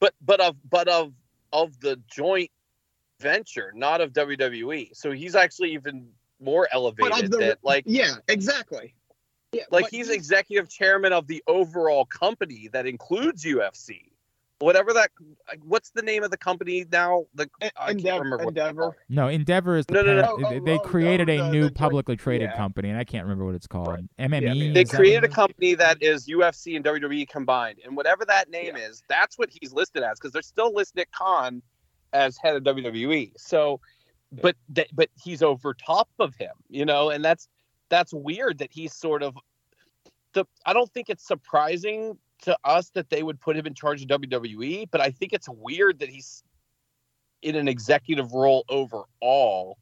[0.00, 1.14] But but of but of
[1.52, 2.50] of the joint
[3.20, 4.94] venture, not of WWE.
[4.94, 6.08] So he's actually even
[6.40, 7.24] more But elevated.
[7.24, 8.94] of the, that like yeah, exactly.
[9.54, 14.10] Yeah, like but he's executive chairman of the overall company that includes UFC.
[14.60, 15.10] Whatever that,
[15.64, 17.26] what's the name of the company now?
[17.34, 18.96] The I can't Endeavor- remember what it's Endeavor.
[19.08, 20.22] No, Endeavor is the No, no, no.
[20.22, 22.56] parent- Oh, they- oh, they oh, created oh, a the- new publicly traded yeah.
[22.56, 23.88] company, and I can't remember what it's called.
[23.88, 24.04] Right.
[24.18, 24.68] MME.
[24.68, 25.34] Yeah, They is that created a what it is?
[25.34, 29.72] company that is UFC and WWE combined, and whatever that name is, that's what he's
[29.72, 31.60] listed as because they're still listed Khan
[32.12, 33.32] as head of WWE.
[33.36, 33.80] So,
[34.40, 34.54] but
[34.94, 37.48] but he's over top of him, you know, and that's
[37.88, 39.36] that's weird that he's sort of
[40.32, 44.02] the I don't think it's surprising to us that they would put him in charge
[44.02, 46.42] of WWE, but I think it's weird that he's
[47.42, 49.78] in an executive role overall.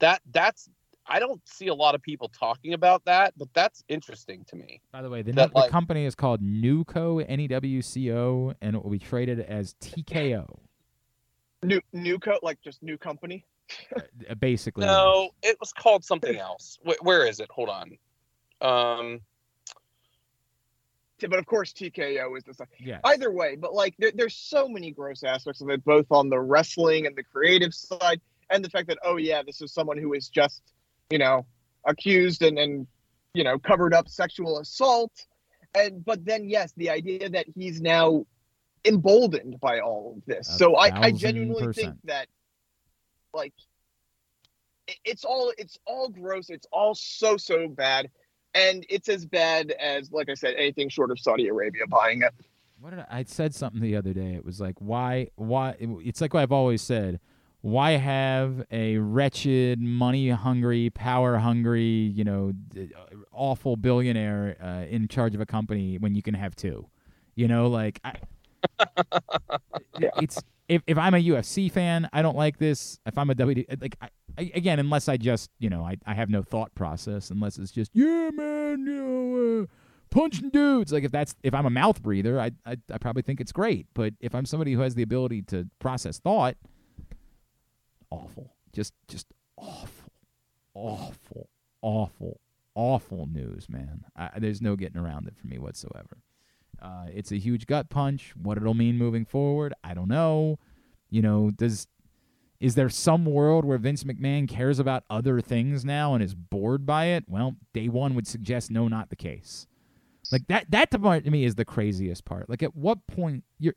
[0.00, 0.68] That that's
[1.06, 4.80] I don't see a lot of people talking about that, but that's interesting to me.
[4.90, 8.10] By the way, the, That, the like- company is called Newco, N E W C
[8.12, 10.58] O, and it will be traded as TKO.
[11.62, 13.44] New new co like just new company.
[13.96, 16.78] Uh, Basically, No, it was called something else.
[16.84, 17.48] Wh- where is it?
[17.50, 17.98] Hold on.
[18.60, 19.20] Um,
[21.18, 22.66] T- But of course, TKO is the same.
[22.80, 23.00] yes.
[23.04, 26.40] Either way, but like there, there's so many gross aspects of it, both on the
[26.40, 30.12] wrestling and the creative side, and the fact that oh yeah, this is someone who
[30.12, 30.62] is just
[31.10, 31.46] you know
[31.86, 32.86] accused and and
[33.32, 35.12] you know covered up sexual assault,
[35.74, 38.26] and but then yes, the idea that he's now
[38.84, 40.48] emboldened by all of this.
[40.48, 42.26] A so I, I thousand genuinely think that
[43.34, 43.52] like
[45.04, 46.50] it's all it's all gross.
[46.50, 48.10] It's all so so bad.
[48.54, 52.32] And it's as bad as, like I said, anything short of Saudi Arabia buying it.
[52.80, 54.34] What did I, I said something the other day?
[54.34, 55.74] It was like, why, why?
[55.80, 57.18] It's like what I've always said.
[57.62, 62.52] Why have a wretched, money-hungry, power-hungry, you know,
[63.32, 66.86] awful billionaire uh, in charge of a company when you can have two?
[67.34, 68.16] You know, like I,
[70.18, 72.98] it's if if I'm a UFC fan, I don't like this.
[73.06, 74.08] If I'm a WD, like I,
[74.38, 77.70] I, again, unless I just, you know, I, I have no thought process, unless it's
[77.70, 79.66] just, yeah, man, you know, uh,
[80.10, 80.92] punching dudes.
[80.92, 83.86] Like if that's if I'm a mouth breather, I, I I probably think it's great.
[83.94, 86.56] But if I'm somebody who has the ability to process thought,
[88.10, 90.12] awful, just just awful,
[90.74, 91.48] awful,
[91.82, 92.40] awful,
[92.74, 94.04] awful news, man.
[94.16, 96.18] I, there's no getting around it for me whatsoever.
[96.80, 98.32] Uh, it's a huge gut punch.
[98.40, 100.58] What it'll mean moving forward, I don't know.
[101.10, 101.86] You know, does
[102.60, 106.86] is there some world where Vince McMahon cares about other things now and is bored
[106.86, 107.24] by it?
[107.28, 109.66] Well, day one would suggest no, not the case.
[110.32, 112.48] Like that that to part to me is the craziest part.
[112.48, 113.74] Like at what point you're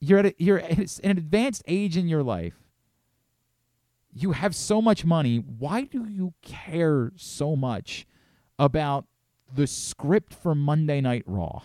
[0.00, 2.54] you're at a, you're at an advanced age in your life.
[4.12, 5.36] You have so much money.
[5.36, 8.06] Why do you care so much
[8.58, 9.04] about
[9.54, 11.62] the script for Monday Night Raw?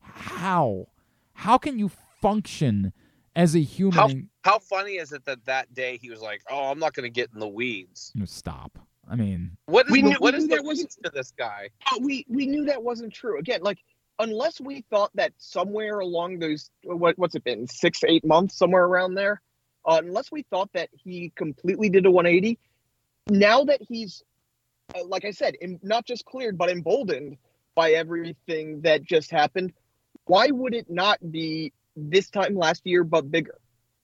[0.00, 0.88] How?
[1.32, 1.90] How can you
[2.20, 2.92] function
[3.36, 4.28] as a human?
[4.44, 7.04] How- how funny is it that that day he was like, "Oh, I'm not going
[7.04, 8.78] to get in the weeds." No, Stop.
[9.10, 11.32] I mean, What is We the, knew- what we is knew that wasn't- to this
[11.32, 11.68] guy?
[11.90, 13.38] But we we knew that wasn't true.
[13.38, 13.78] Again, like
[14.18, 18.84] unless we thought that somewhere along those what what's it been six eight months somewhere
[18.84, 19.40] around there,
[19.86, 22.58] uh, unless we thought that he completely did a 180.
[23.30, 24.22] Now that he's
[25.06, 27.36] like I said, em- not just cleared but emboldened
[27.74, 29.72] by everything that just happened,
[30.24, 33.58] why would it not be this time last year but bigger?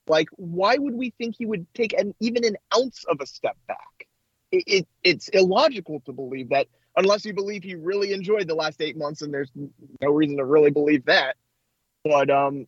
[0.06, 3.56] Like, why would we think he would take an even an ounce of a step
[3.66, 4.06] back?
[4.52, 6.66] It, it it's illogical to believe that
[6.96, 9.50] unless you believe he really enjoyed the last eight months, and there's
[10.00, 11.36] no reason to really believe that.
[12.04, 12.66] But um,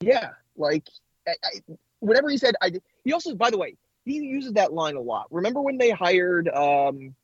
[0.00, 0.88] yeah, like
[1.28, 2.72] I, I, whatever he said, I
[3.04, 5.26] he also, by the way, he uses that line a lot.
[5.30, 7.14] Remember when they hired um,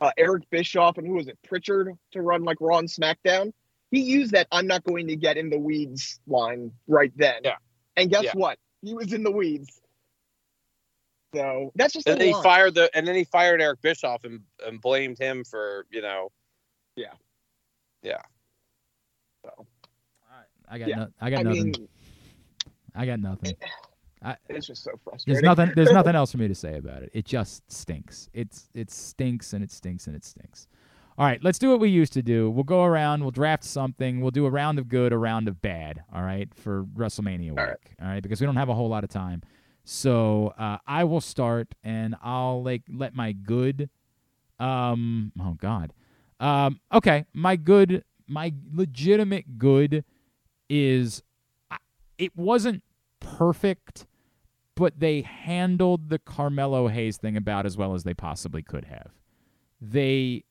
[0.00, 3.52] uh, Eric Bischoff and who was it, Prichard, to run like Raw and SmackDown?
[3.90, 7.42] He used that "I'm not going to get in the weeds" line right then.
[7.44, 7.56] Yeah.
[7.96, 8.32] And guess Yeah.
[8.34, 8.58] what?
[8.82, 9.80] He was in the weeds.
[11.34, 14.24] So that's just And a then he fired the and then he fired Eric Bischoff
[14.24, 16.30] and, and blamed him for you know.
[20.68, 20.96] I got Yeah.
[20.96, 21.64] no, I got I nothing.
[21.64, 21.88] mean,
[22.94, 23.54] I got nothing.
[24.48, 25.32] It's just so frustrating.
[25.32, 25.72] There's nothing.
[25.74, 27.10] There's nothing else for me to say about it.
[27.12, 28.28] It just stinks.
[28.32, 30.68] It's it stinks and it stinks and it stinks.
[31.18, 32.50] All right, let's do what we used to do.
[32.50, 33.22] We'll go around.
[33.22, 34.20] We'll draft something.
[34.20, 36.02] We'll do a round of good, a round of bad.
[36.14, 37.58] All right, for WrestleMania week.
[37.58, 37.76] right.
[38.02, 39.42] All right, because we don't have a whole lot of time.
[39.84, 43.88] So uh, I will start, and I'll like let my good.
[44.58, 45.32] Um.
[45.40, 45.92] Oh God.
[46.40, 46.80] Um.
[46.92, 47.24] Okay.
[47.32, 48.04] My good.
[48.26, 50.04] My legitimate good
[50.68, 51.22] is.
[52.18, 52.82] It wasn't
[53.38, 54.06] perfect
[54.76, 59.10] but they handled the Carmelo Hayes thing about as well as they possibly could have.
[59.80, 60.44] They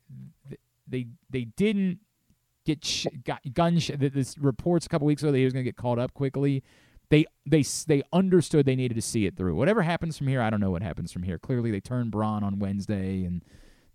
[0.88, 2.00] they they didn't
[2.66, 5.64] get sh- got gun sh- this reports a couple weeks ago that he was going
[5.64, 6.64] to get called up quickly.
[7.10, 9.56] They they they understood they needed to see it through.
[9.56, 11.38] Whatever happens from here, I don't know what happens from here.
[11.38, 13.44] Clearly, they turned Bron on Wednesday and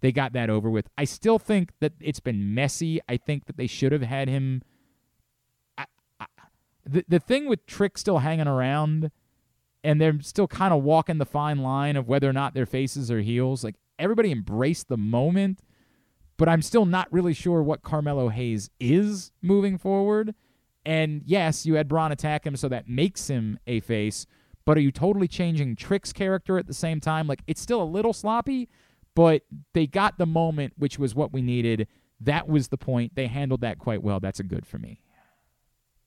[0.00, 0.88] they got that over with.
[0.96, 3.00] I still think that it's been messy.
[3.08, 4.62] I think that they should have had him.
[6.90, 9.10] The the thing with Trick still hanging around
[9.82, 13.10] and they're still kind of walking the fine line of whether or not their faces
[13.10, 13.64] are heels.
[13.64, 15.60] Like everybody embraced the moment,
[16.36, 20.34] but I'm still not really sure what Carmelo Hayes is moving forward.
[20.84, 24.26] And yes, you had Bron attack him, so that makes him a face.
[24.64, 27.26] But are you totally changing Trick's character at the same time?
[27.26, 28.68] Like it's still a little sloppy,
[29.14, 31.86] but they got the moment, which was what we needed.
[32.20, 33.14] That was the point.
[33.14, 34.20] They handled that quite well.
[34.20, 35.00] That's a good for me.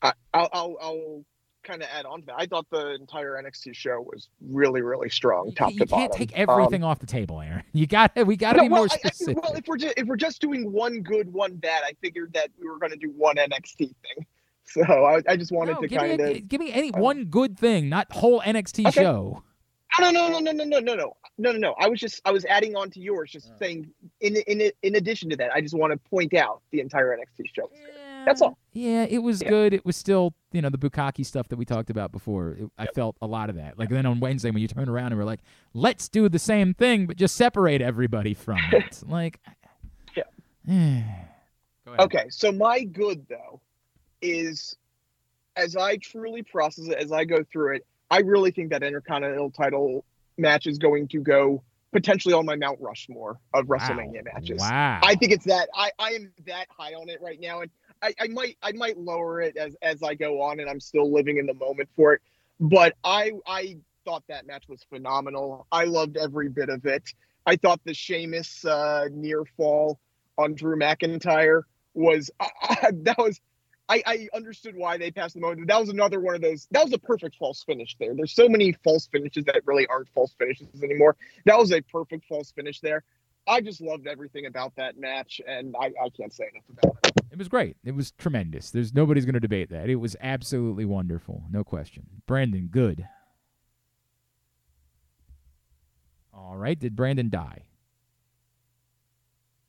[0.03, 1.25] I, I'll, I'll, I'll
[1.63, 2.35] kind of add on to that.
[2.37, 6.03] I thought the entire NXT show was really, really strong, top you to bottom.
[6.03, 7.63] You can't take everything Um, off the table, Aaron.
[7.73, 9.41] You got to we got to no, be well, more I- I- specific.
[9.41, 12.49] well, if we're just if we're just doing one good, one bad, I figured that
[12.59, 14.25] we were going to do one NXT thing.
[14.65, 17.89] So I, I just wanted no, to kind of give me any one good thing,
[17.89, 19.01] not whole NXT Okay.
[19.03, 19.43] show.
[19.99, 21.75] no, no, no, no, no, no, no, no, no, no, no.
[21.77, 23.57] I was just I was adding on to yours, just Uh.
[23.59, 23.89] saying.
[24.21, 27.53] In in in addition to that, I just want to point out the entire NXT
[27.53, 27.69] show.
[28.25, 28.57] That's all.
[28.73, 29.49] Yeah, it was Yeah.
[29.49, 29.73] good.
[29.73, 32.51] It was still, you know, the Bukaki stuff that we talked about before.
[32.59, 33.77] It, I felt a lot of that.
[33.77, 35.41] Like then on Wednesday when you turn around and we're like,
[35.73, 39.01] let's do the same thing, but just separate everybody from it.
[39.07, 39.39] like,
[40.67, 41.03] Yeah.
[41.99, 43.59] Okay, so my good though
[44.21, 44.75] is
[45.57, 49.51] as I truly process it, as I go through it, I really think that Intercontinental
[49.51, 50.05] title
[50.37, 51.61] match is going to go
[51.91, 54.59] potentially on my Mount Rushmore of WrestleMania matches.
[54.61, 54.99] Wow.
[55.03, 57.69] I think it's that I, I am that high on it right now, and
[58.03, 61.11] I, I might I might lower it as as I go on, and I'm still
[61.11, 62.21] living in the moment for it.
[62.59, 65.65] But I I thought that match was phenomenal.
[65.71, 67.03] I loved every bit of it.
[67.45, 69.99] I thought the Sheamus uh, near fall
[70.37, 73.39] on Drew McIntyre was that was
[73.89, 75.67] I, I understood why they passed the moment.
[75.67, 76.67] That was another one of those.
[76.71, 78.13] That was a perfect false finish there.
[78.15, 81.17] There's so many false finishes that really aren't false finishes anymore.
[81.45, 83.03] That was a perfect false finish there.
[83.47, 87.11] I just loved everything about that match, and I, I can't say enough about it.
[87.31, 87.77] It was great.
[87.83, 88.69] It was tremendous.
[88.69, 89.89] There's nobody's going to debate that.
[89.89, 91.43] It was absolutely wonderful.
[91.49, 92.05] No question.
[92.27, 93.07] Brandon, good.
[96.33, 96.79] All right.
[96.79, 97.63] Did Brandon die?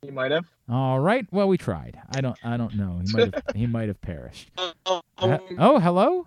[0.02, 0.44] He might have.
[0.68, 1.26] All right.
[1.30, 1.98] Well, we tried.
[2.14, 2.36] I don't.
[2.44, 3.00] I don't know.
[3.04, 3.44] He might have.
[3.54, 4.50] he might have perished.
[4.58, 6.26] Um, Uh, oh, hello.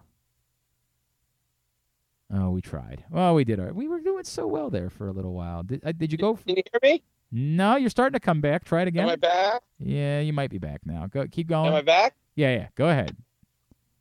[2.33, 3.05] Oh, we tried.
[3.09, 3.59] Well, we did.
[3.59, 3.75] All right.
[3.75, 5.63] We were doing so well there for a little while.
[5.63, 6.35] Did uh, Did you go?
[6.35, 7.03] Can you hear me?
[7.31, 8.63] No, you're starting to come back.
[8.63, 9.03] Try it again.
[9.03, 9.61] Am I back?
[9.79, 11.07] Yeah, you might be back now.
[11.07, 11.25] Go.
[11.27, 11.67] Keep going.
[11.67, 11.85] Am I going.
[11.85, 12.15] back?
[12.35, 12.67] Yeah, yeah.
[12.75, 13.15] Go ahead.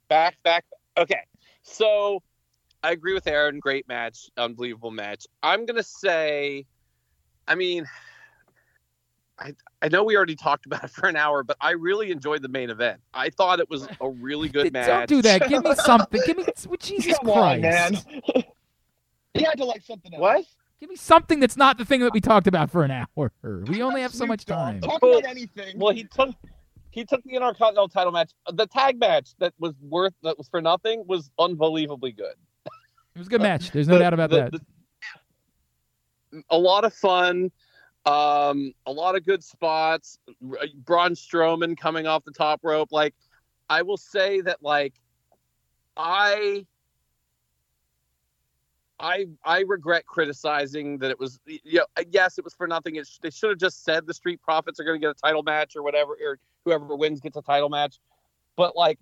[0.08, 0.64] Back, back.
[0.96, 1.20] Okay.
[1.62, 2.22] So
[2.84, 3.58] I agree with Aaron.
[3.58, 4.30] Great match.
[4.36, 5.26] Unbelievable match.
[5.42, 6.66] I'm going to say,
[7.48, 7.84] I mean,
[9.38, 12.42] I, I know we already talked about it for an hour, but I really enjoyed
[12.42, 13.00] the main event.
[13.12, 14.86] I thought it was a really good match.
[14.86, 15.48] Don't do that.
[15.48, 16.20] Give me something.
[16.24, 16.44] Give me.
[16.66, 17.54] well, Jesus Come Christ.
[17.56, 17.96] on, man.
[19.34, 20.20] you had to like something else.
[20.20, 20.44] What?
[20.80, 23.32] Give me something that's not the thing that we talked about for an hour.
[23.66, 24.80] We only have so much time.
[24.80, 25.78] Talk about anything.
[25.78, 26.34] Well, he took
[26.90, 28.32] he took the Intercontinental title match.
[28.52, 32.34] The tag match that was worth that was for nothing was unbelievably good.
[33.14, 33.70] It was a good match.
[33.70, 34.52] There's no The- doubt about the- that.
[34.52, 34.60] the-
[36.50, 37.50] a lot of fun,
[38.04, 40.18] um, a lot of good spots.
[40.46, 42.92] R- Braun Strowman coming off the top rope.
[42.92, 43.14] Like,
[43.70, 44.92] I will say that, like,
[45.96, 46.66] I.
[48.98, 52.96] I I regret criticizing that it was you know, yes it was for nothing.
[52.96, 55.20] It sh- they should have just said the Street Profits are going to get a
[55.20, 57.98] title match or whatever, or whoever wins gets a title match.
[58.56, 58.98] But like,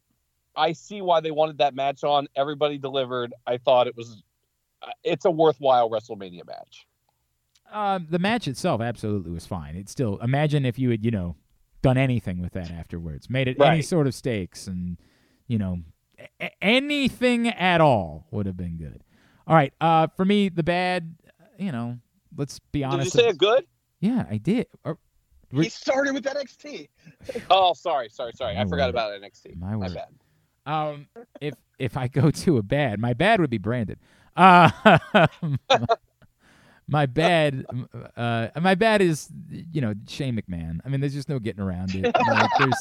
[0.57, 2.27] I see why they wanted that match on.
[2.35, 3.33] Everybody delivered.
[3.47, 4.23] I thought it was
[4.83, 6.87] uh, it's a worthwhile WrestleMania match.
[7.73, 9.77] Um, the match itself absolutely was fine.
[9.77, 11.37] It's still imagine if you had you know
[11.83, 14.99] done anything with that afterwards, made it any sort of stakes, and
[15.47, 15.83] you know
[16.41, 19.04] a- anything at all would have been good.
[19.47, 21.15] All right, uh, for me the bad,
[21.59, 21.99] you know,
[22.37, 23.13] let's be honest.
[23.13, 23.67] Did you say a good?
[24.01, 24.67] yeah, I did.
[24.85, 24.99] Or-
[25.53, 26.89] he started with NXT.
[27.51, 28.57] Oh, sorry, sorry, sorry.
[28.57, 28.91] I My forgot word.
[28.91, 29.57] about NXT.
[29.57, 30.09] My My bad.
[30.67, 31.07] Um,
[31.41, 33.97] if if I go to a bad, my bad would be Brandon.
[34.37, 34.71] Uh,
[36.89, 37.65] my bad,
[38.17, 40.81] uh, my bad is you know Shane McMahon.
[40.85, 42.05] I mean, there's just no getting around it.
[42.05, 42.75] Like, there's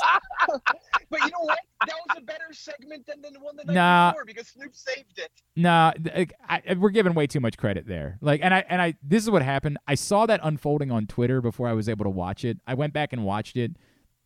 [1.13, 1.59] But you know what?
[1.85, 4.11] That was a better segment than the one the night Nah.
[4.11, 5.31] before because Snoop saved it.
[5.55, 6.27] nah, I,
[6.69, 8.17] I- we're giving way too much credit there.
[8.21, 9.77] Like, and I and I this is what happened.
[9.87, 12.57] I saw that unfolding on Twitter before I was able to watch it.
[12.67, 13.77] I went back and watched it.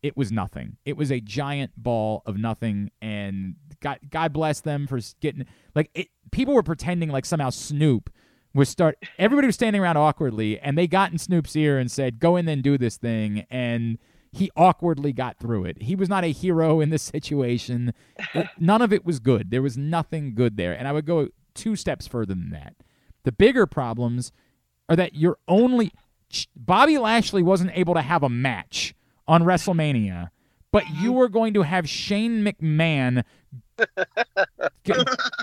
[0.02, 0.76] It was nothing.
[0.84, 5.90] It was a giant ball of nothing, and God, God bless them for getting like
[5.94, 6.08] it.
[6.30, 8.08] People were pretending like somehow Snoop
[8.54, 8.96] was start.
[9.18, 12.48] Everybody was standing around awkwardly, and they got in Snoop's ear and said, "Go in
[12.48, 13.98] and do this thing," and
[14.32, 15.82] he awkwardly got through it.
[15.82, 17.92] He was not a hero in this situation.
[18.34, 19.50] It- none of it was good.
[19.50, 22.74] There was nothing good there, and I would go two steps further than that.
[23.24, 24.32] The bigger problems
[24.88, 25.92] are that you're only
[26.54, 28.94] Bobby Lashley wasn't able to have a match
[29.26, 30.30] on WrestleMania,
[30.70, 31.04] but mm-hmm.
[31.04, 33.24] you were going to have Shane McMahon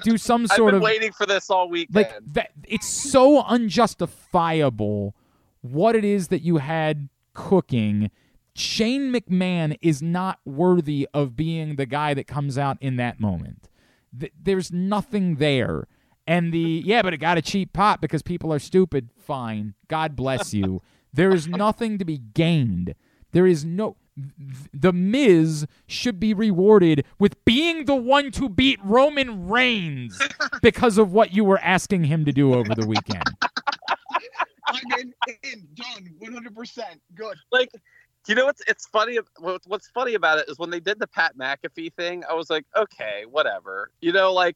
[0.03, 1.89] do some I've sort been of waiting for this all week.
[1.93, 2.51] like that.
[2.67, 5.15] It's so unjustifiable
[5.61, 8.11] what it is that you had cooking.
[8.55, 13.67] Shane McMahon is not worthy of being the guy that comes out in that moment.
[14.17, 15.87] Th- there's nothing there.
[16.25, 19.09] And the yeah, but it got a cheap pop because people are stupid.
[19.19, 19.75] Fine.
[19.89, 20.81] God bless you.
[21.13, 22.95] there is nothing to be gained.
[23.33, 28.79] There is no th- the Miz should be rewarded with being the one to beat
[28.85, 30.17] Roman Reigns
[30.61, 33.23] because of what you were asking him to do over the weekend.
[34.67, 36.83] I'm in, in, done, 100%.
[37.13, 37.37] Good.
[37.51, 37.69] like
[38.27, 41.37] you know what's it's funny what's funny about it is when they did the pat
[41.37, 44.55] mcafee thing i was like okay whatever you know like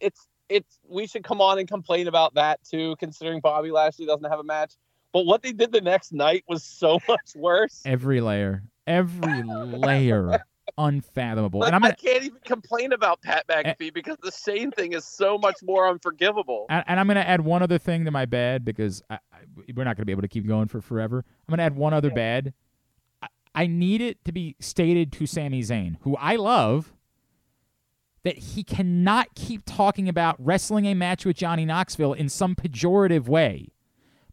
[0.00, 4.28] it's it's we should come on and complain about that too considering bobby lashley doesn't
[4.30, 4.74] have a match
[5.12, 10.44] but what they did the next night was so much worse Every layer, every layer,
[10.78, 11.60] unfathomable.
[11.60, 14.92] like, And I'm i gonna, can't even complain about pat mcafee because the same thing
[14.92, 18.26] is so much more unforgivable and, and I'm gonna add one other thing to my
[18.26, 19.38] bad because I, I,
[19.74, 21.24] we're not gonna be able to keep going for forever.
[21.48, 22.52] I'm gonna add one other bad.
[23.54, 26.92] I, need it to be stated to Sami Zayn, who I love,
[28.22, 33.28] that he cannot keep talking about wrestling a match with Johnny Knoxville in some pejorative
[33.28, 33.68] way.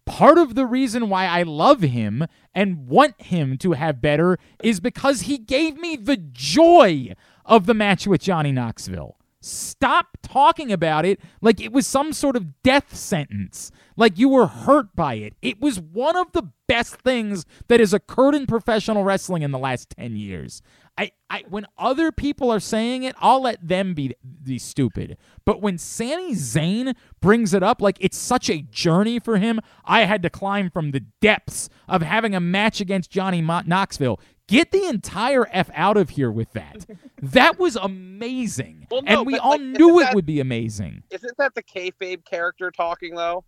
[0.06, 4.80] Part of the reason why I love him and want him to have better is
[4.80, 7.14] because he gave me the joy
[7.46, 9.18] of the match with Johnny Knoxville.
[9.42, 14.46] Stop talking about it like it was some sort of death sentence, like you were
[14.46, 15.34] hurt by it.
[15.42, 19.58] It was one of the best things that has occurred in professional wrestling in the
[19.58, 20.62] last 10 years.
[20.98, 24.14] I, I when other people are saying it, I'll let them be
[24.44, 25.18] be stupid.
[25.46, 30.02] But when Sami Zayn brings it up like it's such a journey for him, I
[30.02, 34.20] had to climb from the depths of having a match against Johnny Mo- Knoxville.
[34.52, 36.86] Get the entire F out of here with that.
[37.22, 38.86] that was amazing.
[38.92, 41.04] Well, no, and we all like, knew it that- would be amazing.
[41.10, 43.46] isn't that the kayfabe character talking though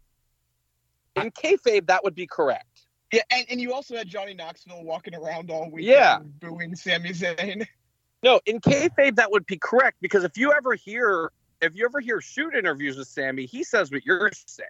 [1.18, 5.14] in kayfabe that would be correct Yeah, and, and you also had Johnny Knoxville walking
[5.14, 6.20] around all week Yeah.
[6.40, 7.68] booing Sami Zayn.
[8.24, 11.32] No, in kayfabe that would be correct because if you ever hear
[11.62, 14.70] if you ever hear shoot interviews with Sami, he says what you're saying.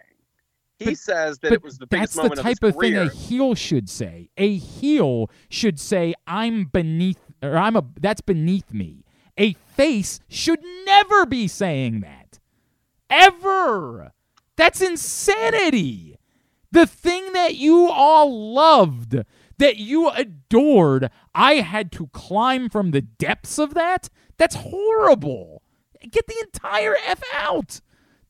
[0.84, 3.08] He But- says that it was the biggest that's the type of of, thing a
[3.08, 4.30] heel should say.
[4.36, 9.04] A heel should say, "I'm beneath," or "I'm a." That's beneath me.
[9.36, 12.38] A face should never be saying that,
[13.10, 14.12] ever.
[14.56, 16.16] That's insanity.
[16.70, 19.16] The thing that you all loved,
[19.58, 24.08] that you adored, I had to climb from the depths of that.
[24.36, 25.62] That's horrible.
[26.10, 27.80] Get the entire f out.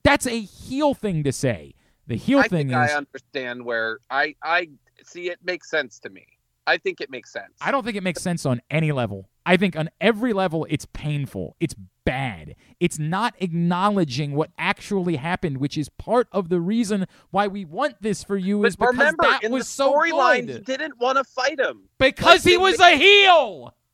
[0.02, 1.74] That's a heel thing to say.
[2.06, 4.68] The heel I thing is I understand where I I
[5.02, 6.26] see it makes sense to me.
[6.66, 7.52] I think it makes sense.
[7.60, 9.28] I don't think it makes sense on any level.
[9.44, 11.56] I think on every level it's painful.
[11.60, 11.74] It's
[12.04, 12.56] bad.
[12.80, 18.00] It's not acknowledging what actually happened, which is part of the reason why we want
[18.00, 21.88] this for you is because remember, that was so storyline, didn't want to fight him.
[21.98, 23.74] Because like, he was a heel.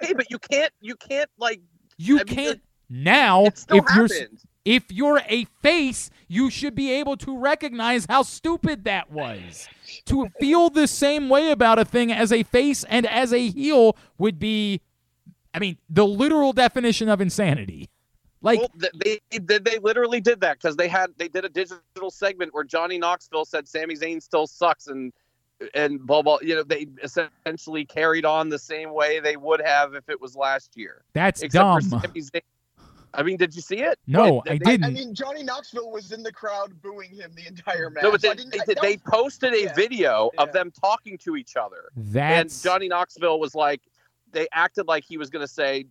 [0.00, 1.60] Hey, but you can't you can't like
[1.96, 4.42] You I can't it- now if you're happened.
[4.66, 9.68] If you're a face, you should be able to recognize how stupid that was.
[10.06, 13.96] to feel the same way about a thing as a face and as a heel
[14.18, 14.80] would be,
[15.54, 17.88] I mean, the literal definition of insanity.
[18.42, 18.70] Like, well,
[19.02, 22.64] they, they they literally did that because they had they did a digital segment where
[22.64, 25.12] Johnny Knoxville said Sami Zayn still sucks and
[25.74, 26.38] and blah blah.
[26.42, 30.36] You know, they essentially carried on the same way they would have if it was
[30.36, 31.02] last year.
[31.12, 31.80] that's Except dumb.
[31.80, 32.40] for Sami Zayn.
[33.16, 33.98] I mean, did you see it?
[34.06, 34.84] No, What, I they- didn't.
[34.84, 38.02] I mean, Johnny Knoxville was in the crowd booing him the entire match.
[38.04, 39.74] No, but they, didn't- they, I- did- that they posted a yeah.
[39.74, 43.80] video of them talking to each other, That's and Johnny Knoxville was like,
[44.32, 45.86] they acted like he was going to say,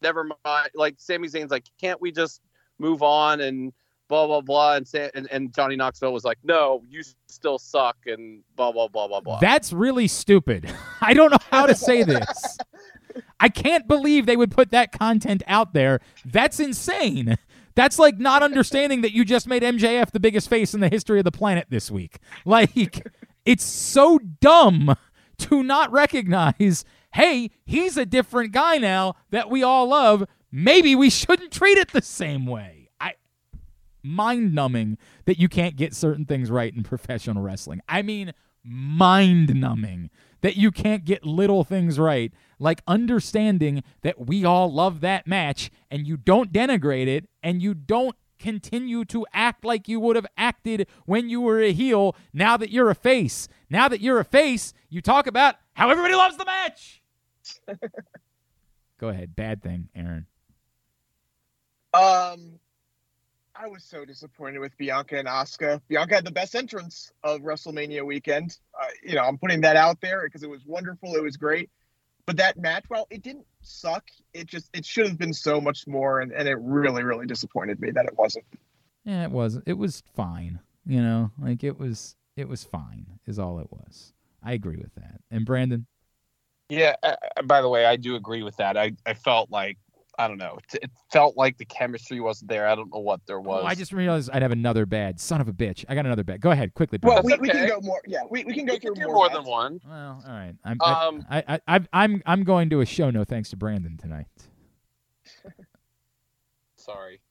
[0.00, 2.40] "Never mind." Like Sami Zayn's like, "Can't we just
[2.78, 3.72] move on?" and
[4.08, 7.96] blah blah blah, and Sa- and, and Johnny Knoxville was like, "No, you still suck,"
[8.06, 9.38] and blah blah blah blah blah.
[9.40, 10.72] That's really stupid.
[11.02, 12.58] I don't know how to say this.
[13.40, 16.00] I can't believe they would put that content out there.
[16.24, 17.36] That's insane.
[17.74, 21.18] That's like not understanding that you just made MJF the biggest face in the history
[21.18, 22.18] of the planet this week.
[22.44, 23.06] Like,
[23.44, 24.94] it's so dumb
[25.38, 26.84] to not recognize
[27.14, 30.24] hey, he's a different guy now that we all love.
[30.50, 32.90] Maybe we shouldn't treat it the same way.
[33.00, 33.14] I
[34.02, 37.80] mind numbing that you can't get certain things right in professional wrestling.
[37.88, 38.32] I mean,
[38.64, 40.10] mind numbing
[40.40, 42.32] that you can't get little things right,
[42.64, 47.74] like understanding that we all love that match and you don't denigrate it and you
[47.74, 52.56] don't continue to act like you would have acted when you were a heel now
[52.56, 53.48] that you're a face.
[53.68, 57.02] Now that you're a face, you talk about how everybody loves the match.
[58.98, 59.36] Go ahead.
[59.36, 60.26] Bad thing, Aaron.
[61.92, 62.58] Um,
[63.54, 65.82] I was so disappointed with Bianca and Asuka.
[65.88, 68.58] Bianca had the best entrance of WrestleMania weekend.
[68.80, 71.14] Uh, you know, I'm putting that out there because it was wonderful.
[71.14, 71.68] It was great.
[72.26, 74.04] But that match, well, it didn't suck.
[74.32, 77.80] It just it should have been so much more, and, and it really, really disappointed
[77.80, 78.46] me that it wasn't.
[79.04, 79.60] Yeah, it was.
[79.66, 80.60] It was fine.
[80.86, 82.16] You know, like it was.
[82.36, 83.06] It was fine.
[83.26, 84.12] Is all it was.
[84.42, 85.20] I agree with that.
[85.30, 85.86] And Brandon,
[86.68, 86.96] Yeah.
[87.02, 88.76] Uh, uh, by the way, I do agree with that.
[88.76, 89.78] I, I felt like
[90.18, 90.58] I don't know.
[90.72, 92.66] It, it felt like the chemistry wasn't there.
[92.66, 93.62] I don't know what there was.
[93.64, 95.20] Oh, I just realized I'd have another bad.
[95.20, 95.84] Son of a bitch.
[95.88, 96.40] I got another bad.
[96.40, 96.98] Go ahead, quickly.
[97.02, 97.40] Well, Brandon.
[97.40, 98.00] we, we can go more.
[98.06, 99.80] Yeah, we, we can go we through can do more, more than one.
[99.86, 100.54] well, all right.
[100.64, 103.10] I'm Um, I, I, I, I'm I'm going to a show.
[103.10, 104.26] No thanks to Brandon tonight.
[106.76, 107.20] Sorry.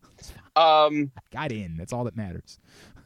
[0.55, 1.77] Um, Got in.
[1.77, 2.59] That's all that matters.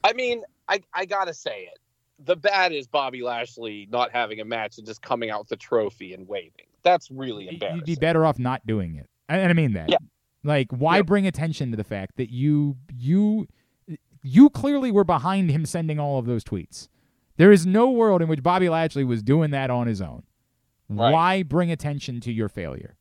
[0.03, 1.79] I mean, I I gotta say it.
[2.25, 5.55] The bad is Bobby Lashley not having a match and just coming out with the
[5.55, 6.65] trophy and waving.
[6.83, 7.77] That's really embarrassing.
[7.77, 9.09] You'd be better off not doing it.
[9.29, 9.89] And and I mean that.
[9.89, 9.97] Yeah.
[10.43, 11.05] Like, why Yep.
[11.07, 13.47] bring attention to the fact that you you
[14.23, 16.87] you clearly were behind him sending all of those tweets?
[17.37, 20.23] There is no world in which Bobby Lashley was doing that on his own.
[20.89, 21.11] Right.
[21.11, 22.95] Why bring attention to your failure?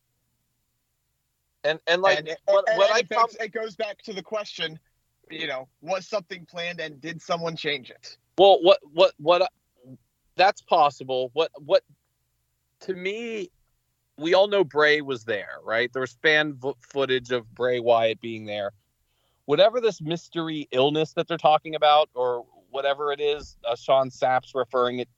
[1.65, 4.03] And and like and, it- what, and what I it, come, begs- it goes back
[4.03, 4.79] to the question,
[5.31, 8.17] you know, was something planned and did someone change it?
[8.39, 9.43] Well, what what what?
[9.43, 9.97] I-
[10.37, 11.31] That's possible.
[11.33, 11.83] What what?
[12.81, 13.51] To me,
[14.19, 15.93] we all know Bray was there, right?
[15.93, 18.73] There was fan footage of Bray Wyatt being there.
[19.45, 24.55] Whatever this mystery illness that they're talking about, or whatever it is, uh, Sean Sapp's
[24.55, 25.09] referring it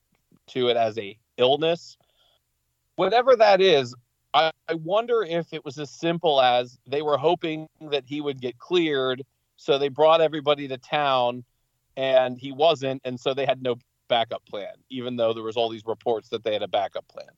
[0.48, 1.96] to it as a illness.
[2.96, 3.94] Whatever that is,
[4.34, 8.40] I, I wonder if it was as simple as they were hoping that he would
[8.40, 9.22] get cleared,
[9.56, 11.44] so they brought everybody to town
[11.96, 13.76] and he wasn't, and so they had no
[14.08, 17.28] backup plan, even though there was all these reports that they had a backup plan.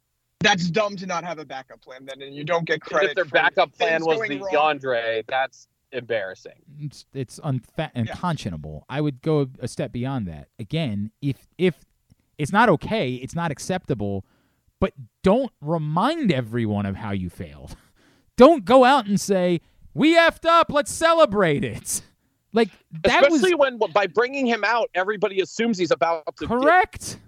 [0.41, 3.11] That's dumb to not have a backup plan then, and you don't get credit.
[3.11, 4.79] if their for backup plan things was going the wrong.
[4.79, 6.63] DeAndre, that's embarrassing.
[6.79, 8.87] It's it's unfa- unconscionable.
[8.89, 10.49] I would go a step beyond that.
[10.59, 11.75] Again, if if
[12.39, 14.25] it's not okay, it's not acceptable,
[14.81, 17.77] but don't remind everyone of how you failed.
[18.37, 19.61] Don't go out and say,
[19.93, 22.03] "We effed up, let's celebrate it."
[22.53, 22.71] Like
[23.05, 27.21] that Especially was when by bringing him out, everybody assumes he's about to correct.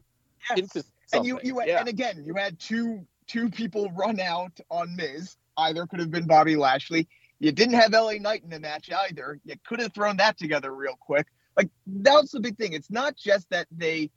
[0.56, 0.84] get Yes.
[1.12, 1.46] Into and you something.
[1.48, 1.80] you yeah.
[1.80, 5.36] and again you had two two people run out on Miz.
[5.56, 7.08] Either could have been Bobby Lashley.
[7.38, 9.38] You didn't have LA Knight in the match either.
[9.44, 11.26] You could have thrown that together real quick.
[11.56, 12.72] Like that was the big thing.
[12.72, 14.10] It's not just that they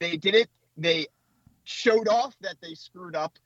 [0.00, 0.48] they did it.
[0.76, 1.06] They
[1.64, 3.38] showed off that they screwed up,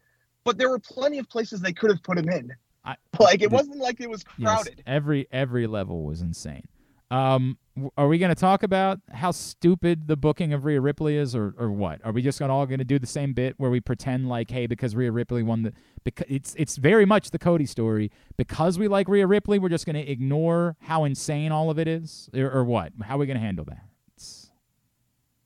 [0.45, 2.53] but there were plenty of places they could have put him in.
[2.85, 4.83] I- Like it the- wasn't like it was Yes, crowded.
[4.87, 6.67] every every level was insane.
[7.11, 7.59] Um,
[7.97, 11.55] are we going to talk about how stupid the booking of Rhea Ripley is, or,
[11.59, 12.01] or what?
[12.05, 14.51] Are we just gonna, all going to do the same bit where we pretend like,
[14.51, 15.73] hey, because Rhea Ripley won the,
[16.05, 18.11] because it's it's very much the Cody story.
[18.37, 21.89] Because we like Rhea Ripley, we're just going to ignore how insane all of it
[21.89, 22.93] is, or, or what?
[23.03, 23.83] How are we going to handle that?
[24.15, 24.51] It's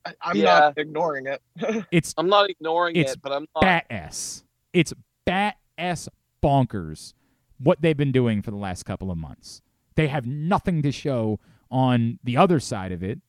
[0.05, 0.45] I, I'm Yeah.
[0.59, 1.41] not ignoring it.
[1.91, 3.62] it's I'm not ignoring It's it, but I'm not.
[3.62, 4.45] bat ass.
[4.75, 4.93] It's
[5.25, 6.09] bat ass
[6.43, 7.15] bonkers
[7.59, 9.62] what they've been doing for the last couple of months.
[9.95, 11.39] They have nothing to show
[11.75, 13.20] on the other side of it,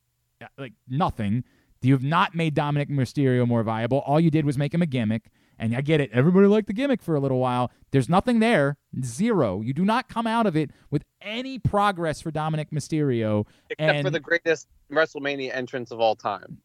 [0.41, 1.43] Uh, like nothing.
[1.81, 3.99] You have not made Dominik Mysterio more viable.
[3.99, 5.29] All you did was make him a gimmick.
[5.57, 6.09] And I get it.
[6.11, 7.71] Everybody liked the gimmick for a little while.
[7.91, 8.77] There's nothing there.
[9.01, 9.61] Zero.
[9.61, 13.45] You do not come out of it with any progress for Dominik Mysterio.
[13.69, 16.57] except for the greatest WrestleMania entrance of all time.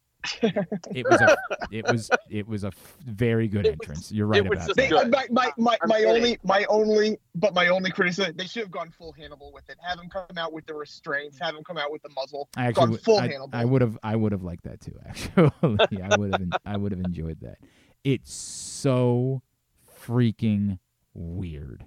[0.43, 1.37] It was a
[1.71, 4.13] it was it was a f- very good entrance.
[4.13, 4.91] You're right it about just that.
[4.91, 5.11] Good.
[5.11, 8.91] my my my, my only my only but my only criticism they should have gone
[8.91, 9.77] full Hannibal with it.
[9.83, 11.39] Have him come out with the restraints.
[11.41, 12.49] Have him come out with the muzzle.
[12.57, 13.51] I gone actually, full would- I, Hannibal.
[13.53, 14.99] I would have, I would have liked that too.
[15.07, 17.59] Actually, I would have, I would have enjoyed that.
[18.05, 19.43] It's so
[20.07, 20.79] freaking
[21.15, 21.85] weird.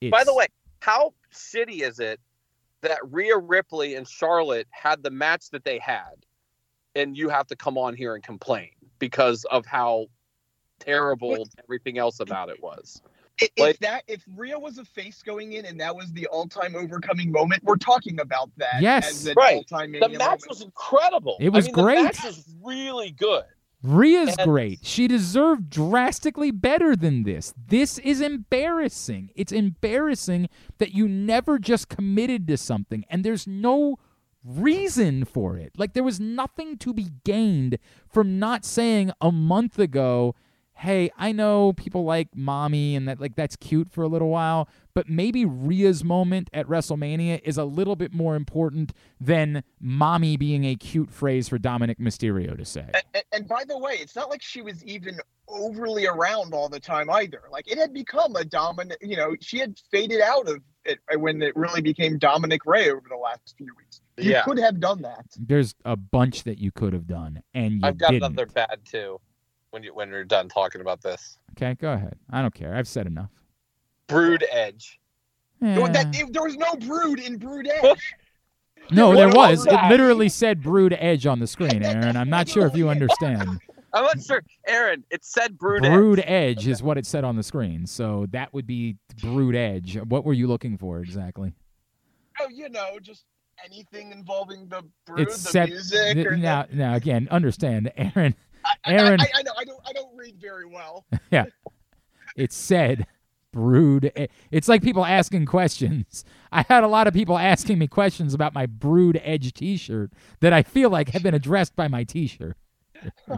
[0.00, 0.46] It's, By the way,
[0.80, 2.20] how shitty is it
[2.82, 6.26] that Rhea Ripley and Charlotte had the match that they had,
[6.94, 10.06] and you have to come on here and complain because of how
[10.78, 11.48] terrible What?
[11.62, 13.00] everything else about it was?
[13.40, 16.46] If Like- that if Rhea was a face going in and that was the all
[16.46, 18.80] time overcoming moment, we're talking about that.
[18.80, 19.10] Yes.
[19.10, 19.56] as an Right.
[19.56, 20.48] all-time The match moment.
[20.48, 21.36] was incredible.
[21.40, 21.96] It was I mean, great.
[21.98, 23.44] The match was really good.
[23.82, 24.78] Rhea's And- great.
[24.84, 27.52] She deserved drastically better than this.
[27.66, 29.30] This is embarrassing.
[29.34, 30.48] It's embarrassing
[30.78, 33.98] that you never just committed to something and there's no
[34.44, 35.72] reason for it.
[35.76, 40.34] Like there was nothing to be gained from not saying a month ago,
[40.74, 44.68] "Hey, I know people like mommy and that like that's cute for a little while,
[44.94, 50.64] but maybe Rhea's moment at WrestleMania is a little bit more important than mommy being
[50.64, 54.28] a cute phrase for Dominik Mysterio to say." And, and, by the way, it's not
[54.28, 55.18] like she was even
[55.48, 57.42] overly around all the time either.
[57.50, 59.00] Like it had become a dominant.
[59.00, 63.06] You know, she had faded out of it when it really became Dominik Rhea over
[63.08, 64.00] the last few weeks.
[64.16, 64.42] You Yeah.
[64.44, 65.26] could have done that.
[65.36, 68.24] There's a bunch that you could have done, and you I've got didn't.
[68.32, 69.20] another bad too.
[69.70, 72.16] When you when you're done talking about this, Okay, go ahead.
[72.30, 72.74] I don't care.
[72.76, 73.30] I've said enough.
[74.06, 75.00] Brood Edge.
[75.62, 75.74] Eh.
[75.92, 78.14] That, if there was no brood in Brood Edge.
[78.92, 79.66] no, What there was was.
[79.66, 82.16] It literally said "Brood Edge" on the screen, Aaron.
[82.16, 83.60] I'm not sure if you understand.
[83.92, 84.42] I'm not sure.
[84.68, 85.82] Aaron, it said brood.
[85.82, 86.58] Brood Edge.
[86.58, 87.86] Edge is what it said on the screen.
[87.86, 89.96] So that would be Brood Edge.
[89.96, 91.52] What were you looking for exactly?
[92.40, 93.24] Oh, you know, just
[93.64, 96.14] anything involving the brood, It's the set music.
[96.14, 96.66] th- or now.
[96.72, 98.34] Now again, understand, Aaron.
[98.64, 99.52] I, I- Aaron- I, I, know.
[99.58, 99.80] I don't.
[99.86, 101.04] I don't read very well.
[101.30, 101.44] Yeah.
[102.36, 103.06] It said
[103.52, 104.06] Brood.
[104.06, 106.24] E- eh, It's like people asking questions.
[106.50, 110.10] I had a lot of people asking me questions about my Brood Edge T-shirt
[110.40, 112.56] that I feel like have been addressed by my T-shirt.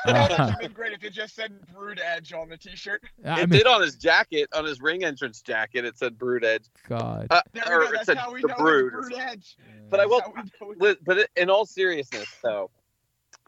[0.06, 3.02] That would have been great if it just said "Brood Edge" on the T-shirt.
[3.24, 5.84] I It mean, did on his jacket, on his ring entrance jacket.
[5.84, 6.64] It said brood edge.
[6.88, 7.26] God.
[7.30, 7.92] Uh, There or we go.
[8.00, 8.92] it said the brood.
[8.92, 9.56] Brood Edge.
[9.90, 10.20] But I will.
[10.34, 12.70] That's how we know it's- Li- But in all seriousness, though,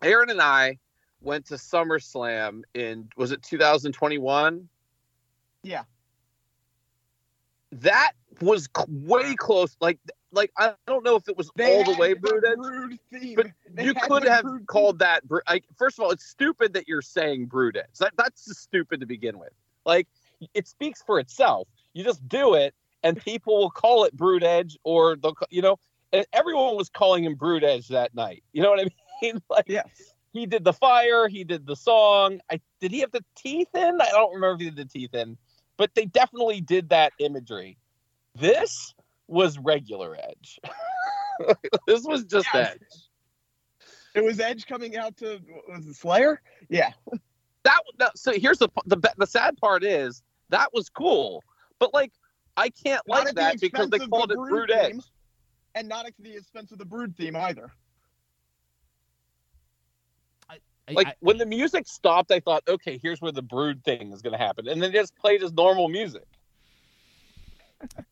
[0.02, 0.78] Aaron and I
[1.20, 4.68] went to SummerSlam in was it 2021?
[5.62, 5.84] Yeah.
[7.72, 9.76] That was way close.
[9.80, 9.98] Like,
[10.34, 12.56] like I don't know if it was They all the way brood edge.
[12.56, 13.34] Brood theme.
[13.36, 15.26] But They you could have Brood called that.
[15.26, 17.98] bro- Like, first of all, it's stupid that you're saying brood edge.
[18.00, 19.52] That, that's just stupid to begin with.
[19.84, 20.08] Like,
[20.54, 21.68] it speaks for itself.
[21.92, 25.78] You just do it, and people will call it brood edge, or they'll, you know,
[26.12, 28.42] and everyone was calling him brood edge that night.
[28.52, 28.86] You know what I
[29.22, 29.40] mean?
[29.48, 29.86] Like, Yes.
[30.32, 32.40] he did the fire, he did the song.
[32.50, 34.00] I did he have the teeth in?
[34.00, 35.36] I don't remember if he did the teeth in,
[35.76, 37.78] but they definitely did that imagery.
[38.34, 38.94] This
[39.28, 40.58] was regular edge.
[41.86, 42.72] this was just Yes.
[42.72, 42.80] edge.
[44.14, 46.40] It was Edge coming out to was it Slayer?
[46.68, 46.92] Yeah.
[47.64, 51.42] that, that so here's the the the sad part is that was cool,
[51.80, 52.12] but like
[52.56, 55.04] I can't Not like at the that because they called the it Brood theme, Edge.
[55.74, 57.72] and not at the expense of the Brood theme either.
[60.48, 60.58] I-
[60.92, 64.22] Like I- when the music stopped, I thought, okay, here's where the Brood thing is
[64.22, 66.26] going to happen, and then they just played his normal music.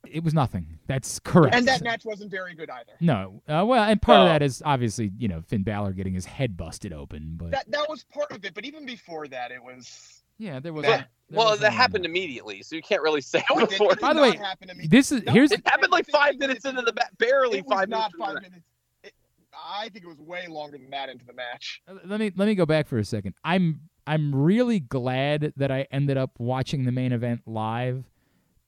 [0.06, 0.78] It was nothing.
[0.86, 1.54] That's correct.
[1.54, 2.92] And that match wasn't very good either.
[3.00, 4.28] No, uh, well, and part of Oh.
[4.28, 7.88] that is obviously you know Finn Balor getting his head busted open, but That that
[7.88, 10.22] was part of it, but even before that, it was.
[10.38, 10.84] yeah, there was.
[10.84, 10.96] Well, a-
[11.30, 11.78] there well, was that normal.
[11.78, 13.94] happened immediately, so you can't really say No, it before.
[13.96, 14.86] By the way, not happen to me.
[14.86, 17.74] This is No, here's It happened like five minutes into the match, barely It was
[17.78, 18.14] five not minutes.
[18.14, 18.42] into the five match.
[18.50, 18.66] minutes.
[19.04, 19.14] It,
[19.54, 21.80] I think it was way longer than that into the match.
[21.88, 23.34] Uh, let me let me go back for a second.
[23.44, 28.04] I'm I'm really glad that I ended up watching the main event live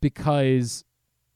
[0.01, 0.85] because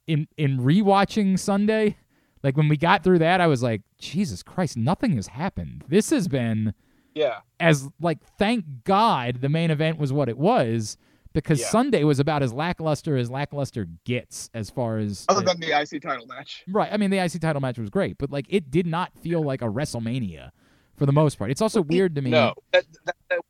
[0.09, 1.97] in in rewatching Sunday,
[2.43, 5.85] like when we got through that, I was like, Jesus Christ, nothing has happened.
[5.87, 6.75] This has been
[7.15, 10.97] Yeah, as like thank God the main event was what it was
[11.35, 11.67] because Yeah.
[11.69, 16.01] Sunday was about as lackluster as lackluster gets as far as Other than the IC
[16.03, 16.65] title match.
[16.67, 16.91] Right.
[16.93, 19.63] I mean, the IC title match was great, but like it did not feel like
[19.63, 20.51] a WrestleMania
[20.97, 21.51] for the most part.
[21.51, 22.31] It's also weird to me.
[22.31, 23.41] no, that, that, that-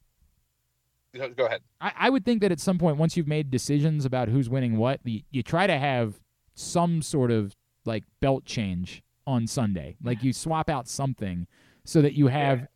[1.36, 1.62] Go- ahead.
[1.80, 4.76] I, I would think that at some point, once you've made decisions about who's winning
[4.76, 6.20] what, the, you try to have
[6.58, 7.54] some sort of
[7.84, 9.96] like belt change on Sunday.
[10.02, 11.46] Like you swap out something
[11.84, 12.66] so that you have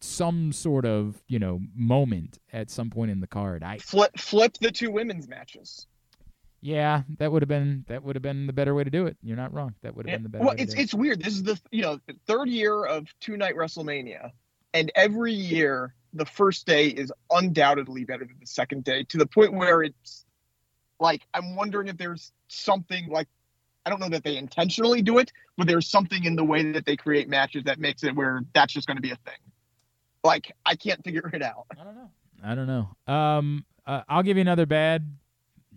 [0.00, 3.62] some sort of you know moment at some point in the card.
[3.62, 5.86] I Flip flip the two women's matches.
[6.60, 9.16] yeah, that would have been that would have been the better way to do it.
[9.22, 9.74] You're not wrong.
[9.82, 10.80] That would have been the better well, way to it's it.
[10.80, 11.22] it's weird.
[11.22, 14.30] This is the you know the third year of two night WrestleMania,
[14.74, 19.26] and every year the first day is undoubtedly better than the second day to the
[19.26, 20.24] point where it's
[21.00, 23.28] like I'm wondering if there's something like
[23.84, 26.84] I don't know that they intentionally do it, but there's something in the way that
[26.84, 29.38] they create matches that makes it where that's just going to be a thing.
[30.24, 31.66] Like I can't figure it out.
[31.78, 32.10] I don't know.
[32.42, 33.12] I don't know.
[33.12, 35.16] Um, uh, I'll give you another bad.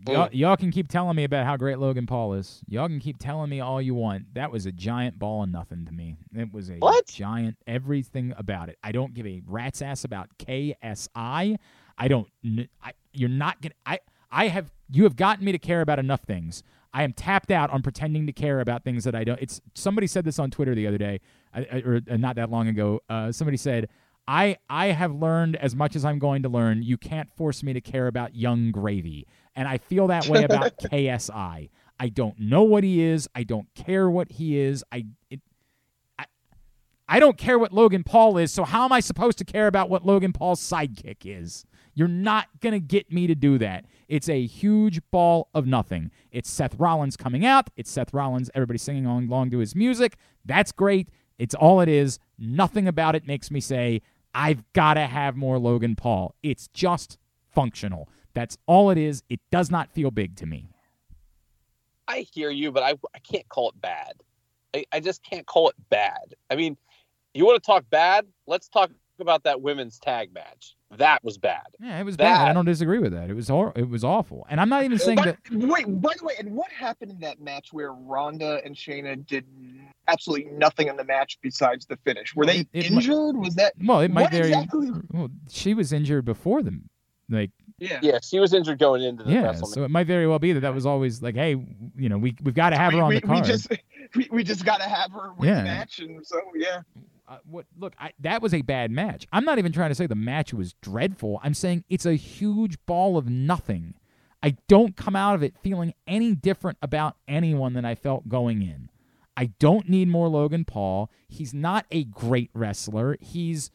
[0.08, 2.62] Y'all, y'all can keep telling me about how great Logan Paul is.
[2.68, 4.34] Y'all can keep telling me all you want.
[4.34, 6.16] That was a giant ball of nothing to me.
[6.34, 7.06] It was a What?
[7.08, 8.78] giant everything about it.
[8.82, 11.58] I don't give a rat's ass about KSI.
[11.98, 12.28] I don't.
[12.82, 13.76] I, you're not gonna.
[13.86, 14.00] I.
[14.32, 14.72] I have.
[14.92, 16.64] You have gotten me to care about enough things.
[16.94, 19.40] I am tapped out on pretending to care about things that I don't.
[19.40, 21.20] It's somebody said this on Twitter the other day,
[21.54, 23.02] I- I- or uh, not that long ago.
[23.10, 23.90] Uh, somebody said,
[24.28, 26.82] I I have learned as much as I'm going to learn.
[26.84, 30.78] You can't force me to care about Yung Gravy, and I feel that way about
[30.92, 31.70] KSI.
[32.00, 33.28] I don't know what he is.
[33.36, 34.84] I don't care what he is.
[34.92, 35.42] I it,
[36.18, 36.26] I
[37.08, 38.52] I don't care what Logan Paul is.
[38.52, 41.66] So how am I supposed to care about what Logan Paul's sidekick is?
[41.96, 43.86] You're not gonna get me to do that.
[44.10, 46.10] It's a huge ball of nothing.
[46.32, 47.70] It's Seth Rollins coming out.
[47.78, 48.50] It's Seth Rollins.
[48.56, 50.18] Everybody singing along, to his music.
[50.44, 51.10] That's great.
[51.38, 52.18] It's all it is.
[52.38, 54.02] Nothing about it makes me say
[54.34, 56.34] I've got to have more Logan Paul.
[56.42, 57.20] It's just
[57.54, 58.10] functional.
[58.34, 59.24] That's all it is.
[59.30, 60.70] It does not feel big to me.
[62.08, 64.14] I hear you, but I, I can't call it bad.
[64.76, 66.34] I, I just can't call it bad.
[66.50, 66.78] I mean,
[67.36, 68.26] you want to talk bad?
[68.48, 70.76] Let's talk about that women's tag match.
[70.98, 71.68] That was bad.
[71.80, 72.50] Yeah, it was bad.
[72.50, 73.30] I don't disagree with that.
[73.30, 74.46] It was hor- it was awful.
[74.50, 77.20] And I'm not even saying But- that Wait, by the way, and what happened in
[77.20, 79.46] that match where Ronda and Shayna did
[80.08, 82.36] absolutely nothing in the match besides the finish?
[82.36, 83.38] Were Well, they it- it mi- injured?
[83.38, 84.90] Was that well, it might what very exactly?
[85.12, 86.90] well, she was injured before them.
[87.30, 88.00] Like Yeah.
[88.02, 90.62] Yeah, she was injured going into the yeah, so it might very well be that
[90.62, 91.52] that was always like, hey,
[91.96, 93.42] you know, we we've got to have we, her on we, the card.
[93.42, 93.68] We just
[94.16, 95.58] we, we just got to have her win Yeah.
[95.58, 96.80] the match, and so yeah.
[97.30, 99.28] Uh, what look I, that was a bad match.
[99.32, 101.40] I'm not even trying to say the match was dreadful.
[101.44, 103.94] I'm saying it's a huge ball of nothing.
[104.42, 108.62] I don't come out of it feeling any different about anyone than i felt going
[108.62, 108.90] in.
[109.38, 111.12] I don't need more logan paul.
[111.28, 113.16] He's not a great wrestler.
[113.22, 113.70] He's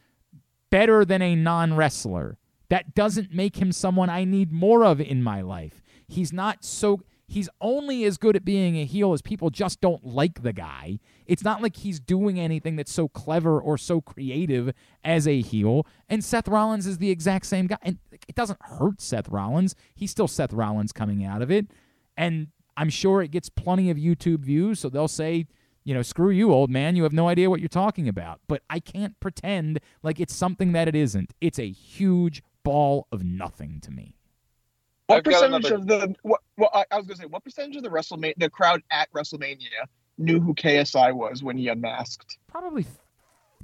[0.70, 2.38] better than a non-wrestler.
[2.70, 5.80] That doesn't make him someone i need more of in my life.
[6.08, 10.04] He's not so he's only as good at being a heel as people just don't
[10.04, 14.72] like the guy it's not like he's doing anything that's so clever or so creative
[15.02, 15.86] as a heel.
[16.08, 17.78] And Seth Rollins is the exact same guy.
[17.82, 17.98] And
[18.28, 19.74] it doesn't hurt Seth Rollins.
[19.94, 21.66] He's still Seth Rollins coming out of it.
[22.16, 24.80] And I'm sure it gets plenty of YouTube views.
[24.80, 25.46] So they'll say,
[25.84, 26.96] you know, screw you, old man.
[26.96, 28.40] You have no idea what you're talking about.
[28.46, 31.32] But I can't pretend like it's something that it isn't.
[31.40, 34.16] It's a huge ball of nothing to me.
[35.14, 36.40] What I've percentage another- of the what?
[36.56, 39.68] Well, I, I was gonna say, what percentage of the WrestleMania, the crowd at WrestleMania,
[40.18, 42.38] knew who KSI was when he unmasked?
[42.48, 42.86] Probably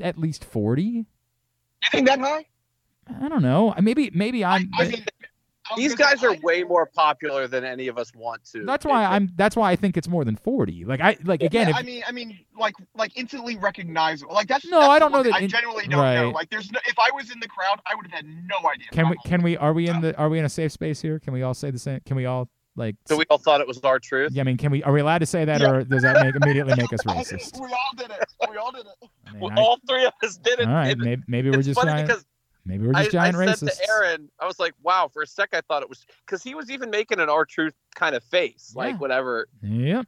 [0.01, 0.83] at least 40.
[0.83, 1.07] You
[1.91, 2.47] think that high?
[3.23, 3.75] I don't know.
[3.81, 5.01] Maybe maybe I'm I mean, I was
[5.77, 8.65] These guys are way more popular than any of us want to.
[8.65, 9.05] That's why.
[9.05, 9.31] I'm.
[9.37, 10.85] That's why I think it's more than forty.
[10.85, 11.69] Like I like again.
[11.69, 14.35] Yeah, if, I mean, I mean, like, like instantly recognizable.
[14.35, 16.31] Like that's No, that's I the don't know that I in- genuinely don't know.
[16.31, 18.87] Like, there's no, if I was in the crowd, I would have had no idea.
[18.93, 19.17] can we?
[19.25, 19.57] Can we?
[19.57, 20.17] Are we in the?
[20.17, 21.19] Are we in a safe space here?
[21.19, 22.01] Can we all say the same?
[22.07, 22.97] Can we all like?
[23.07, 24.33] So we all thought it was R Truth.
[24.35, 24.83] yeah, I mean, can we?
[24.83, 25.71] Are we allowed to say that, Yeah.
[25.71, 27.61] or does that make immediately make us racist?
[27.61, 28.25] we all did it.
[28.51, 29.09] We all did it.
[29.27, 30.67] I mean, Well, I- all three of us did it.
[30.69, 32.09] all right, and maybe, maybe we're it's just funny giant.
[32.09, 32.25] because
[32.65, 33.79] Maybe we're I, just I giant said racists.
[33.79, 36.55] to Aaron, I was like, "Wow!" For a sec, I thought it was because he
[36.55, 38.83] was even making an R Truth kind of face, Yeah.
[38.83, 39.49] like whatever.
[39.63, 40.07] Yep.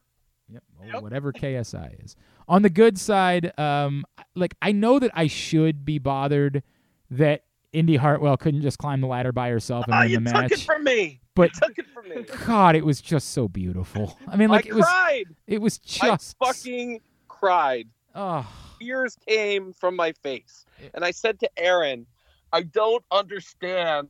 [0.49, 0.63] Yep.
[0.85, 1.01] Yep.
[1.01, 2.15] Whatever KSI is.
[2.47, 4.03] On the good side, um,
[4.35, 6.61] like I know that I should be bothered
[7.09, 10.25] that Indi Hartwell couldn't just climb the ladder by herself and Ah, win you the
[10.25, 10.51] took match.
[10.51, 11.21] it from me.
[11.35, 12.23] But- you took it from me.
[12.45, 14.17] God, it was just so beautiful.
[14.27, 14.85] I mean, like I it was.
[14.85, 15.23] cried.
[15.47, 16.35] It was just.
[16.41, 17.87] I fucking cried.
[18.13, 18.47] Oh,
[18.79, 22.05] Tears came from my face, and I said to Aaron,
[22.53, 24.07] "I don't understand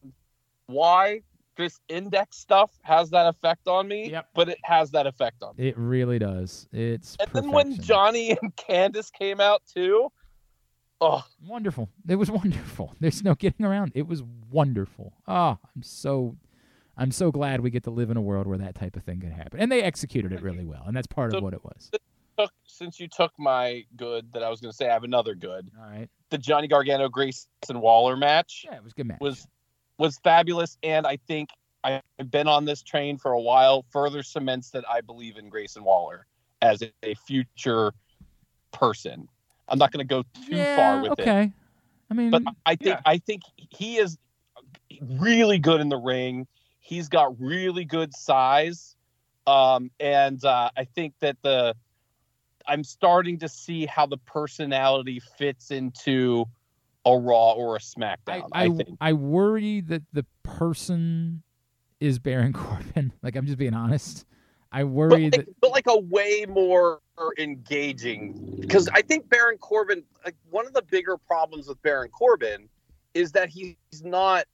[0.68, 1.22] why
[1.56, 4.30] this index stuff has that effect on me, Yep.
[4.36, 6.68] but it has that effect on me." it really does.
[6.72, 7.80] It's And then when.
[7.82, 10.12] Johnny and Candice came out too,
[11.02, 11.90] oh, wonderful.
[12.08, 12.96] It was wonderful.
[13.00, 13.92] There's no getting around.
[13.96, 15.14] It was wonderful.
[15.28, 16.36] Oh, I'm so
[16.96, 19.20] I'm so glad we get to live in a world where that type of thing
[19.20, 19.60] could happen.
[19.60, 21.90] And they executed it really well, and that's part So- of what it was.
[22.38, 25.36] Took, since you took my good that I was going to say, I have another
[25.36, 25.70] good.
[25.80, 26.10] All right.
[26.30, 29.20] The Johnny Gargano Grayson Waller match Yeah, it was good match.
[29.22, 29.48] was
[30.00, 31.50] was fabulous, and I think
[31.84, 32.02] I've
[32.32, 33.86] been on this train for a while.
[33.92, 36.26] Further cements that I believe in Grayson Waller
[36.62, 37.94] as a, a future
[38.72, 39.28] person.
[39.68, 41.52] I'm not going to go too yeah, far with it, okay.
[42.10, 43.02] I mean, but I think Yeah.
[43.06, 44.18] I think he is
[45.02, 46.48] really good in the ring.
[46.80, 48.96] He's got really good size,
[49.48, 51.76] um, and uh, I think that the
[52.68, 56.46] I'm starting to see how the personality fits into
[57.06, 58.48] a Raw or a SmackDown.
[58.54, 58.90] I, I, think.
[59.02, 61.44] I worry that the person
[62.00, 63.14] is Baron Corbin.
[63.22, 64.26] Like I'm just being honest.
[64.72, 67.00] I But worry like, that but like a way more
[67.38, 72.70] engaging because I think Baron Corbin, like one of the bigger problems with Baron Corbin
[73.14, 74.46] is that he's not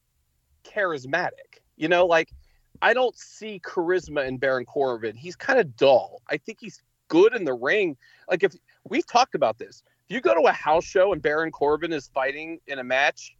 [0.66, 1.62] charismatic.
[1.78, 2.34] You know, like
[2.82, 5.16] I don't see charisma in Baron Corbin.
[5.16, 6.22] He's kind of dull.
[6.30, 7.98] I think he's good in the ring.
[8.30, 8.54] Like if
[8.88, 12.08] we've talked about this, if you go to a house show and Baron Corbin is
[12.08, 13.36] fighting in a match,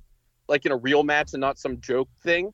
[0.48, 2.54] like in a real match and not some joke thing,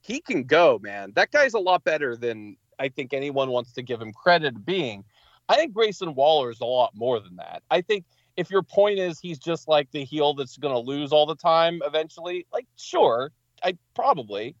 [0.00, 1.12] he can go, man.
[1.14, 5.04] That guy's a lot better than I think anyone wants to give him credit being.
[5.48, 7.62] I think Grayson Waller is a lot more than that.
[7.70, 8.04] I think
[8.36, 11.36] if your point is he's just like the heel that's going to lose all the
[11.36, 13.30] time eventually, like sure,
[13.62, 14.56] I probably,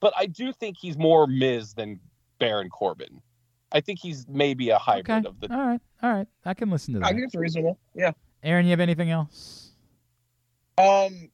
[0.00, 2.00] but I do think he's more Miz than
[2.38, 3.20] Baron Corbin.
[3.72, 5.28] I think he's maybe a hybrid okay.
[5.28, 5.54] of the.
[5.54, 6.26] All right, all right.
[6.44, 7.06] I can listen to that.
[7.06, 7.78] I think it's reasonable.
[7.94, 8.12] Yeah.
[8.42, 9.70] Aaron, you have anything else?
[10.78, 11.30] Um,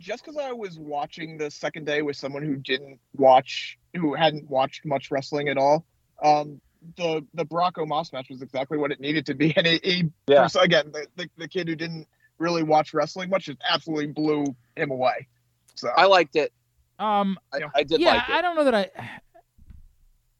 [0.00, 4.48] just because I was watching the second day with someone who didn't watch, who hadn't
[4.50, 5.84] watched much wrestling at all,
[6.22, 6.60] um,
[6.96, 10.10] the the Brock Omos match was exactly what it needed to be, and it, he,
[10.26, 10.46] Yeah.
[10.46, 12.06] so again, the, the the kid who didn't
[12.38, 14.44] really watch wrestling much just absolutely blew
[14.76, 15.28] him away.
[15.74, 16.52] So I liked it.
[16.98, 18.24] Um, I, I did yeah, like it.
[18.28, 18.90] Yeah, I don't know that I.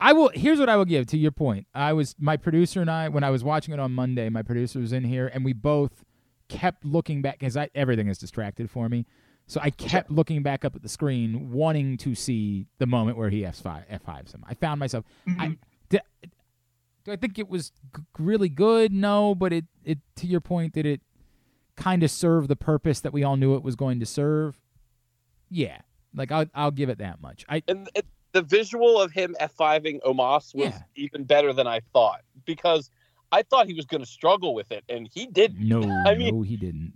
[0.02, 0.30] I will.
[0.34, 1.68] Here's what I will give to your point.
[1.72, 4.28] I was my producer and I when I was watching it on Monday.
[4.28, 6.04] My producer was in here, and we both
[6.48, 9.06] kept looking back because everything is distracted for me.
[9.46, 13.30] So I kept looking back up at the screen, wanting to see the moment where
[13.30, 14.44] he F five F fives him.
[14.48, 15.04] I found myself.
[15.26, 15.52] I mm-hmm.
[15.88, 16.00] did,
[17.04, 18.92] do I think it was g- really good?
[18.92, 21.00] No, but it it to your point did it
[21.76, 24.60] kind of serve the purpose that we all knew it was going to serve?
[25.48, 25.78] Yeah,
[26.12, 27.44] like I'll I'll give it that much.
[27.48, 30.82] I and it, the visual of him F5ing Omos was Yeah.
[30.96, 32.90] even better than I thought because
[33.30, 35.66] I thought he was going to struggle with it, and he didn't.
[35.66, 36.94] no, I mean- no, he didn't.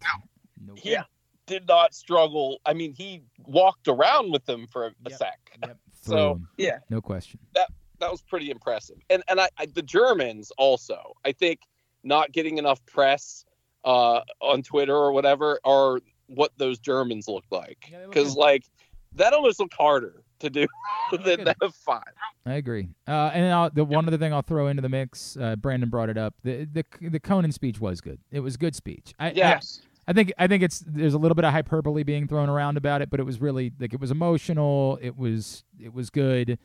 [0.65, 0.75] No.
[0.75, 1.05] He Yeah.
[1.47, 2.61] did not struggle.
[2.67, 5.19] I mean, he walked around with them for a Yep.
[5.19, 5.59] sec.
[5.63, 6.49] Yep, So, him.
[6.59, 6.79] yeah.
[6.91, 7.39] no question.
[7.55, 7.69] That
[7.99, 8.99] that was pretty impressive.
[9.09, 11.15] And and I, I the Germans also.
[11.25, 11.61] I think
[12.03, 13.45] not getting enough press
[13.85, 17.89] uh, on Twitter or whatever are what those Germans look like.
[17.91, 18.41] Yeah, they look Because good.
[18.41, 18.65] like
[19.13, 20.67] that almost looked harder to do
[21.11, 22.01] than the F5.
[22.47, 22.89] I agree.
[23.09, 26.09] Uh, and I'll, the one other thing I'll throw into the mix, uh, Brandon brought
[26.09, 26.35] it up.
[26.43, 28.19] The the the Conan speech was good.
[28.31, 29.15] It was good speech.
[29.19, 29.83] I, I- Yes.
[30.09, 33.03] I think I think it's there's a little bit of hyperbole being thrown around about
[33.03, 35.01] it, but it was really like it was emotional.
[35.03, 36.59] It was it was good.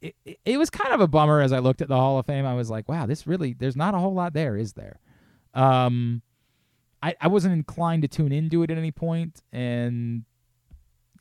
[0.00, 2.26] It, it, it was kind of a bummer as I looked at the Hall of
[2.26, 2.44] Fame.
[2.44, 4.98] I was like, wow, this really there's not a whole lot there, is there?
[5.54, 6.22] Um,
[7.02, 10.24] I I wasn't inclined to tune into it at any point, and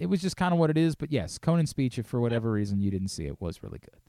[0.01, 0.95] it was just kind of what it is.
[0.95, 4.01] But yes, Conan's speech, if for whatever reason you didn't see it, was really good.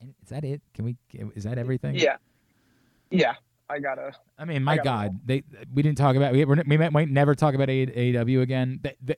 [0.00, 0.60] And is that it?
[0.74, 0.96] Can we?
[1.36, 1.94] Is that everything?
[1.94, 2.16] Yeah.
[3.10, 3.34] Yeah.
[3.70, 4.12] I gotta.
[4.36, 7.36] I mean, my got God, they we didn't talk about we we're, might, might never
[7.36, 8.80] talk about AEW again.
[8.82, 9.16] The, the,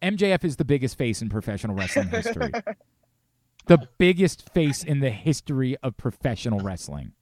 [0.00, 2.52] MJF is the biggest face in professional wrestling history.
[3.66, 7.12] the biggest face in the history of professional wrestling.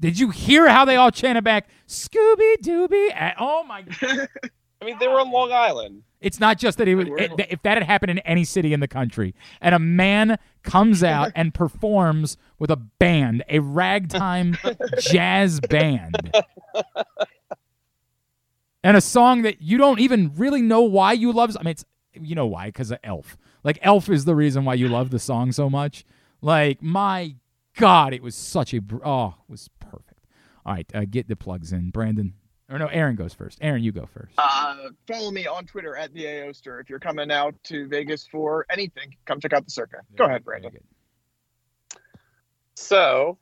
[0.00, 3.34] Did you hear how they all chanted back Scooby Dooby?
[3.38, 3.82] Oh my!
[3.82, 4.28] God.
[4.80, 6.02] I mean, they were on Long Island.
[6.20, 7.08] It's not just that he would.
[7.08, 11.02] We're- If that had happened in any city in the country, and a man comes
[11.14, 14.56] out and performs with a band, a ragtime
[15.00, 16.32] jazz band,
[18.82, 21.56] and a song that you don't even really know why you love.
[21.58, 21.84] I mean, it's
[22.14, 23.36] you know why because of Elf.
[23.64, 26.04] Like Elf is the reason why you love the song so much.
[26.40, 27.36] Like my
[27.76, 30.26] God, it was such a br- oh, it was perfect.
[30.64, 32.34] All right, uh, get the plugs in, Brandon.
[32.68, 33.58] Or no, Aaron goes first.
[33.60, 34.32] Aaron, you go first.
[34.38, 36.80] Uh, follow me on Twitter at the Aoster.
[36.80, 40.00] If you're coming out to Vegas for anything, come check out the circuit.
[40.16, 40.72] Go ahead, Brandon.
[40.72, 40.82] good.
[42.74, 43.38] So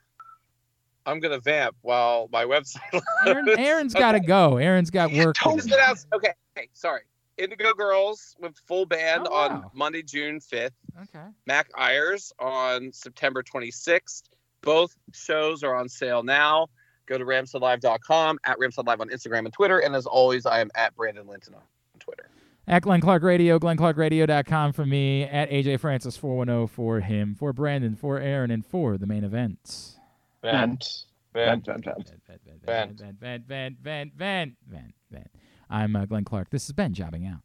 [1.07, 2.81] I'm gonna vamp while my website.
[3.27, 3.59] Aaron, loads.
[3.59, 4.59] Aaron's got to go.
[4.59, 5.35] Aaron's got work.
[5.37, 5.69] to Don't do.
[5.71, 5.99] sit out.
[6.15, 7.01] Okay, okay, sorry.
[7.37, 9.65] Indigo Girls with full band Oh, on.
[9.75, 10.71] Monday, June 5th.
[11.03, 11.25] Okay.
[11.47, 14.23] Mac Ayres on September 26th.
[14.63, 16.69] Both shows are on sale now.
[17.07, 19.81] Go to ramsheadlive.com, at Rams Head Live on Instagram and Twitter.
[19.81, 21.63] And as always, I am at Brandon Linton on
[21.99, 22.29] Twitter.
[22.67, 25.25] At Glenn Clark Radio, glennclarkradio.com for me.
[25.25, 27.35] At AJ Francis 410 for him.
[27.35, 29.97] For Brandon, for Aaron, and for the main event.
[30.43, 31.05] Vent.
[31.35, 31.67] Vent.
[31.67, 32.09] Vent, vent, vent.
[32.09, 32.99] Vent, vent, Vent.
[33.01, 35.31] vent, vent, vent, vent, vent, vent, vent.
[35.69, 36.51] I'm uh, Glenn Clark.
[36.51, 37.41] This has been Jobbing Out.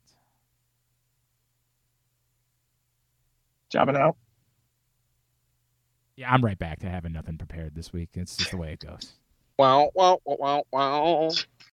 [3.70, 4.16] Jobbing out.
[6.16, 8.10] Yeah, I'm right back to having nothing prepared this week.
[8.14, 9.14] It's just the way it goes.
[9.60, 11.32] Wow, wow, wow, wow.